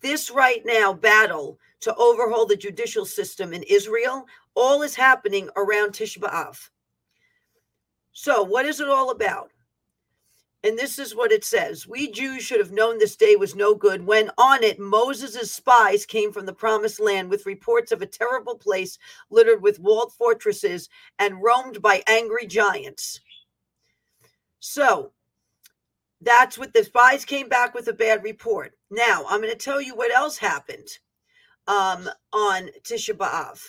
this 0.03 0.31
right 0.31 0.63
now 0.65 0.93
battle 0.93 1.59
to 1.81 1.95
overhaul 1.95 2.47
the 2.47 2.57
judicial 2.57 3.05
system 3.05 3.53
in 3.53 3.63
Israel 3.65 4.27
all 4.55 4.83
is 4.83 4.95
happening 4.95 5.49
around 5.57 5.93
Tish 5.93 6.19
B'av. 6.19 6.69
So 8.13 8.43
what 8.43 8.67
is 8.67 8.81
it 8.81 8.89
all 8.89 9.11
about? 9.11 9.51
And 10.65 10.77
this 10.77 10.99
is 10.99 11.15
what 11.15 11.31
it 11.31 11.45
says 11.45 11.87
We 11.87 12.11
Jews 12.11 12.43
should 12.43 12.59
have 12.59 12.73
known 12.73 12.99
this 12.99 13.15
day 13.15 13.37
was 13.37 13.55
no 13.55 13.75
good 13.75 14.05
when 14.05 14.31
on 14.37 14.65
it 14.65 14.81
Moses' 14.81 15.53
spies 15.53 16.05
came 16.05 16.33
from 16.33 16.47
the 16.47 16.53
promised 16.53 16.99
land 16.99 17.31
with 17.31 17.47
reports 17.47 17.93
of 17.93 18.03
a 18.03 18.07
terrible 18.07 18.57
place 18.57 18.99
littered 19.31 19.63
with 19.63 19.79
walled 19.79 20.13
fortresses 20.13 20.89
and 21.19 21.43
roamed 21.43 21.81
by 21.83 22.03
angry 22.09 22.47
giants. 22.47 23.21
So 24.69 25.13
that's 26.21 26.59
what 26.59 26.75
the 26.75 26.83
spies 26.83 27.25
came 27.25 27.49
back 27.49 27.73
with 27.73 27.87
a 27.87 27.93
bad 27.93 28.25
report. 28.25 28.73
Now, 28.91 29.25
I'm 29.29 29.41
going 29.41 29.53
to 29.53 29.57
tell 29.57 29.81
you 29.81 29.95
what 29.95 30.13
else 30.13 30.37
happened 30.37 30.89
um, 31.69 32.11
on 32.33 32.71
Tisha 32.83 33.17
B'Av. 33.17 33.61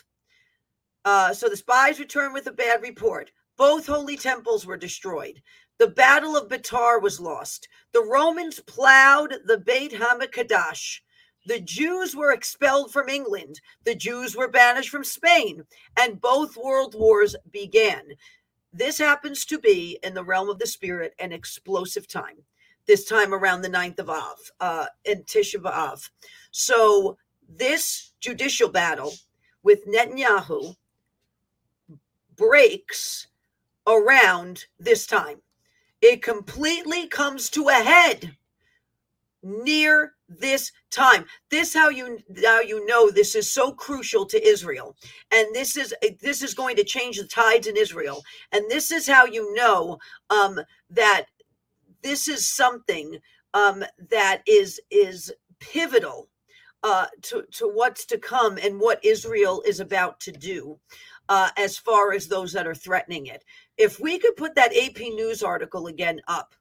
Uh, 1.05 1.33
so 1.35 1.49
the 1.49 1.55
spies 1.55 1.99
returned 1.99 2.33
with 2.33 2.47
a 2.47 2.51
bad 2.51 2.81
report. 2.81 3.31
Both 3.57 3.85
holy 3.85 4.17
temples 4.17 4.65
were 4.65 4.75
destroyed. 4.75 5.39
The 5.77 5.87
Battle 5.87 6.35
of 6.35 6.49
Betar 6.49 6.99
was 6.99 7.19
lost. 7.19 7.67
The 7.93 8.03
Romans 8.03 8.59
plowed 8.61 9.35
the 9.45 9.59
Beit 9.59 9.93
HaMikdash. 9.93 11.01
The 11.45 11.59
Jews 11.59 12.15
were 12.15 12.33
expelled 12.33 12.91
from 12.91 13.07
England. 13.07 13.61
The 13.85 13.95
Jews 13.95 14.35
were 14.35 14.49
banished 14.49 14.89
from 14.89 15.03
Spain. 15.03 15.63
And 15.95 16.19
both 16.19 16.57
world 16.57 16.95
wars 16.95 17.35
began. 17.51 18.03
This 18.77 18.99
happens 18.99 19.43
to 19.45 19.57
be, 19.57 19.97
in 20.03 20.13
the 20.13 20.23
realm 20.23 20.49
of 20.49 20.59
the 20.59 20.67
spirit, 20.67 21.15
an 21.19 21.31
explosive 21.31 22.07
time. 22.07 22.37
This 22.85 23.05
time 23.05 23.33
around 23.33 23.61
the 23.61 23.69
9th 23.69 23.99
of 23.99 24.09
Av, 24.09 24.51
uh, 24.59 24.85
in 25.03 25.23
Tisha 25.23 25.59
B'Av. 25.59 26.09
So, 26.51 27.17
this 27.49 28.13
judicial 28.19 28.69
battle 28.69 29.13
with 29.63 29.87
Netanyahu 29.87 30.75
breaks 32.35 33.27
around 33.87 34.65
this 34.79 35.07
time 35.07 35.41
it 36.01 36.21
completely 36.21 37.07
comes 37.07 37.49
to 37.49 37.69
a 37.69 37.73
head 37.73 38.36
near 39.43 40.13
this 40.27 40.71
time. 40.91 41.25
This 41.49 41.73
how 41.73 41.89
you 41.89 42.19
now 42.29 42.59
you 42.59 42.85
know 42.85 43.09
this 43.09 43.35
is 43.35 43.51
so 43.51 43.71
crucial 43.71 44.25
to 44.27 44.47
israel. 44.47 44.95
And 45.31 45.47
this 45.53 45.77
is 45.77 45.93
this 46.21 46.41
is 46.41 46.53
going 46.53 46.75
to 46.77 46.83
change 46.83 47.17
the 47.17 47.27
tides 47.27 47.67
in 47.67 47.77
israel. 47.77 48.23
And 48.51 48.69
this 48.69 48.91
is 48.91 49.07
how 49.07 49.25
you 49.25 49.53
know 49.55 49.97
um 50.29 50.59
that 50.89 51.25
this 52.03 52.27
is 52.27 52.47
something 52.47 53.17
um 53.53 53.83
that 54.09 54.41
is 54.47 54.79
is 54.91 55.33
pivotal 55.59 56.29
uh 56.83 57.07
to 57.23 57.43
to 57.51 57.67
what's 57.67 58.05
to 58.05 58.17
come 58.17 58.57
and 58.57 58.79
what 58.79 59.03
israel 59.03 59.63
is 59.65 59.79
about 59.79 60.19
to 60.19 60.31
do 60.31 60.79
uh 61.29 61.49
as 61.57 61.77
far 61.77 62.13
as 62.13 62.27
those 62.27 62.53
that 62.53 62.67
are 62.67 62.75
threatening 62.75 63.27
it. 63.27 63.43
If 63.77 63.99
we 63.99 64.19
could 64.19 64.35
put 64.35 64.55
that 64.55 64.75
AP 64.75 64.99
News 64.99 65.43
article 65.43 65.87
again 65.87 66.21
up 66.27 66.53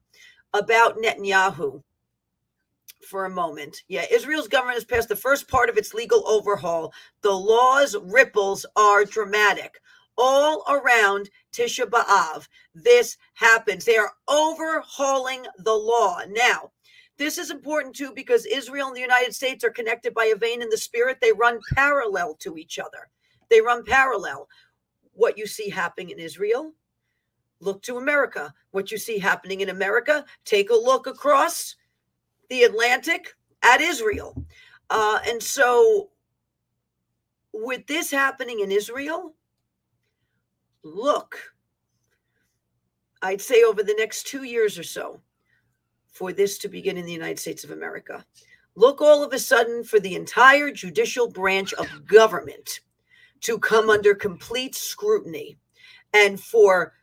about 0.53 0.97
Netanyahu 0.97 1.83
for 3.01 3.25
a 3.25 3.29
moment. 3.29 3.83
Yeah, 3.87 4.05
Israel's 4.11 4.47
government 4.47 4.77
has 4.77 4.85
passed 4.85 5.09
the 5.09 5.15
first 5.15 5.47
part 5.47 5.69
of 5.69 5.77
its 5.77 5.93
legal 5.93 6.27
overhaul. 6.27 6.93
The 7.21 7.31
law's 7.31 7.95
ripples 7.95 8.65
are 8.75 9.05
dramatic. 9.05 9.79
All 10.17 10.63
around 10.67 11.29
Tisha 11.53 11.85
B'Av, 11.85 12.47
this 12.73 13.17
happens. 13.35 13.85
They 13.85 13.97
are 13.97 14.13
overhauling 14.27 15.45
the 15.59 15.73
law. 15.73 16.21
Now, 16.29 16.71
this 17.17 17.37
is 17.37 17.51
important 17.51 17.95
too 17.95 18.11
because 18.15 18.45
Israel 18.45 18.87
and 18.87 18.95
the 18.95 19.01
United 19.01 19.33
States 19.33 19.63
are 19.63 19.69
connected 19.69 20.13
by 20.13 20.25
a 20.25 20.35
vein 20.35 20.61
in 20.61 20.69
the 20.69 20.77
spirit. 20.77 21.17
They 21.21 21.31
run 21.31 21.59
parallel 21.73 22.35
to 22.39 22.57
each 22.57 22.79
other. 22.79 23.09
They 23.49 23.61
run 23.61 23.83
parallel. 23.83 24.47
What 25.13 25.37
you 25.37 25.47
see 25.47 25.69
happening 25.69 26.11
in 26.11 26.19
Israel, 26.19 26.73
look 27.59 27.81
to 27.83 27.97
America. 27.97 28.53
What 28.71 28.91
you 28.91 28.97
see 28.97 29.17
happening 29.17 29.61
in 29.61 29.69
America, 29.69 30.25
take 30.45 30.69
a 30.69 30.75
look 30.75 31.07
across 31.07 31.75
the 32.49 32.63
Atlantic 32.63 33.35
at 33.63 33.81
Israel. 33.81 34.35
Uh, 34.89 35.19
and 35.27 35.41
so, 35.41 36.09
with 37.53 37.85
this 37.87 38.11
happening 38.11 38.61
in 38.61 38.71
Israel, 38.71 39.33
look, 40.83 41.37
I'd 43.21 43.41
say 43.41 43.63
over 43.63 43.83
the 43.83 43.95
next 43.97 44.27
two 44.27 44.43
years 44.43 44.77
or 44.77 44.83
so, 44.83 45.21
for 46.17 46.33
this 46.33 46.57
to 46.59 46.67
begin 46.67 46.97
in 46.97 47.05
the 47.05 47.11
United 47.11 47.39
States 47.39 47.63
of 47.63 47.71
America. 47.71 48.25
Look 48.75 49.01
all 49.01 49.23
of 49.23 49.33
a 49.33 49.39
sudden 49.39 49.83
for 49.83 49.99
the 49.99 50.15
entire 50.15 50.71
judicial 50.71 51.29
branch 51.29 51.73
of 51.73 52.05
government 52.05 52.81
to 53.41 53.59
come 53.59 53.89
under 53.89 54.15
complete 54.15 54.75
scrutiny 54.75 55.57
and 56.13 56.39
for 56.39 56.93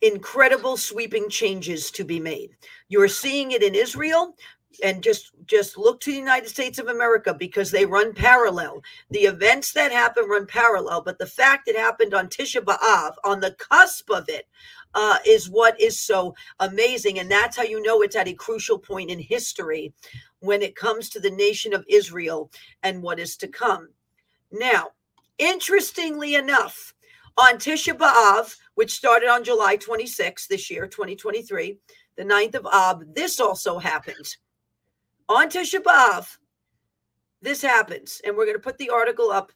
incredible 0.00 0.76
sweeping 0.76 1.28
changes 1.28 1.90
to 1.90 2.04
be 2.04 2.20
made. 2.20 2.50
You're 2.88 3.08
seeing 3.08 3.52
it 3.52 3.62
in 3.62 3.74
Israel 3.74 4.34
and 4.82 5.02
just 5.02 5.30
just 5.46 5.78
look 5.78 6.00
to 6.00 6.10
the 6.10 6.18
United 6.18 6.48
States 6.48 6.78
of 6.78 6.88
America 6.88 7.34
because 7.34 7.70
they 7.70 7.86
run 7.86 8.12
parallel. 8.12 8.82
The 9.10 9.20
events 9.20 9.72
that 9.72 9.92
happen 9.92 10.26
run 10.28 10.46
parallel, 10.46 11.02
but 11.02 11.18
the 11.18 11.26
fact 11.26 11.68
it 11.68 11.76
happened 11.76 12.14
on 12.14 12.28
Tisha 12.28 12.62
B'av, 12.62 13.14
on 13.24 13.40
the 13.40 13.52
cusp 13.52 14.10
of 14.10 14.28
it, 14.28 14.46
uh, 14.94 15.18
is 15.26 15.48
what 15.48 15.80
is 15.80 15.98
so 15.98 16.34
amazing, 16.60 17.18
and 17.18 17.30
that's 17.30 17.56
how 17.56 17.62
you 17.62 17.82
know 17.82 18.02
it's 18.02 18.16
at 18.16 18.28
a 18.28 18.34
crucial 18.34 18.78
point 18.78 19.10
in 19.10 19.18
history 19.18 19.92
when 20.40 20.62
it 20.62 20.76
comes 20.76 21.08
to 21.10 21.20
the 21.20 21.30
nation 21.30 21.72
of 21.72 21.84
Israel 21.88 22.50
and 22.82 23.02
what 23.02 23.18
is 23.18 23.36
to 23.38 23.48
come. 23.48 23.88
Now, 24.52 24.90
interestingly 25.38 26.34
enough, 26.34 26.94
on 27.38 27.54
Tisha 27.56 27.96
B'Av, 27.96 28.56
which 28.74 28.94
started 28.94 29.28
on 29.28 29.44
July 29.44 29.76
26th 29.76 30.48
this 30.48 30.70
year, 30.70 30.86
2023, 30.86 31.78
the 32.16 32.24
9th 32.24 32.54
of 32.56 32.66
Ab, 32.72 33.14
this 33.14 33.40
also 33.40 33.78
happens. 33.78 34.38
On 35.28 35.48
Tisha 35.48 35.80
B'Av, 35.82 36.38
this 37.42 37.62
happens. 37.62 38.20
And 38.24 38.36
we're 38.36 38.46
going 38.46 38.56
to 38.56 38.62
put 38.62 38.78
the 38.78 38.90
article 38.90 39.30
up 39.30 39.52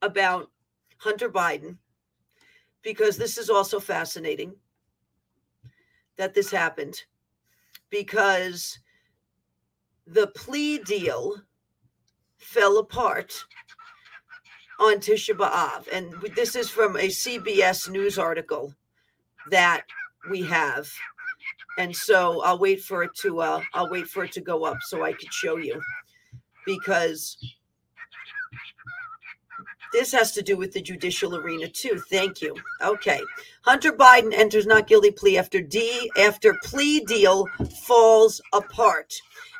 about 0.00 0.50
Hunter 0.98 1.28
Biden 1.28 1.76
because 2.82 3.16
this 3.16 3.38
is 3.38 3.50
also 3.50 3.80
fascinating 3.80 4.54
that 6.16 6.34
this 6.34 6.50
happened 6.50 7.02
because 7.90 8.78
the 10.06 10.28
plea 10.28 10.78
deal 10.78 11.36
fell 12.38 12.78
apart 12.78 13.44
on 14.80 14.96
Tisha 14.96 15.36
B'Av. 15.36 15.86
And 15.92 16.14
this 16.34 16.56
is 16.56 16.70
from 16.70 16.96
a 16.96 17.08
CBS 17.08 17.88
News 17.90 18.18
article 18.18 18.74
that 19.50 19.82
we 20.30 20.42
have. 20.42 20.90
And 21.78 21.94
so 21.94 22.42
I'll 22.42 22.58
wait 22.58 22.82
for 22.82 23.02
it 23.02 23.14
to 23.22 23.40
uh, 23.40 23.62
I'll 23.74 23.90
wait 23.90 24.06
for 24.06 24.24
it 24.24 24.32
to 24.32 24.40
go 24.40 24.64
up 24.64 24.78
so 24.82 25.02
I 25.02 25.12
could 25.12 25.32
show 25.32 25.56
you 25.56 25.80
because 26.66 27.36
this 29.92 30.12
has 30.12 30.32
to 30.32 30.42
do 30.42 30.56
with 30.56 30.72
the 30.72 30.80
judicial 30.80 31.36
arena 31.36 31.68
too. 31.68 32.02
Thank 32.10 32.40
you. 32.40 32.54
Okay. 32.82 33.20
Hunter 33.62 33.92
Biden 33.92 34.32
enters 34.32 34.66
not 34.66 34.86
guilty 34.86 35.10
plea 35.10 35.38
after 35.38 35.60
D 35.60 36.10
after 36.18 36.58
plea 36.64 37.00
deal 37.00 37.46
falls 37.86 38.40
apart. 38.52 39.14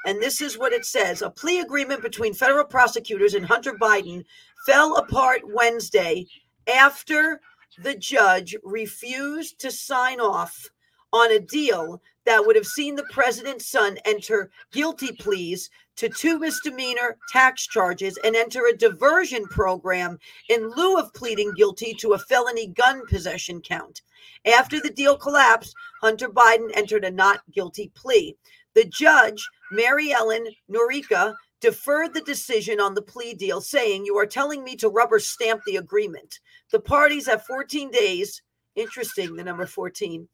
And 0.05 0.21
this 0.21 0.41
is 0.41 0.59
what 0.59 0.73
it 0.73 0.85
says. 0.85 1.23
A 1.23 1.31
plea 1.31 1.61
agreement 1.61 2.03
between 2.03 2.35
federal 2.35 2.65
prosecutors 2.65 3.35
and 3.35 3.47
Hunter 3.47 3.75
Biden 3.75 4.25
fell 4.67 4.97
apart 4.97 5.43
Wednesday 5.45 6.27
after 6.67 7.41
the 7.79 7.95
judge 7.95 8.57
refused 8.63 9.61
to 9.61 9.71
sign 9.71 10.21
off 10.21 10.71
on 11.13 11.33
a 11.33 11.39
deal 11.39 12.01
that 12.25 12.45
would 12.45 12.57
have 12.57 12.67
seen 12.67 12.95
the 12.95 13.07
president's 13.11 13.67
son 13.67 13.99
enter 14.05 14.51
guilty 14.73 15.13
pleas 15.13 15.71
to 15.97 16.09
two 16.09 16.39
misdemeanor 16.39 17.17
tax 17.31 17.67
charges 17.67 18.19
and 18.25 18.35
enter 18.35 18.67
a 18.67 18.77
diversion 18.77 19.45
program 19.47 20.19
in 20.49 20.71
lieu 20.71 20.99
of 20.99 21.13
pleading 21.15 21.53
guilty 21.57 21.95
to 21.95 22.13
a 22.13 22.19
felony 22.19 22.69
gun 22.69 23.03
possession 23.07 23.61
count. 23.61 24.03
After 24.47 24.81
the 24.81 24.91
deal 24.91 25.17
collapsed, 25.17 25.75
Hunter 26.01 26.29
Biden 26.29 26.71
entered 26.75 27.05
a 27.05 27.11
not 27.11 27.41
guilty 27.53 27.91
plea. 27.95 28.37
The 28.75 28.85
judge, 28.85 29.47
Mary 29.71 30.13
Ellen 30.13 30.47
Norica, 30.71 31.35
deferred 31.61 32.15
the 32.15 32.23
decision 32.23 32.81
on 32.81 32.95
the 32.95 33.03
plea 33.03 33.35
deal, 33.35 33.61
saying, 33.61 34.05
You 34.05 34.17
are 34.19 34.27
telling 34.27 34.65
me 34.65 34.77
to 34.77 34.89
rubber 34.89 35.19
stamp 35.19 35.63
the 35.67 35.77
agreement. 35.77 36.41
The 36.71 36.81
parties 36.81 37.27
have 37.27 37.45
14 37.45 37.91
days, 37.91 38.43
interesting, 38.75 39.37
the 39.37 39.45
number 39.45 39.67
14, 39.67 40.27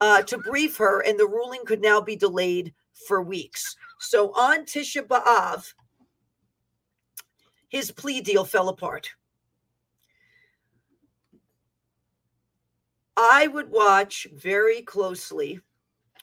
uh, 0.00 0.22
to 0.22 0.38
brief 0.38 0.76
her, 0.76 1.00
and 1.00 1.18
the 1.18 1.26
ruling 1.26 1.64
could 1.64 1.80
now 1.80 2.00
be 2.00 2.16
delayed 2.16 2.74
for 3.06 3.22
weeks. 3.22 3.76
So 3.98 4.32
on 4.32 4.64
Tisha 4.64 5.06
B'Av, 5.06 5.72
his 7.68 7.90
plea 7.90 8.20
deal 8.20 8.44
fell 8.44 8.68
apart. 8.68 9.10
I 13.16 13.46
would 13.46 13.70
watch 13.70 14.26
very 14.34 14.82
closely 14.82 15.60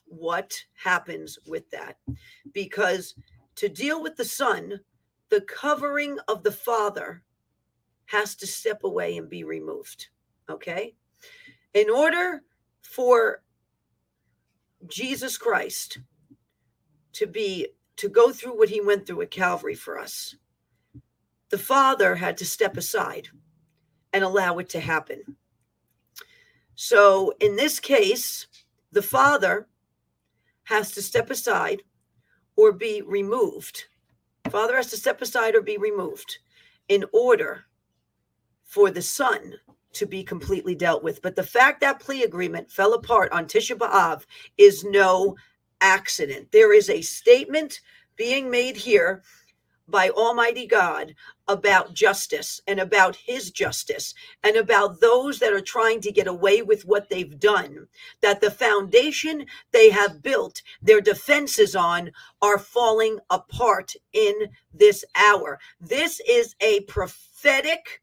what 0.06 0.54
happens 0.74 1.40
with 1.48 1.70
that 1.72 1.98
because 2.54 3.16
to 3.56 3.70
deal 3.70 4.04
with 4.04 4.18
the 4.18 4.26
son, 4.26 4.80
the 5.30 5.42
covering 5.42 6.18
of 6.28 6.44
the 6.44 6.52
father 6.52 7.24
has 8.06 8.36
to 8.36 8.48
step 8.48 8.84
away 8.84 9.18
and 9.18 9.30
be 9.30 9.46
removed. 9.46 10.10
Okay. 10.50 10.96
In 11.74 11.90
order 11.90 12.44
for 12.82 13.42
Jesus 14.88 15.38
Christ 15.38 16.00
to 17.14 17.28
be 17.28 17.68
to 17.98 18.10
go 18.10 18.32
through 18.32 18.58
what 18.58 18.70
he 18.70 18.82
went 18.82 19.06
through 19.06 19.22
at 19.22 19.32
Calvary 19.32 19.76
for 19.76 20.00
us, 20.00 20.36
the 21.50 21.58
father 21.58 22.16
had 22.16 22.38
to 22.38 22.46
step 22.46 22.78
aside 22.78 23.28
and 24.14 24.24
allow 24.24 24.58
it 24.58 24.70
to 24.70 24.80
happen. 24.80 25.38
So 26.76 27.34
in 27.40 27.56
this 27.56 27.80
case, 27.80 28.48
the 28.92 29.02
father 29.02 29.68
has 30.64 30.92
to 30.94 31.02
step 31.02 31.30
aside 31.30 31.84
or 32.56 32.72
be 32.72 33.02
removed. 33.02 33.86
Father 34.50 34.76
has 34.76 34.90
to 34.92 34.98
step 34.98 35.22
aside 35.22 35.56
or 35.56 35.62
be 35.62 35.78
removed 35.78 36.40
in 36.88 37.06
order 37.14 37.66
for 38.64 38.90
the 38.90 39.02
son 39.02 39.54
to 39.94 40.06
be 40.06 40.24
completely 40.24 40.76
dealt 40.76 41.04
with. 41.04 41.22
But 41.22 41.36
the 41.36 41.44
fact 41.44 41.82
that 41.82 42.00
plea 42.00 42.24
agreement 42.24 42.72
fell 42.72 42.94
apart 42.94 43.32
on 43.32 43.46
Tisha 43.46 43.78
B'Av 43.78 44.26
is 44.58 44.84
no 44.84 45.36
accident. 45.82 46.52
There 46.52 46.74
is 46.74 46.90
a 46.90 47.02
statement 47.02 47.82
being 48.16 48.50
made 48.50 48.78
here 48.78 49.24
by 49.88 50.10
Almighty 50.10 50.66
God 50.66 51.14
about 51.48 51.94
justice 51.94 52.62
and 52.66 52.80
about 52.80 53.16
his 53.16 53.52
justice 53.52 54.14
and 54.44 54.56
about 54.56 55.02
those 55.02 55.40
that 55.40 55.52
are 55.52 55.62
trying 55.62 56.00
to 56.02 56.12
get 56.12 56.28
away 56.28 56.62
with 56.62 56.86
what 56.86 57.10
they've 57.10 57.38
done. 57.40 57.88
That 58.22 58.40
the 58.40 58.52
foundation 58.52 59.46
they 59.72 59.90
have 59.90 60.24
built 60.24 60.62
their 60.82 61.02
defenses 61.02 61.76
on 61.76 62.12
are 62.42 62.58
falling 62.58 63.20
apart 63.30 63.94
in 64.14 64.34
this 64.74 65.04
hour. 65.16 65.60
This 65.82 66.22
is 66.28 66.56
a 66.62 66.82
prophetic 66.82 68.02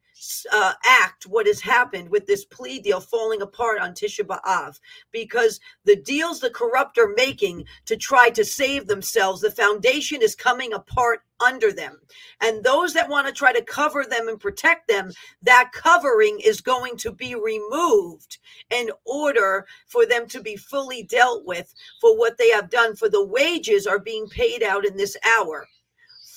uh, 0.53 0.73
act 0.85 1.27
what 1.27 1.47
has 1.47 1.61
happened 1.61 2.09
with 2.09 2.27
this 2.27 2.45
plea 2.45 2.81
deal 2.81 3.01
falling 3.01 3.43
apart 3.43 3.81
on 3.81 3.93
Tisha 3.93 4.25
B'Av 4.25 4.79
because 5.13 5.61
the 5.85 5.97
deals 5.97 6.41
the 6.41 6.51
corrupt 6.51 6.99
are 6.99 7.15
making 7.17 7.65
to 7.87 7.97
try 7.97 8.31
to 8.31 8.45
save 8.45 8.87
themselves, 8.87 9.41
the 9.41 9.51
foundation 9.51 10.23
is 10.23 10.35
coming 10.35 10.73
apart 10.73 11.21
under 11.41 11.73
them. 11.73 11.99
And 12.41 12.65
those 12.65 12.93
that 12.95 13.09
want 13.09 13.27
to 13.27 13.33
try 13.33 13.53
to 13.53 13.63
cover 13.63 14.05
them 14.05 14.29
and 14.29 14.41
protect 14.41 14.89
them, 14.89 15.13
that 15.43 15.71
covering 15.73 16.41
is 16.45 16.61
going 16.61 16.97
to 16.99 17.13
be 17.13 17.35
removed 17.35 18.39
in 18.71 18.91
order 19.05 19.67
for 19.87 20.05
them 20.05 20.27
to 20.29 20.41
be 20.41 20.57
fully 20.57 21.05
dealt 21.05 21.45
with 21.45 21.73
for 22.01 22.19
what 22.19 22.39
they 22.39 22.51
have 22.51 22.71
done. 22.71 22.97
For 22.97 23.09
the 23.09 23.25
wages 23.25 23.87
are 23.87 24.01
being 24.01 24.29
paid 24.29 24.63
out 24.63 24.85
in 24.85 24.97
this 24.97 25.17
hour 25.39 25.67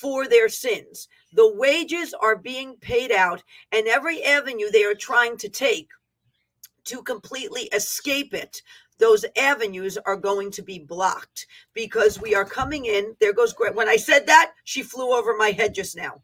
for 0.01 0.27
their 0.27 0.49
sins. 0.49 1.07
The 1.33 1.53
wages 1.55 2.13
are 2.13 2.35
being 2.35 2.75
paid 2.77 3.11
out, 3.11 3.43
and 3.71 3.87
every 3.87 4.23
avenue 4.23 4.69
they 4.69 4.83
are 4.83 4.95
trying 4.95 5.37
to 5.37 5.49
take 5.49 5.89
to 6.85 7.01
completely 7.03 7.63
escape 7.73 8.33
it, 8.33 8.61
those 8.97 9.25
avenues 9.37 9.97
are 10.05 10.15
going 10.15 10.51
to 10.51 10.61
be 10.61 10.79
blocked 10.79 11.47
because 11.73 12.21
we 12.21 12.35
are 12.35 12.45
coming 12.45 12.85
in. 12.85 13.15
There 13.19 13.33
goes 13.33 13.53
Grace. 13.53 13.73
When 13.73 13.89
I 13.89 13.95
said 13.95 14.27
that, 14.27 14.53
she 14.63 14.83
flew 14.83 15.11
over 15.11 15.35
my 15.35 15.51
head 15.51 15.73
just 15.73 15.95
now. 15.97 16.21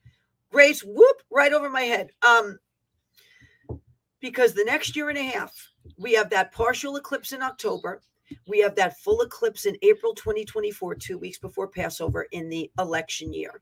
Grace, 0.51 0.83
whoop, 0.83 1.21
right 1.31 1.53
over 1.53 1.69
my 1.69 1.81
head. 1.81 2.11
Um, 2.25 2.59
because 4.19 4.53
the 4.53 4.63
next 4.63 4.95
year 4.95 5.09
and 5.09 5.17
a 5.17 5.23
half, 5.23 5.53
we 5.97 6.13
have 6.13 6.29
that 6.29 6.51
partial 6.51 6.95
eclipse 6.97 7.31
in 7.31 7.41
October. 7.41 8.01
We 8.47 8.59
have 8.59 8.75
that 8.75 8.97
full 8.99 9.21
eclipse 9.21 9.65
in 9.65 9.77
April 9.81 10.13
2024, 10.13 10.95
two 10.95 11.17
weeks 11.17 11.37
before 11.37 11.67
Passover 11.67 12.27
in 12.31 12.49
the 12.49 12.69
election 12.79 13.33
year. 13.33 13.61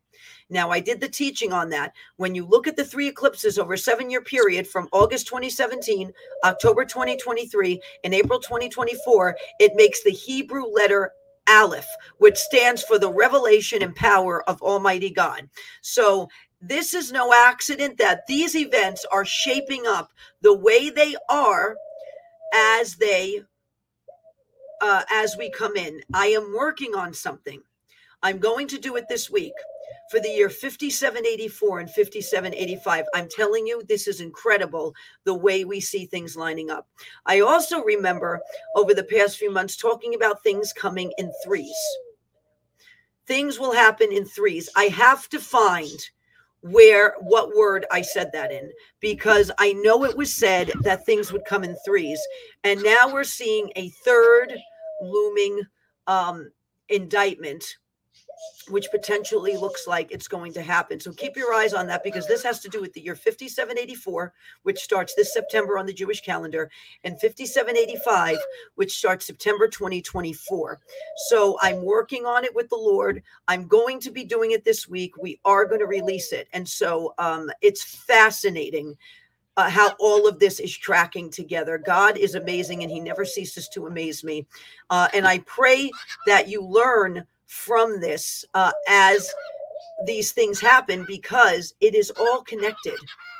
Now, 0.50 0.70
I 0.70 0.80
did 0.80 1.00
the 1.00 1.10
teaching 1.10 1.54
on 1.54 1.70
that. 1.70 1.94
When 2.18 2.36
you 2.36 2.46
look 2.46 2.68
at 2.68 2.76
the 2.76 2.86
three 2.86 3.08
eclipses 3.08 3.58
over 3.58 3.74
a 3.74 3.78
seven 3.78 4.10
year 4.10 4.22
period 4.22 4.68
from 4.68 4.90
August 4.92 5.28
2017, 5.28 6.12
October 6.44 6.86
2023, 6.86 7.82
and 8.04 8.14
April 8.14 8.40
2024, 8.40 9.36
it 9.60 9.74
makes 9.76 10.04
the 10.04 10.12
Hebrew 10.12 10.66
letter 10.66 11.12
Aleph, 11.48 11.88
which 12.18 12.38
stands 12.38 12.82
for 12.82 12.98
the 12.98 13.12
revelation 13.12 13.84
and 13.84 13.96
power 13.96 14.48
of 14.50 14.62
Almighty 14.62 15.10
God. 15.10 15.48
So, 15.82 16.28
this 16.62 16.94
is 16.96 17.12
no 17.12 17.32
accident 17.34 17.98
that 18.00 18.26
these 18.28 18.56
events 18.56 19.06
are 19.12 19.26
shaping 19.26 19.86
up 19.86 20.12
the 20.42 20.56
way 20.56 20.90
they 20.90 21.16
are 21.30 21.76
as 22.54 22.96
they 22.96 23.42
uh, 24.86 25.02
as 25.10 25.36
we 25.36 25.50
come 25.50 25.76
in. 25.76 26.00
I 26.14 26.28
am 26.28 26.54
working 26.56 26.94
on 26.94 27.12
something. 27.12 27.62
I'm 28.22 28.38
going 28.38 28.68
to 28.68 28.78
do 28.78 28.98
it 28.98 29.06
this 29.10 29.32
week 29.32 29.54
for 30.12 30.20
the 30.20 30.30
year 30.30 30.48
5784 30.48 31.80
and 31.80 31.90
5785. 31.90 33.06
I'm 33.16 33.28
telling 33.28 33.66
you, 33.66 33.82
this 33.90 34.08
is 34.08 34.22
incredible 34.22 34.94
the 35.24 35.34
way 35.34 35.66
we 35.66 35.80
see 35.80 36.06
things 36.06 36.38
lining 36.38 36.70
up. 36.70 36.88
I 37.26 37.40
also 37.40 37.84
remember 37.84 38.42
over 38.76 38.94
the 38.94 39.04
past 39.04 39.38
few 39.38 39.52
months 39.52 39.76
talking 39.76 40.14
about 40.14 40.44
things 40.44 40.72
coming 40.72 41.12
in 41.18 41.32
threes. 41.44 41.76
Things 43.26 43.60
will 43.60 43.74
happen 43.74 44.12
in 44.12 44.26
threes. 44.26 44.70
I 44.76 44.84
have 44.86 45.28
to 45.30 45.40
find 45.40 46.10
where 46.62 47.16
what 47.22 47.56
word 47.56 47.86
I 47.92 48.02
said 48.02 48.32
that 48.34 48.52
in 48.52 48.72
because 49.00 49.52
I 49.58 49.74
know 49.74 50.04
it 50.04 50.16
was 50.16 50.34
said 50.34 50.72
that 50.82 51.06
things 51.06 51.32
would 51.32 51.46
come 51.46 51.64
in 51.64 51.76
threes. 51.86 52.20
And 52.64 52.84
now 52.84 53.12
we're 53.12 53.24
seeing 53.24 53.72
a 53.76 53.90
third 53.90 54.54
looming 55.02 55.62
um, 56.08 56.52
indictment 56.90 57.78
which 58.70 58.90
potentially 58.92 59.56
looks 59.56 59.88
like 59.88 60.12
it's 60.12 60.28
going 60.28 60.54
to 60.54 60.62
happen. 60.62 61.00
So 61.00 61.12
keep 61.12 61.36
your 61.36 61.54
eyes 61.54 61.74
on 61.74 61.88
that 61.88 62.04
because 62.04 62.28
this 62.28 62.44
has 62.44 62.60
to 62.62 62.70
do 62.70 62.82
with 62.82 62.94
the 62.94 63.02
year 63.02 63.16
5784, 63.16 64.34
which 64.64 64.80
starts 64.80 65.14
this 65.16 65.34
September 65.34 65.78
on 65.78 65.86
the 65.86 65.94
Jewish 65.94 66.22
calendar, 66.22 66.70
and 67.04 67.20
5785, 67.20 68.38
which 68.76 68.98
starts 68.98 69.28
September 69.28 69.68
2024. 69.68 70.80
So 71.28 71.58
I'm 71.62 71.84
working 71.84 72.26
on 72.26 72.44
it 72.44 72.56
with 72.56 72.70
the 72.70 72.76
Lord. 72.76 73.22
I'm 73.48 73.68
going 73.68 74.00
to 74.02 74.12
be 74.12 74.24
doing 74.24 74.52
it 74.52 74.64
this 74.64 74.88
week. 74.88 75.16
We 75.18 75.40
are 75.46 75.66
going 75.66 75.82
to 75.82 75.88
release 75.88 76.32
it. 76.32 76.48
And 76.54 76.68
so 76.68 77.14
um, 77.18 77.52
it's 77.62 77.84
fascinating. 77.84 78.96
Uh, 79.58 79.70
how 79.70 79.94
all 80.00 80.28
of 80.28 80.38
this 80.38 80.60
is 80.60 80.76
tracking 80.76 81.30
together. 81.30 81.78
God 81.78 82.18
is 82.18 82.36
amazing 82.36 82.84
and 82.84 82.92
He 82.92 83.00
never 83.00 83.24
ceases 83.24 83.70
to 83.70 83.88
amaze 83.88 84.24
me. 84.24 84.46
Uh, 84.90 85.08
and 85.14 85.26
I 85.26 85.40
pray 85.40 85.90
that 86.28 86.50
you 86.50 86.62
learn 86.62 87.26
from 87.48 88.02
this 88.02 88.44
uh, 88.54 88.72
as 88.88 89.34
these 90.06 90.32
things 90.32 90.60
happen 90.60 91.06
because 91.08 91.74
it 91.80 91.96
is 91.96 92.12
all 92.12 92.42
connected 92.42 92.98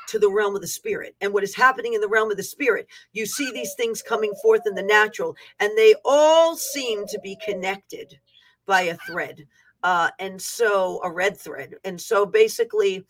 to 0.08 0.18
the 0.18 0.30
realm 0.30 0.54
of 0.54 0.62
the 0.62 0.68
spirit. 0.68 1.14
And 1.20 1.32
what 1.32 1.44
is 1.44 1.54
happening 1.54 1.94
in 1.94 2.00
the 2.00 2.08
realm 2.08 2.30
of 2.30 2.36
the 2.36 2.42
spirit, 2.42 2.86
you 3.12 3.26
see 3.26 3.50
these 3.52 3.74
things 3.74 4.02
coming 4.02 4.32
forth 4.42 4.62
in 4.66 4.74
the 4.74 4.82
natural, 4.82 5.36
and 5.60 5.76
they 5.76 5.94
all 6.04 6.56
seem 6.56 7.06
to 7.08 7.18
be 7.20 7.36
connected 7.44 8.18
by 8.66 8.82
a 8.82 8.96
thread. 8.98 9.46
Uh, 9.82 10.10
and 10.18 10.40
so, 10.40 11.00
a 11.04 11.10
red 11.10 11.36
thread. 11.36 11.74
And 11.84 12.00
so, 12.00 12.24
basically, 12.24 13.04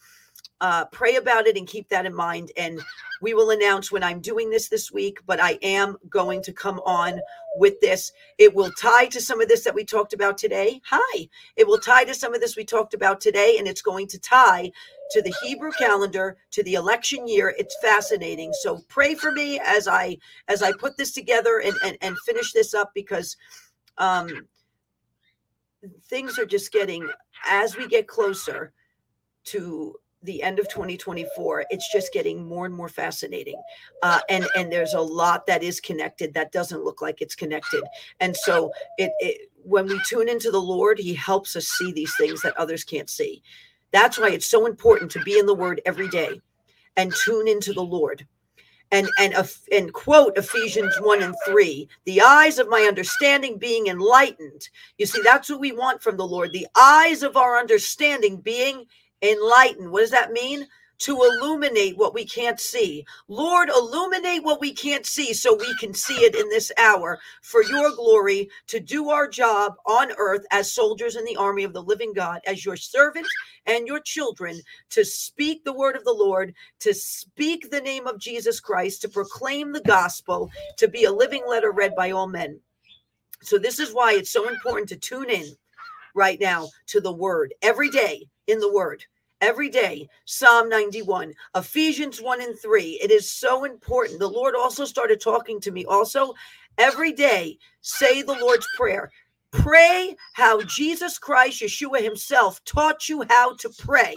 uh, 0.60 0.86
pray 0.86 1.16
about 1.16 1.46
it 1.46 1.56
and 1.56 1.66
keep 1.66 1.88
that 1.88 2.06
in 2.06 2.14
mind. 2.14 2.50
And 2.56 2.80
we 3.20 3.34
will 3.34 3.50
announce 3.50 3.92
when 3.92 4.02
I'm 4.02 4.20
doing 4.20 4.50
this 4.50 4.68
this 4.68 4.90
week, 4.90 5.18
but 5.26 5.40
I 5.40 5.58
am 5.62 5.96
going 6.08 6.42
to 6.42 6.52
come 6.52 6.80
on 6.80 7.20
with 7.56 7.80
this. 7.80 8.12
It 8.38 8.54
will 8.54 8.70
tie 8.72 9.06
to 9.06 9.20
some 9.20 9.40
of 9.40 9.48
this 9.48 9.64
that 9.64 9.74
we 9.74 9.84
talked 9.84 10.12
about 10.12 10.38
today. 10.38 10.80
Hi. 10.86 11.28
It 11.56 11.66
will 11.66 11.78
tie 11.78 12.04
to 12.04 12.14
some 12.14 12.34
of 12.34 12.40
this 12.40 12.56
we 12.56 12.64
talked 12.64 12.94
about 12.94 13.20
today, 13.20 13.56
and 13.58 13.68
it's 13.68 13.82
going 13.82 14.06
to 14.08 14.18
tie 14.18 14.70
to 15.12 15.22
the 15.22 15.34
Hebrew 15.42 15.72
calendar, 15.78 16.36
to 16.52 16.62
the 16.62 16.74
election 16.74 17.28
year. 17.28 17.54
It's 17.58 17.76
fascinating. 17.80 18.52
So 18.60 18.80
pray 18.88 19.14
for 19.14 19.32
me 19.32 19.60
as 19.64 19.88
I 19.88 20.18
as 20.48 20.62
I 20.62 20.72
put 20.72 20.96
this 20.96 21.12
together 21.12 21.62
and 21.64 21.74
and, 21.84 21.98
and 22.00 22.18
finish 22.26 22.52
this 22.52 22.74
up 22.74 22.92
because 22.94 23.36
um 23.98 24.46
things 26.08 26.38
are 26.38 26.46
just 26.46 26.72
getting 26.72 27.08
as 27.46 27.76
we 27.76 27.86
get 27.86 28.08
closer 28.08 28.72
to 29.44 29.94
the 30.26 30.42
end 30.42 30.58
of 30.58 30.68
2024 30.68 31.64
it's 31.70 31.90
just 31.90 32.12
getting 32.12 32.46
more 32.46 32.66
and 32.66 32.74
more 32.74 32.88
fascinating 32.88 33.60
uh, 34.02 34.20
and 34.28 34.46
and 34.56 34.70
there's 34.70 34.94
a 34.94 35.00
lot 35.00 35.46
that 35.46 35.62
is 35.62 35.80
connected 35.80 36.34
that 36.34 36.52
doesn't 36.52 36.84
look 36.84 37.00
like 37.00 37.22
it's 37.22 37.34
connected 37.34 37.82
and 38.20 38.36
so 38.36 38.70
it, 38.98 39.12
it 39.20 39.50
when 39.62 39.86
we 39.86 39.98
tune 40.06 40.28
into 40.28 40.50
the 40.50 40.60
lord 40.60 40.98
he 40.98 41.14
helps 41.14 41.56
us 41.56 41.66
see 41.66 41.92
these 41.92 42.14
things 42.16 42.42
that 42.42 42.56
others 42.56 42.84
can't 42.84 43.10
see. 43.10 43.42
That's 43.92 44.18
why 44.18 44.30
it's 44.30 44.46
so 44.46 44.66
important 44.66 45.10
to 45.12 45.22
be 45.22 45.38
in 45.38 45.46
the 45.46 45.54
word 45.54 45.80
every 45.86 46.08
day 46.08 46.40
and 46.96 47.12
tune 47.24 47.48
into 47.48 47.72
the 47.72 47.82
lord. 47.82 48.26
And 48.92 49.08
and 49.18 49.34
and 49.72 49.92
quote 49.92 50.38
Ephesians 50.38 50.94
1 51.00 51.22
and 51.22 51.34
3 51.44 51.88
the 52.04 52.20
eyes 52.20 52.60
of 52.60 52.68
my 52.68 52.82
understanding 52.82 53.58
being 53.58 53.88
enlightened. 53.88 54.68
You 54.96 55.06
see 55.06 55.22
that's 55.22 55.50
what 55.50 55.58
we 55.58 55.72
want 55.72 56.02
from 56.02 56.16
the 56.16 56.26
Lord 56.26 56.52
the 56.52 56.68
eyes 56.78 57.24
of 57.24 57.36
our 57.36 57.58
understanding 57.58 58.36
being 58.36 58.86
enlightened 59.22 59.90
what 59.90 60.00
does 60.00 60.10
that 60.10 60.32
mean 60.32 60.66
to 60.98 61.22
illuminate 61.22 61.96
what 61.96 62.14
we 62.14 62.24
can't 62.24 62.58
see. 62.58 63.04
Lord, 63.28 63.68
illuminate 63.68 64.42
what 64.42 64.60
we 64.60 64.72
can't 64.72 65.04
see 65.04 65.32
so 65.34 65.54
we 65.54 65.74
can 65.76 65.92
see 65.92 66.14
it 66.14 66.34
in 66.34 66.48
this 66.48 66.72
hour 66.78 67.18
for 67.42 67.62
your 67.62 67.90
glory 67.94 68.48
to 68.68 68.80
do 68.80 69.10
our 69.10 69.28
job 69.28 69.74
on 69.84 70.12
earth 70.16 70.46
as 70.50 70.72
soldiers 70.72 71.16
in 71.16 71.24
the 71.24 71.36
army 71.36 71.64
of 71.64 71.72
the 71.72 71.82
living 71.82 72.12
God, 72.12 72.40
as 72.46 72.64
your 72.64 72.76
servants 72.76 73.30
and 73.66 73.86
your 73.86 74.00
children, 74.00 74.60
to 74.90 75.04
speak 75.04 75.64
the 75.64 75.72
word 75.72 75.96
of 75.96 76.04
the 76.04 76.12
Lord, 76.12 76.54
to 76.80 76.94
speak 76.94 77.70
the 77.70 77.80
name 77.80 78.06
of 78.06 78.18
Jesus 78.18 78.60
Christ, 78.60 79.02
to 79.02 79.08
proclaim 79.08 79.72
the 79.72 79.82
gospel, 79.82 80.50
to 80.78 80.88
be 80.88 81.04
a 81.04 81.12
living 81.12 81.42
letter 81.46 81.72
read 81.72 81.94
by 81.94 82.12
all 82.12 82.26
men. 82.26 82.60
So, 83.42 83.58
this 83.58 83.78
is 83.78 83.92
why 83.92 84.14
it's 84.14 84.30
so 84.30 84.48
important 84.48 84.88
to 84.88 84.96
tune 84.96 85.28
in 85.28 85.44
right 86.14 86.40
now 86.40 86.68
to 86.86 87.00
the 87.00 87.12
word 87.12 87.52
every 87.62 87.90
day 87.90 88.26
in 88.46 88.60
the 88.60 88.72
word 88.72 89.04
every 89.40 89.68
day. 89.68 90.08
Psalm 90.24 90.68
91 90.68 91.32
ephesians 91.54 92.20
1 92.20 92.42
and 92.42 92.58
3 92.58 93.00
it 93.02 93.10
is 93.10 93.30
so 93.30 93.64
important. 93.64 94.18
The 94.18 94.28
lord 94.28 94.54
also 94.54 94.84
started 94.84 95.20
talking 95.20 95.60
to 95.60 95.70
me 95.70 95.84
also 95.84 96.34
every 96.78 97.12
day. 97.12 97.58
Say 97.80 98.22
the 98.22 98.34
lord's 98.34 98.66
prayer. 98.76 99.10
Pray 99.52 100.16
how 100.34 100.62
jesus 100.62 101.18
christ 101.18 101.62
yeshua 101.62 102.02
himself 102.02 102.62
taught 102.64 103.08
you 103.08 103.24
how 103.28 103.54
to 103.56 103.70
pray. 103.78 104.14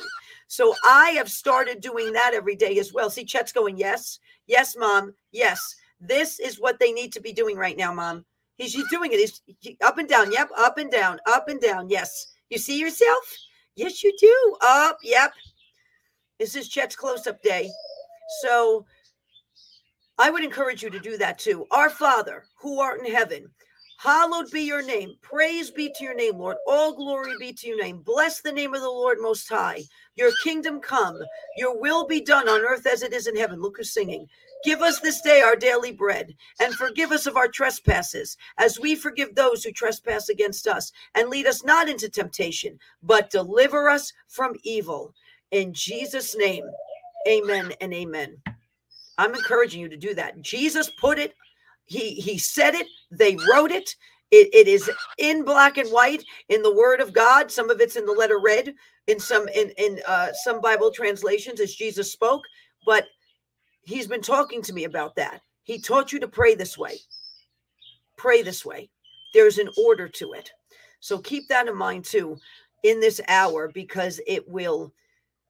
So 0.47 0.73
i 0.85 1.09
have 1.11 1.29
started 1.29 1.81
doing 1.81 2.13
that 2.13 2.33
every 2.33 2.55
day 2.55 2.79
as 2.79 2.93
well. 2.93 3.09
See 3.09 3.25
chet's 3.25 3.51
going 3.51 3.77
yes 3.77 4.19
yes 4.47 4.75
mom 4.77 5.13
yes. 5.31 5.75
This 6.01 6.39
is 6.39 6.61
what 6.61 6.79
they 6.79 6.93
need 6.93 7.11
to 7.13 7.21
be 7.21 7.33
doing 7.33 7.57
right 7.57 7.77
now 7.77 7.93
mom. 7.93 8.25
He's, 8.57 8.73
he's 8.73 8.89
doing 8.89 9.11
it. 9.11 9.19
He's 9.19 9.41
he, 9.59 9.77
up 9.83 9.97
and 9.97 10.07
down. 10.07 10.31
Yep 10.31 10.49
up 10.57 10.77
and 10.77 10.89
down 10.89 11.19
up 11.27 11.49
and 11.49 11.59
down. 11.59 11.89
Yes. 11.89 12.27
You 12.49 12.57
see 12.57 12.79
yourself 12.79 13.37
Yes, 13.79 14.03
you 14.03 14.13
do. 14.19 14.57
Up, 14.61 14.97
yep. 15.01 15.31
This 16.37 16.53
is 16.57 16.67
Chet's 16.67 16.97
close 16.97 17.25
up 17.27 17.41
day. 17.41 17.69
So 18.41 18.85
I 20.17 20.29
would 20.29 20.43
encourage 20.43 20.83
you 20.83 20.89
to 20.89 20.99
do 20.99 21.17
that 21.17 21.39
too. 21.39 21.65
Our 21.71 21.89
Father, 21.89 22.43
who 22.57 22.81
art 22.81 22.99
in 22.99 23.09
heaven, 23.09 23.49
hallowed 23.97 24.51
be 24.51 24.63
your 24.63 24.81
name. 24.81 25.15
Praise 25.21 25.71
be 25.71 25.93
to 25.95 26.03
your 26.03 26.13
name, 26.13 26.37
Lord. 26.37 26.57
All 26.67 26.93
glory 26.93 27.31
be 27.39 27.53
to 27.53 27.67
your 27.67 27.81
name. 27.81 27.99
Bless 27.99 28.41
the 28.41 28.51
name 28.51 28.73
of 28.73 28.81
the 28.81 28.89
Lord 28.89 29.19
Most 29.21 29.47
High. 29.47 29.81
Your 30.15 30.33
kingdom 30.43 30.81
come, 30.81 31.17
your 31.55 31.79
will 31.79 32.05
be 32.05 32.19
done 32.19 32.49
on 32.49 32.59
earth 32.59 32.85
as 32.85 33.01
it 33.01 33.13
is 33.13 33.27
in 33.27 33.37
heaven. 33.37 33.61
Look 33.61 33.77
who's 33.77 33.93
singing. 33.93 34.27
Give 34.63 34.81
us 34.81 34.99
this 34.99 35.21
day 35.21 35.41
our 35.41 35.55
daily 35.55 35.91
bread, 35.91 36.35
and 36.59 36.73
forgive 36.73 37.11
us 37.11 37.25
of 37.25 37.37
our 37.37 37.47
trespasses, 37.47 38.35
as 38.57 38.79
we 38.79 38.95
forgive 38.95 39.33
those 39.33 39.63
who 39.63 39.71
trespass 39.71 40.29
against 40.29 40.67
us. 40.67 40.91
And 41.15 41.29
lead 41.29 41.47
us 41.47 41.63
not 41.63 41.87
into 41.87 42.09
temptation, 42.09 42.77
but 43.01 43.29
deliver 43.29 43.89
us 43.89 44.11
from 44.27 44.55
evil. 44.63 45.13
In 45.51 45.73
Jesus' 45.73 46.35
name, 46.35 46.65
amen 47.27 47.71
and 47.79 47.93
amen. 47.93 48.37
I'm 49.17 49.33
encouraging 49.33 49.81
you 49.81 49.89
to 49.89 49.97
do 49.97 50.13
that. 50.15 50.41
Jesus 50.41 50.89
put 50.99 51.19
it, 51.19 51.33
he, 51.85 52.15
he 52.15 52.37
said 52.37 52.75
it, 52.75 52.87
they 53.11 53.37
wrote 53.51 53.71
it. 53.71 53.95
It, 54.31 54.53
it 54.53 54.67
is 54.67 54.91
in 55.17 55.43
black 55.43 55.77
and 55.79 55.89
white 55.89 56.23
in 56.49 56.61
the 56.61 56.75
word 56.75 57.01
of 57.01 57.13
God. 57.13 57.49
Some 57.49 57.71
of 57.71 57.81
it's 57.81 57.95
in 57.95 58.05
the 58.05 58.11
letter 58.11 58.39
red 58.39 58.75
in 59.07 59.19
some 59.19 59.47
in, 59.49 59.71
in 59.77 59.99
uh, 60.07 60.29
some 60.43 60.61
Bible 60.61 60.91
translations 60.91 61.59
as 61.59 61.73
Jesus 61.73 62.11
spoke, 62.11 62.43
but 62.85 63.07
he's 63.89 64.07
been 64.07 64.21
talking 64.21 64.61
to 64.61 64.73
me 64.73 64.83
about 64.83 65.15
that. 65.15 65.41
He 65.63 65.79
taught 65.79 66.13
you 66.13 66.19
to 66.19 66.27
pray 66.27 66.55
this 66.55 66.77
way. 66.77 66.99
Pray 68.17 68.41
this 68.41 68.65
way. 68.65 68.89
There's 69.33 69.57
an 69.57 69.69
order 69.77 70.07
to 70.07 70.33
it. 70.33 70.51
So 70.99 71.17
keep 71.17 71.47
that 71.49 71.67
in 71.67 71.75
mind 71.75 72.05
too 72.05 72.37
in 72.83 72.99
this 72.99 73.19
hour 73.27 73.69
because 73.73 74.21
it 74.27 74.47
will 74.47 74.93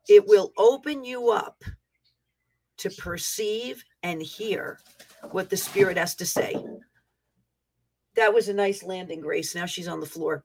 it 0.07 0.27
will 0.27 0.51
open 0.57 1.03
you 1.03 1.29
up 1.29 1.63
to 2.77 2.89
perceive 2.91 3.83
and 4.01 4.21
hear 4.21 4.79
what 5.31 5.49
the 5.49 5.57
spirit 5.57 5.97
has 5.97 6.15
to 6.15 6.25
say. 6.25 6.55
That 8.15 8.33
was 8.33 8.49
a 8.49 8.53
nice 8.53 8.83
landing, 8.83 9.21
Grace. 9.21 9.53
Now 9.53 9.65
she's 9.65 9.87
on 9.87 9.99
the 9.99 10.05
floor. 10.05 10.43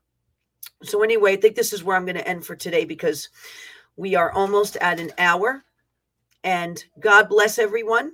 So 0.83 1.03
anyway, 1.03 1.35
I 1.35 1.37
think 1.37 1.55
this 1.55 1.73
is 1.73 1.85
where 1.85 1.97
I'm 1.97 2.05
going 2.05 2.17
to 2.17 2.29
end 2.29 2.45
for 2.45 2.57
today 2.57 2.85
because 2.85 3.31
we 3.97 4.15
are 4.17 4.33
almost 4.33 4.77
at 4.77 5.01
an 5.01 5.13
hour 5.19 5.65
and 6.45 6.85
God 7.01 7.29
bless 7.29 7.59
everyone. 7.59 8.13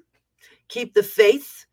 Keep 0.69 0.95
the 0.95 1.03
faith. 1.03 1.67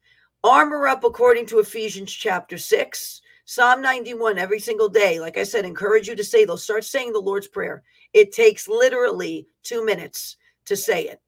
Armor 0.44 0.88
up 0.88 1.04
according 1.04 1.46
to 1.48 1.60
Ephesians 1.60 2.12
chapter 2.12 2.58
6. 2.58 3.22
Psalm 3.46 3.82
91 3.82 4.38
every 4.38 4.60
single 4.60 4.90
day. 4.90 5.22
Like 5.22 5.38
I 5.38 5.44
said, 5.44 5.64
encourage 5.64 6.10
you 6.10 6.16
to 6.18 6.24
say 6.24 6.44
they'll 6.44 6.58
start 6.58 6.84
saying 6.84 7.14
the 7.14 7.20
Lord's 7.20 7.48
Prayer. 7.48 7.84
It 8.12 8.34
takes 8.34 8.68
literally 8.68 9.48
two 9.64 9.86
minutes 9.86 10.36
to 10.66 10.76
say 10.76 11.04
it, 11.04 11.22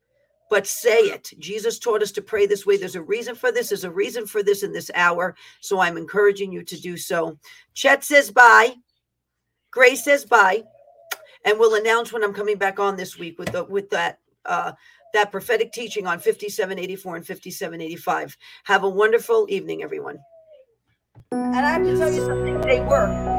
but 0.49 0.67
say 0.67 0.99
it. 0.99 1.31
Jesus 1.39 1.79
taught 1.79 2.01
us 2.01 2.11
to 2.13 2.21
pray 2.21 2.45
this 2.45 2.65
way. 2.65 2.75
There's 2.75 2.97
a 2.97 3.01
reason 3.01 3.35
for 3.35 3.53
this. 3.53 3.69
There's 3.69 3.85
a 3.85 3.91
reason 3.91 4.25
for 4.25 4.43
this 4.43 4.63
in 4.63 4.73
this 4.73 4.91
hour. 4.95 5.35
So 5.61 5.79
I'm 5.79 5.95
encouraging 5.95 6.51
you 6.51 6.61
to 6.63 6.81
do 6.81 6.97
so. 6.97 7.37
Chet 7.73 8.03
says 8.03 8.31
bye. 8.31 8.73
Grace 9.71 10.03
says 10.03 10.25
bye. 10.25 10.63
And 11.45 11.57
we'll 11.57 11.75
announce 11.75 12.11
when 12.11 12.23
I'm 12.23 12.33
coming 12.33 12.57
back 12.57 12.79
on 12.79 12.97
this 12.97 13.17
week 13.17 13.39
with 13.39 13.53
the 13.53 13.63
with 13.63 13.89
that 13.91 14.19
uh 14.45 14.73
that 15.13 15.31
prophetic 15.31 15.71
teaching 15.71 16.07
on 16.07 16.19
5784 16.19 17.15
and 17.15 17.25
5785. 17.25 18.37
Have 18.65 18.83
a 18.83 18.89
wonderful 18.89 19.45
evening, 19.49 19.83
everyone. 19.83 20.19
And 21.31 21.55
I 21.55 21.71
have 21.71 21.83
to 21.83 21.97
tell 21.97 22.11
you 22.11 22.25
something, 22.25 22.61
they 22.61 22.81
work. 22.81 23.38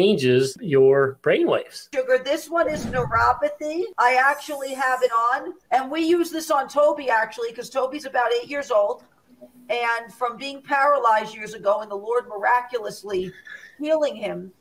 changes 0.01 0.57
your 0.61 1.19
brain 1.21 1.47
waves. 1.47 1.89
Sugar, 1.93 2.19
this 2.23 2.49
one 2.49 2.69
is 2.69 2.85
neuropathy. 2.85 3.83
I 3.97 4.15
actually 4.15 4.73
have 4.73 5.03
it 5.03 5.11
on, 5.11 5.53
and 5.71 5.91
we 5.91 6.01
use 6.01 6.31
this 6.31 6.49
on 6.49 6.67
Toby 6.67 7.09
actually 7.09 7.49
because 7.49 7.69
Toby's 7.69 8.05
about 8.05 8.31
eight 8.33 8.49
years 8.49 8.71
old. 8.71 9.03
And 9.69 10.13
from 10.13 10.37
being 10.37 10.61
paralyzed 10.61 11.33
years 11.35 11.53
ago, 11.53 11.79
and 11.81 11.89
the 11.89 11.95
Lord 11.95 12.27
miraculously 12.27 13.31
healing 13.79 14.15
him, 14.15 14.51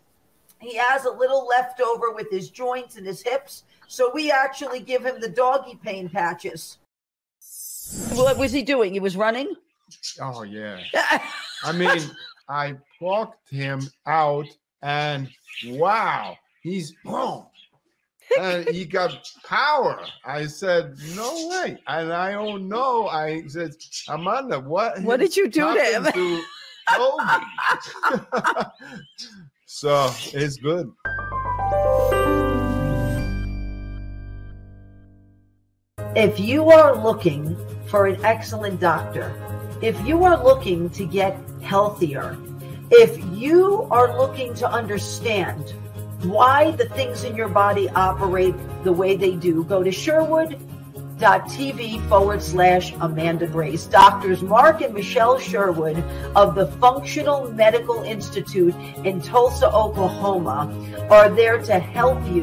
he 0.61 0.76
has 0.76 1.05
a 1.05 1.11
little 1.11 1.47
left 1.47 1.80
over 1.80 2.12
with 2.12 2.30
his 2.30 2.51
joints 2.51 2.97
and 2.97 3.07
his 3.07 3.22
hips. 3.22 3.64
So 3.88 4.11
we 4.14 4.30
actually 4.30 4.80
give 4.80 5.05
him 5.05 5.20
the 5.20 5.28
doggy 5.28 5.78
pain 5.82 6.09
patches. 6.09 6.78
What 8.12 8.38
was 8.38 8.53
he 8.53 8.62
doing? 8.62 8.93
He 8.93 9.01
was 9.01 9.16
running? 9.16 9.55
Oh, 10.20 10.43
yeah. 10.43 10.80
I 11.64 11.72
mean, 11.72 12.03
I 12.49 12.76
walked 13.01 13.51
him 13.51 13.82
out 14.07 14.47
and 14.83 15.28
wow, 15.66 16.37
he's 16.62 16.93
boom. 17.05 17.47
and 18.39 18.68
he 18.68 18.85
got 18.85 19.28
power. 19.45 20.01
I 20.24 20.47
said, 20.47 20.97
no 21.14 21.49
way. 21.49 21.78
And 21.87 22.12
I 22.12 22.33
don't 22.33 22.68
know. 22.68 23.09
I 23.09 23.43
said, 23.49 23.72
Amanda, 24.09 24.61
what? 24.61 25.03
What 25.03 25.20
did 25.20 25.37
you 25.37 25.49
do 25.49 25.74
to 25.74 25.83
him? 25.83 26.05
To 26.05 26.43
so 29.66 30.11
it's 30.33 30.57
good. 30.57 30.93
If 36.16 36.41
you 36.41 36.70
are 36.70 36.97
looking 36.97 37.57
for 37.87 38.07
an 38.07 38.24
excellent 38.24 38.81
doctor, 38.81 39.33
if 39.81 39.99
you 40.07 40.24
are 40.24 40.43
looking 40.43 40.91
to 40.91 41.07
get 41.07 41.39
healthier, 41.62 42.37
If 42.91 43.22
you 43.32 43.86
are 43.93 44.18
looking 44.18 44.53
to 44.55 44.68
understand 44.68 45.74
why 46.24 46.72
the 46.72 46.88
things 46.88 47.22
in 47.22 47.36
your 47.36 47.49
body 47.49 47.88
operate 47.91 48.57
the 48.82 48.93
way 48.93 49.14
they 49.14 49.36
do, 49.36 49.62
go 49.62 49.84
to 49.84 49.93
sherwood.tv 49.93 50.59
forward 52.09 52.43
slash 52.43 52.93
Amanda 53.01 53.47
Grace. 53.47 53.86
Doctors 53.86 54.43
Mark 54.43 54.80
and 54.80 54.93
Michelle 54.93 55.38
Sherwood 55.38 55.99
of 56.34 56.57
the 56.57 56.66
Functional 56.66 57.49
Medical 57.53 58.03
Institute 58.03 58.74
in 59.05 59.22
Tulsa, 59.22 59.72
Oklahoma 59.72 60.68
are 61.11 61.30
there 61.30 61.62
to 61.62 61.78
help 61.78 62.20
you 62.26 62.43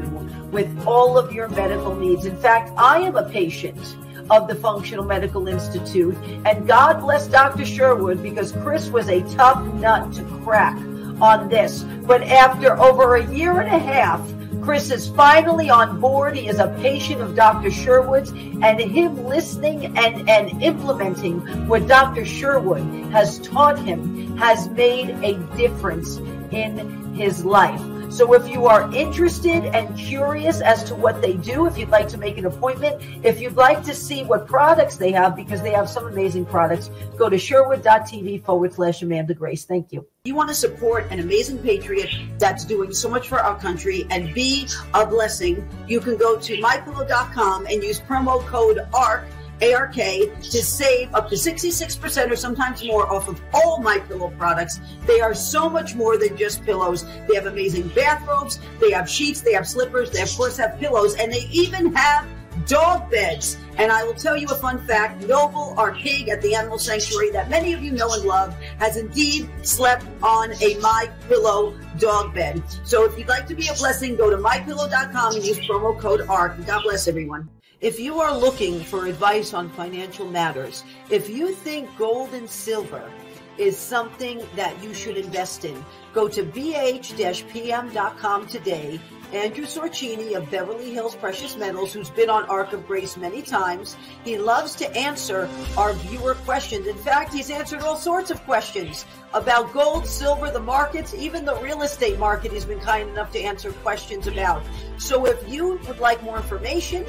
with 0.49 0.87
all 0.87 1.17
of 1.17 1.33
your 1.33 1.49
medical 1.49 1.93
needs. 1.93 2.25
In 2.25 2.37
fact, 2.37 2.71
I 2.77 2.99
am 2.99 3.17
a 3.17 3.29
patient 3.29 3.97
of 4.29 4.47
the 4.47 4.55
Functional 4.55 5.05
Medical 5.05 5.47
Institute. 5.47 6.17
And 6.45 6.67
God 6.67 7.01
bless 7.01 7.27
Dr. 7.27 7.65
Sherwood 7.65 8.21
because 8.21 8.51
Chris 8.51 8.89
was 8.89 9.09
a 9.09 9.21
tough 9.35 9.63
nut 9.75 10.13
to 10.13 10.23
crack 10.43 10.77
on 11.21 11.49
this. 11.49 11.83
But 11.83 12.23
after 12.23 12.77
over 12.79 13.15
a 13.15 13.25
year 13.33 13.59
and 13.59 13.73
a 13.73 13.79
half, 13.79 14.21
Chris 14.61 14.91
is 14.91 15.07
finally 15.07 15.69
on 15.69 15.99
board. 15.99 16.35
He 16.35 16.47
is 16.47 16.59
a 16.59 16.67
patient 16.81 17.21
of 17.21 17.35
Dr. 17.35 17.71
Sherwood's, 17.71 18.31
and 18.31 18.79
him 18.79 19.25
listening 19.25 19.97
and, 19.97 20.29
and 20.29 20.61
implementing 20.61 21.39
what 21.67 21.87
Dr. 21.87 22.25
Sherwood 22.25 22.83
has 23.11 23.39
taught 23.39 23.79
him 23.79 24.35
has 24.37 24.67
made 24.69 25.09
a 25.23 25.35
difference 25.55 26.17
in 26.51 27.15
his 27.15 27.45
life. 27.45 27.81
So 28.09 28.33
if 28.33 28.47
you 28.47 28.67
are 28.67 28.91
interested 28.93 29.65
and 29.65 29.95
curious 29.97 30.61
as 30.61 30.83
to 30.85 30.95
what 30.95 31.21
they 31.21 31.33
do, 31.33 31.65
if 31.67 31.77
you'd 31.77 31.89
like 31.89 32.07
to 32.09 32.17
make 32.17 32.37
an 32.37 32.45
appointment, 32.45 33.01
if 33.23 33.39
you'd 33.41 33.55
like 33.55 33.83
to 33.83 33.93
see 33.93 34.23
what 34.23 34.47
products 34.47 34.95
they 34.95 35.11
have, 35.11 35.35
because 35.35 35.61
they 35.61 35.71
have 35.71 35.89
some 35.89 36.07
amazing 36.07 36.45
products, 36.45 36.89
go 37.17 37.29
to 37.29 37.37
sherwood.tv 37.37 38.43
forward 38.43 38.73
slash 38.73 39.01
Amanda 39.01 39.33
Grace. 39.33 39.65
Thank 39.65 39.91
you. 39.91 40.07
You 40.23 40.35
want 40.35 40.49
to 40.49 40.55
support 40.55 41.11
an 41.11 41.19
amazing 41.19 41.59
patriot 41.59 42.09
that's 42.39 42.65
doing 42.65 42.93
so 42.93 43.09
much 43.09 43.27
for 43.27 43.39
our 43.39 43.57
country 43.59 44.07
and 44.09 44.33
be 44.33 44.67
a 44.93 45.05
blessing, 45.05 45.67
you 45.87 45.99
can 45.99 46.17
go 46.17 46.37
to 46.37 46.57
mypillow.com 46.57 47.65
and 47.67 47.83
use 47.83 47.99
promo 48.01 48.39
code 48.47 48.79
ARK 48.93 49.25
ARK 49.61 49.95
to 49.95 50.63
save 50.63 51.13
up 51.13 51.29
to 51.29 51.35
66% 51.35 52.31
or 52.31 52.35
sometimes 52.35 52.83
more 52.85 53.11
off 53.11 53.27
of 53.27 53.41
all 53.53 53.79
my 53.79 53.99
pillow 53.99 54.31
products. 54.37 54.79
They 55.05 55.19
are 55.21 55.33
so 55.33 55.69
much 55.69 55.95
more 55.95 56.17
than 56.17 56.37
just 56.37 56.63
pillows. 56.63 57.05
They 57.27 57.35
have 57.35 57.45
amazing 57.47 57.89
bathrobes, 57.89 58.59
they 58.79 58.91
have 58.91 59.09
sheets, 59.09 59.41
they 59.41 59.53
have 59.53 59.67
slippers, 59.67 60.11
they 60.11 60.21
of 60.21 60.31
course 60.35 60.57
have 60.57 60.79
pillows, 60.79 61.15
and 61.15 61.31
they 61.31 61.47
even 61.51 61.93
have 61.95 62.27
dog 62.65 63.09
beds. 63.09 63.57
And 63.77 63.91
I 63.91 64.03
will 64.03 64.13
tell 64.13 64.35
you 64.35 64.47
a 64.47 64.55
fun 64.55 64.79
fact. 64.85 65.21
Noble, 65.27 65.73
our 65.77 65.93
pig 65.93 66.29
at 66.29 66.41
the 66.41 66.55
animal 66.55 66.79
sanctuary 66.79 67.29
that 67.31 67.49
many 67.49 67.73
of 67.73 67.83
you 67.83 67.91
know 67.91 68.11
and 68.13 68.23
love, 68.23 68.55
has 68.79 68.97
indeed 68.97 69.49
slept 69.61 70.05
on 70.23 70.51
a 70.61 70.77
My 70.79 71.09
Pillow 71.27 71.77
dog 71.99 72.33
bed. 72.33 72.61
So 72.83 73.05
if 73.05 73.17
you'd 73.17 73.27
like 73.27 73.47
to 73.47 73.55
be 73.55 73.67
a 73.67 73.73
blessing, 73.73 74.15
go 74.15 74.29
to 74.29 74.37
mypillow.com 74.37 75.35
and 75.35 75.45
use 75.45 75.59
promo 75.59 75.97
code 75.99 76.21
ARK. 76.27 76.65
God 76.65 76.83
bless 76.83 77.07
everyone. 77.07 77.49
If 77.79 77.99
you 77.99 78.19
are 78.21 78.35
looking 78.35 78.79
for 78.79 79.05
advice 79.05 79.53
on 79.53 79.69
financial 79.69 80.25
matters, 80.25 80.83
if 81.11 81.29
you 81.29 81.53
think 81.53 81.95
gold 81.95 82.33
and 82.33 82.49
silver 82.49 83.11
is 83.59 83.77
something 83.77 84.41
that 84.55 84.83
you 84.83 84.95
should 84.95 85.15
invest 85.15 85.63
in, 85.63 85.85
go 86.11 86.27
to 86.27 86.41
bh-pm.com 86.41 88.47
today. 88.47 88.99
Andrew 89.31 89.65
Sorchini 89.65 90.35
of 90.35 90.49
Beverly 90.49 90.91
Hills 90.91 91.15
Precious 91.15 91.55
Metals, 91.55 91.93
who's 91.93 92.09
been 92.09 92.31
on 92.31 92.45
Ark 92.45 92.73
of 92.73 92.87
Grace 92.87 93.15
many 93.15 93.43
times, 93.43 93.95
he 94.23 94.39
loves 94.39 94.73
to 94.77 94.89
answer 94.97 95.47
our 95.77 95.93
viewer 95.93 96.33
questions. 96.33 96.87
In 96.87 96.97
fact, 96.97 97.31
he's 97.31 97.51
answered 97.51 97.81
all 97.81 97.97
sorts 97.97 98.31
of 98.31 98.41
questions 98.45 99.05
about 99.33 99.71
gold, 99.73 100.07
silver, 100.07 100.49
the 100.49 100.59
markets, 100.59 101.13
even 101.13 101.45
the 101.45 101.55
real 101.57 101.83
estate 101.83 102.17
market. 102.17 102.53
He's 102.53 102.65
been 102.65 102.79
kind 102.79 103.09
enough 103.09 103.31
to 103.33 103.39
answer 103.39 103.71
questions 103.71 104.25
about. 104.25 104.63
So 104.97 105.25
if 105.25 105.47
you 105.47 105.79
would 105.87 105.99
like 105.99 106.23
more 106.23 106.37
information, 106.37 107.05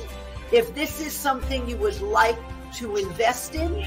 if 0.53 0.75
this 0.75 1.01
is 1.01 1.13
something 1.13 1.69
you 1.69 1.77
would 1.77 2.01
like 2.01 2.39
to 2.77 2.97
invest 2.97 3.55
in, 3.55 3.85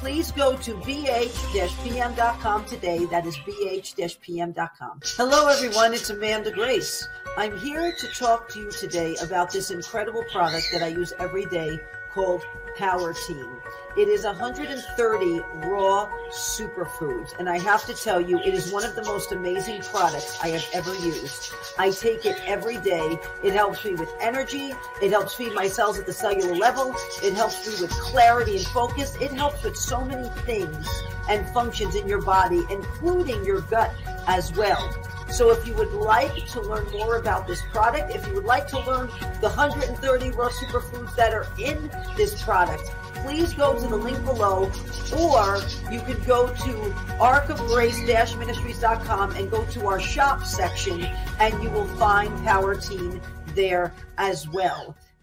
please 0.00 0.32
go 0.32 0.56
to 0.56 0.74
bh-pm.com 0.74 2.64
today. 2.66 3.04
That 3.06 3.26
is 3.26 3.36
bh-pm.com. 3.38 5.00
Hello, 5.16 5.48
everyone. 5.48 5.94
It's 5.94 6.10
Amanda 6.10 6.50
Grace. 6.50 7.08
I'm 7.36 7.58
here 7.58 7.92
to 7.92 8.06
talk 8.08 8.48
to 8.50 8.60
you 8.60 8.70
today 8.70 9.16
about 9.22 9.50
this 9.50 9.70
incredible 9.70 10.24
product 10.30 10.66
that 10.72 10.82
I 10.82 10.88
use 10.88 11.12
every 11.18 11.46
day 11.46 11.78
called 12.14 12.46
Power 12.76 13.12
Team. 13.12 13.60
It 13.96 14.08
is 14.08 14.24
130 14.24 15.40
raw 15.68 16.08
superfoods, 16.30 17.38
and 17.38 17.48
I 17.48 17.58
have 17.58 17.84
to 17.86 17.94
tell 17.94 18.20
you, 18.20 18.38
it 18.38 18.54
is 18.54 18.72
one 18.72 18.84
of 18.84 18.94
the 18.94 19.04
most 19.04 19.32
amazing 19.32 19.82
products 19.82 20.38
I 20.42 20.48
have 20.48 20.66
ever 20.72 20.94
used. 20.96 21.52
I 21.78 21.90
take 21.90 22.24
it 22.24 22.40
every 22.46 22.78
day. 22.78 23.18
It 23.42 23.52
helps 23.52 23.84
me 23.84 23.94
with 23.94 24.10
energy. 24.20 24.72
It 25.02 25.10
helps 25.10 25.34
feed 25.34 25.52
my 25.54 25.68
cells 25.68 25.98
at 25.98 26.06
the 26.06 26.12
cellular 26.12 26.54
level. 26.54 26.94
It 27.22 27.34
helps 27.34 27.66
me 27.66 27.74
with 27.80 27.90
clarity 27.90 28.56
and 28.56 28.66
focus. 28.66 29.16
It 29.20 29.32
helps 29.32 29.62
with 29.62 29.76
so 29.76 30.04
many 30.04 30.28
things 30.40 30.88
and 31.28 31.48
functions 31.50 31.94
in 31.94 32.08
your 32.08 32.22
body, 32.22 32.62
including 32.70 33.44
your 33.44 33.60
gut 33.62 33.92
as 34.26 34.52
well. 34.54 34.92
So 35.30 35.50
if 35.50 35.66
you 35.66 35.74
would 35.74 35.92
like 35.92 36.46
to 36.48 36.60
learn 36.60 36.86
more 36.92 37.16
about 37.16 37.46
this 37.46 37.62
product, 37.72 38.14
if 38.14 38.26
you 38.26 38.34
would 38.34 38.44
like 38.44 38.68
to 38.68 38.78
learn 38.80 39.06
the 39.40 39.48
130 39.48 40.30
raw 40.30 40.48
superfoods 40.48 41.14
that 41.16 41.32
are 41.34 41.46
in 41.58 41.90
this 42.16 42.42
product, 42.42 42.82
please 43.14 43.54
go 43.54 43.74
to 43.74 43.88
the 43.88 43.96
link 43.96 44.22
below 44.24 44.70
or 45.18 45.58
you 45.90 46.00
can 46.00 46.22
go 46.24 46.48
to 46.48 46.72
arkofgrace-ministries.com 47.18 49.30
and 49.32 49.50
go 49.50 49.64
to 49.66 49.86
our 49.86 50.00
shop 50.00 50.44
section 50.44 51.04
and 51.40 51.62
you 51.62 51.70
will 51.70 51.86
find 51.96 52.36
Power 52.44 52.74
Team 52.74 53.20
there 53.54 53.94
as 54.18 54.46
well. 54.48 54.96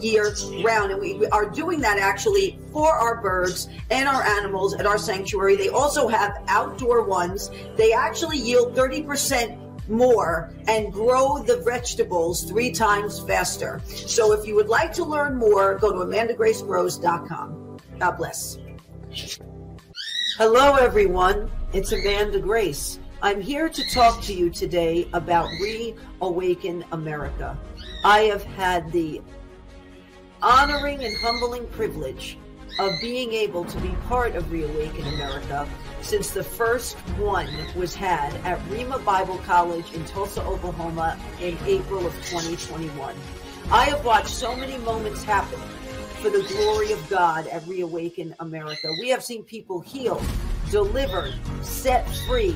year 0.00 0.34
round. 0.64 0.92
And 0.92 1.00
we 1.00 1.26
are 1.28 1.48
doing 1.48 1.80
that 1.80 1.98
actually 1.98 2.58
for 2.72 2.92
our 2.92 3.20
birds 3.20 3.68
and 3.90 4.08
our 4.08 4.22
animals 4.22 4.74
at 4.74 4.86
our 4.86 4.98
sanctuary. 4.98 5.56
They 5.56 5.68
also 5.68 6.08
have 6.08 6.42
outdoor 6.48 7.04
ones. 7.04 7.50
They 7.76 7.92
actually 7.92 8.38
yield 8.38 8.74
30% 8.74 9.60
more 9.88 10.54
and 10.66 10.92
grow 10.92 11.42
the 11.42 11.58
vegetables 11.58 12.44
three 12.44 12.70
times 12.70 13.20
faster. 13.20 13.80
So 13.86 14.32
if 14.32 14.46
you 14.46 14.54
would 14.54 14.68
like 14.68 14.92
to 14.94 15.04
learn 15.04 15.36
more, 15.36 15.78
go 15.78 15.92
to 15.92 15.98
amandagracegrows.com. 15.98 17.78
God 17.98 18.16
bless. 18.16 18.58
Hello, 20.36 20.74
everyone. 20.74 21.50
It's 21.72 21.92
Amanda 21.92 22.40
Grace. 22.40 22.98
I'm 23.22 23.40
here 23.40 23.68
to 23.68 23.90
talk 23.90 24.20
to 24.24 24.34
you 24.34 24.50
today 24.50 25.08
about 25.12 25.48
Reawaken 25.60 26.84
America. 26.92 27.58
I 28.04 28.22
have 28.22 28.42
had 28.44 28.90
the 28.92 29.22
honoring 30.44 31.02
and 31.02 31.16
humbling 31.16 31.66
privilege 31.68 32.36
of 32.78 32.92
being 33.00 33.32
able 33.32 33.64
to 33.64 33.80
be 33.80 33.88
part 34.06 34.36
of 34.36 34.52
Reawaken 34.52 35.06
America 35.14 35.66
since 36.02 36.32
the 36.32 36.44
first 36.44 36.98
one 37.16 37.48
was 37.74 37.94
had 37.94 38.34
at 38.44 38.60
Rhema 38.68 39.02
Bible 39.06 39.38
College 39.38 39.90
in 39.94 40.04
Tulsa, 40.04 40.42
Oklahoma 40.42 41.18
in 41.40 41.56
April 41.64 42.06
of 42.06 42.12
2021. 42.26 43.14
I 43.70 43.84
have 43.84 44.04
watched 44.04 44.28
so 44.28 44.54
many 44.54 44.76
moments 44.78 45.24
happen 45.24 45.58
for 46.20 46.28
the 46.28 46.42
glory 46.42 46.92
of 46.92 47.08
God 47.08 47.46
at 47.46 47.66
Reawaken 47.66 48.34
America. 48.40 48.88
We 49.00 49.08
have 49.08 49.24
seen 49.24 49.44
people 49.44 49.80
healed, 49.80 50.24
delivered, 50.70 51.32
set 51.62 52.06
free. 52.26 52.54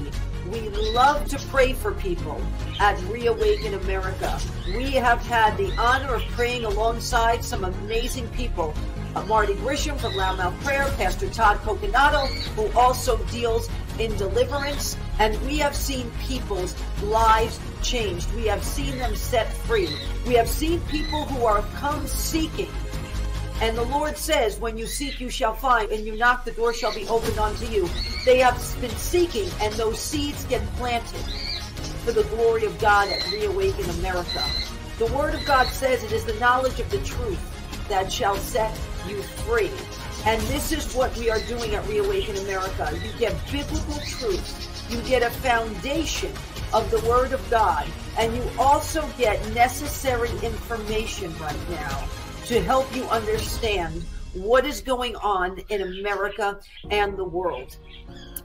We 0.53 0.69
love 0.71 1.27
to 1.29 1.39
pray 1.49 1.73
for 1.73 1.93
people 1.93 2.41
at 2.81 3.01
Reawaken 3.05 3.75
America. 3.75 4.41
We 4.67 4.93
have 4.93 5.21
had 5.27 5.57
the 5.57 5.71
honor 5.77 6.15
of 6.15 6.23
praying 6.33 6.65
alongside 6.65 7.45
some 7.45 7.65
amazing 7.65 8.29
people 8.29 8.75
uh, 9.15 9.25
Marty 9.25 9.55
Grisham 9.55 9.99
from 9.99 10.13
Loudmouth 10.13 10.59
Prayer, 10.63 10.85
Pastor 10.97 11.29
Todd 11.31 11.59
Coconato, 11.59 12.27
who 12.55 12.79
also 12.79 13.17
deals 13.27 13.69
in 13.99 14.15
deliverance. 14.17 14.97
And 15.19 15.41
we 15.47 15.59
have 15.59 15.75
seen 15.75 16.11
people's 16.21 16.75
lives 17.03 17.59
changed. 17.83 18.33
We 18.35 18.47
have 18.47 18.63
seen 18.63 18.99
them 18.99 19.17
set 19.17 19.53
free. 19.53 19.89
We 20.27 20.35
have 20.35 20.49
seen 20.49 20.81
people 20.83 21.25
who 21.25 21.47
are 21.47 21.63
come 21.77 22.07
seeking. 22.07 22.69
And 23.61 23.77
the 23.77 23.83
Lord 23.83 24.17
says, 24.17 24.61
when 24.61 24.79
you 24.79 24.87
seek, 24.87 25.21
you 25.21 25.29
shall 25.29 25.55
find, 25.55 25.91
and 25.91 26.07
you 26.07 26.17
knock, 26.17 26.45
the 26.45 26.53
door 26.53 26.73
shall 26.73 26.95
be 26.95 27.09
opened 27.09 27.39
unto 27.39 27.67
you. 27.67 27.89
They 28.25 28.39
have 28.39 28.55
been 28.81 28.91
seeking, 28.91 29.49
and 29.61 29.75
those 29.75 29.99
seeds 29.99 30.45
get 30.45 30.65
planted 30.77 31.21
for 32.05 32.13
the 32.13 32.23
glory 32.25 32.65
of 32.67 32.79
God 32.79 33.09
at 33.09 33.33
Reawaken 33.33 33.91
America. 33.99 34.45
The 34.99 35.07
Word 35.07 35.35
of 35.35 35.45
God 35.45 35.67
says 35.67 36.05
it 36.05 36.13
is 36.13 36.25
the 36.25 36.35
knowledge 36.35 36.79
of 36.79 36.89
the 36.91 36.99
truth 36.99 37.41
that 37.89 38.13
shall 38.13 38.37
set 38.37 38.73
you 39.09 39.23
free. 39.23 39.73
And 40.25 40.41
this 40.43 40.71
is 40.71 40.95
what 40.95 41.17
we 41.17 41.29
are 41.29 41.41
doing 41.41 41.75
at 41.75 41.87
Reawaken 41.89 42.37
America. 42.37 42.97
You 43.05 43.11
get 43.19 43.35
biblical 43.51 43.95
truth, 43.95 44.87
you 44.89 45.03
get 45.03 45.25
a 45.25 45.31
foundation 45.31 46.33
of 46.73 46.89
the 46.93 47.01
Word 47.09 47.33
of 47.33 47.51
God, 47.51 47.89
and 48.19 48.37
you 48.37 48.43
also 48.57 49.09
get 49.19 49.45
necessary 49.53 50.31
information 50.45 51.37
right 51.39 51.71
now 51.71 52.09
to 52.49 52.63
help 52.63 52.97
you 52.97 53.05
understand 53.05 54.03
what 54.33 54.65
is 54.65 54.81
going 54.81 55.15
on 55.17 55.59
in 55.69 55.83
America 55.83 56.59
and 56.91 57.15
the 57.15 57.25
world. 57.25 57.77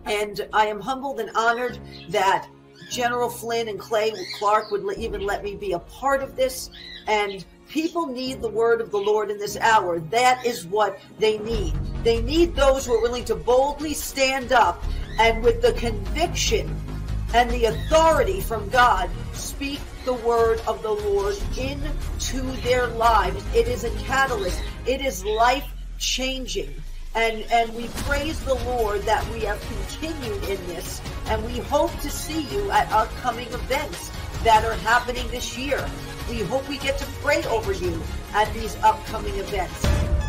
And 0.04 0.46
I 0.52 0.66
am 0.66 0.82
humbled 0.82 1.22
and 1.22 1.30
honored 1.38 1.80
that 2.10 2.46
General 2.92 3.30
Flynn 3.30 3.70
and 3.70 3.80
Clay 3.80 4.12
Clark 4.38 4.72
would 4.72 4.98
even 4.98 5.22
let 5.22 5.42
me 5.42 5.56
be 5.56 5.72
a 5.72 5.80
part 5.80 6.22
of 6.22 6.36
this. 6.36 6.70
And 7.08 7.46
people 7.70 8.06
need 8.06 8.42
the 8.42 8.50
word 8.50 8.82
of 8.82 8.92
the 8.92 8.98
Lord 8.98 9.32
in 9.32 9.38
this 9.38 9.56
hour. 9.56 10.02
That 10.02 10.46
is 10.46 10.66
what 10.66 11.00
they 11.18 11.38
need. 11.38 11.74
They 12.04 12.22
need 12.22 12.58
those 12.58 12.86
who 12.86 12.96
are 12.96 13.02
willing 13.02 13.24
to 13.26 13.36
boldly 13.36 13.94
stand 13.94 14.52
up 14.52 14.84
and 15.18 15.42
with 15.42 15.62
the 15.62 15.72
conviction 15.74 16.76
and 17.34 17.50
the 17.50 17.66
authority 17.66 18.42
from 18.42 18.68
God 18.68 19.10
speak 19.32 19.80
the 20.06 20.14
word 20.14 20.62
of 20.68 20.82
the 20.82 20.92
Lord 20.92 21.36
into 21.58 22.42
their 22.62 22.88
lives. 22.88 23.44
It 23.56 23.68
is 23.68 23.84
a 23.84 23.90
catalyst. 24.06 24.62
It 24.86 25.02
is 25.02 25.24
life 25.24 25.68
changing. 25.98 26.74
And, 27.16 27.46
and 27.52 27.74
we 27.76 27.88
praise 28.06 28.40
the 28.44 28.56
Lord 28.56 29.04
that 29.04 29.28
we 29.32 29.42
have 29.42 29.62
continued 29.62 30.44
in 30.44 30.66
this. 30.68 31.02
And 31.28 31.46
we 31.46 31.60
hope 31.60 31.92
to 32.00 32.10
see 32.10 32.42
you 32.44 32.72
at 32.72 32.92
upcoming 32.92 33.48
events 33.50 34.12
that 34.44 34.66
are 34.66 34.74
happening 34.74 35.28
this 35.30 35.58
year. 35.58 35.86
We 36.30 36.42
hope 36.42 36.68
we 36.68 36.78
get 36.80 36.98
to 36.98 37.06
pray 37.22 37.44
over 37.46 37.72
you 37.72 38.02
at 38.34 38.52
these 38.54 38.76
upcoming 38.84 39.36
events. 39.36 40.23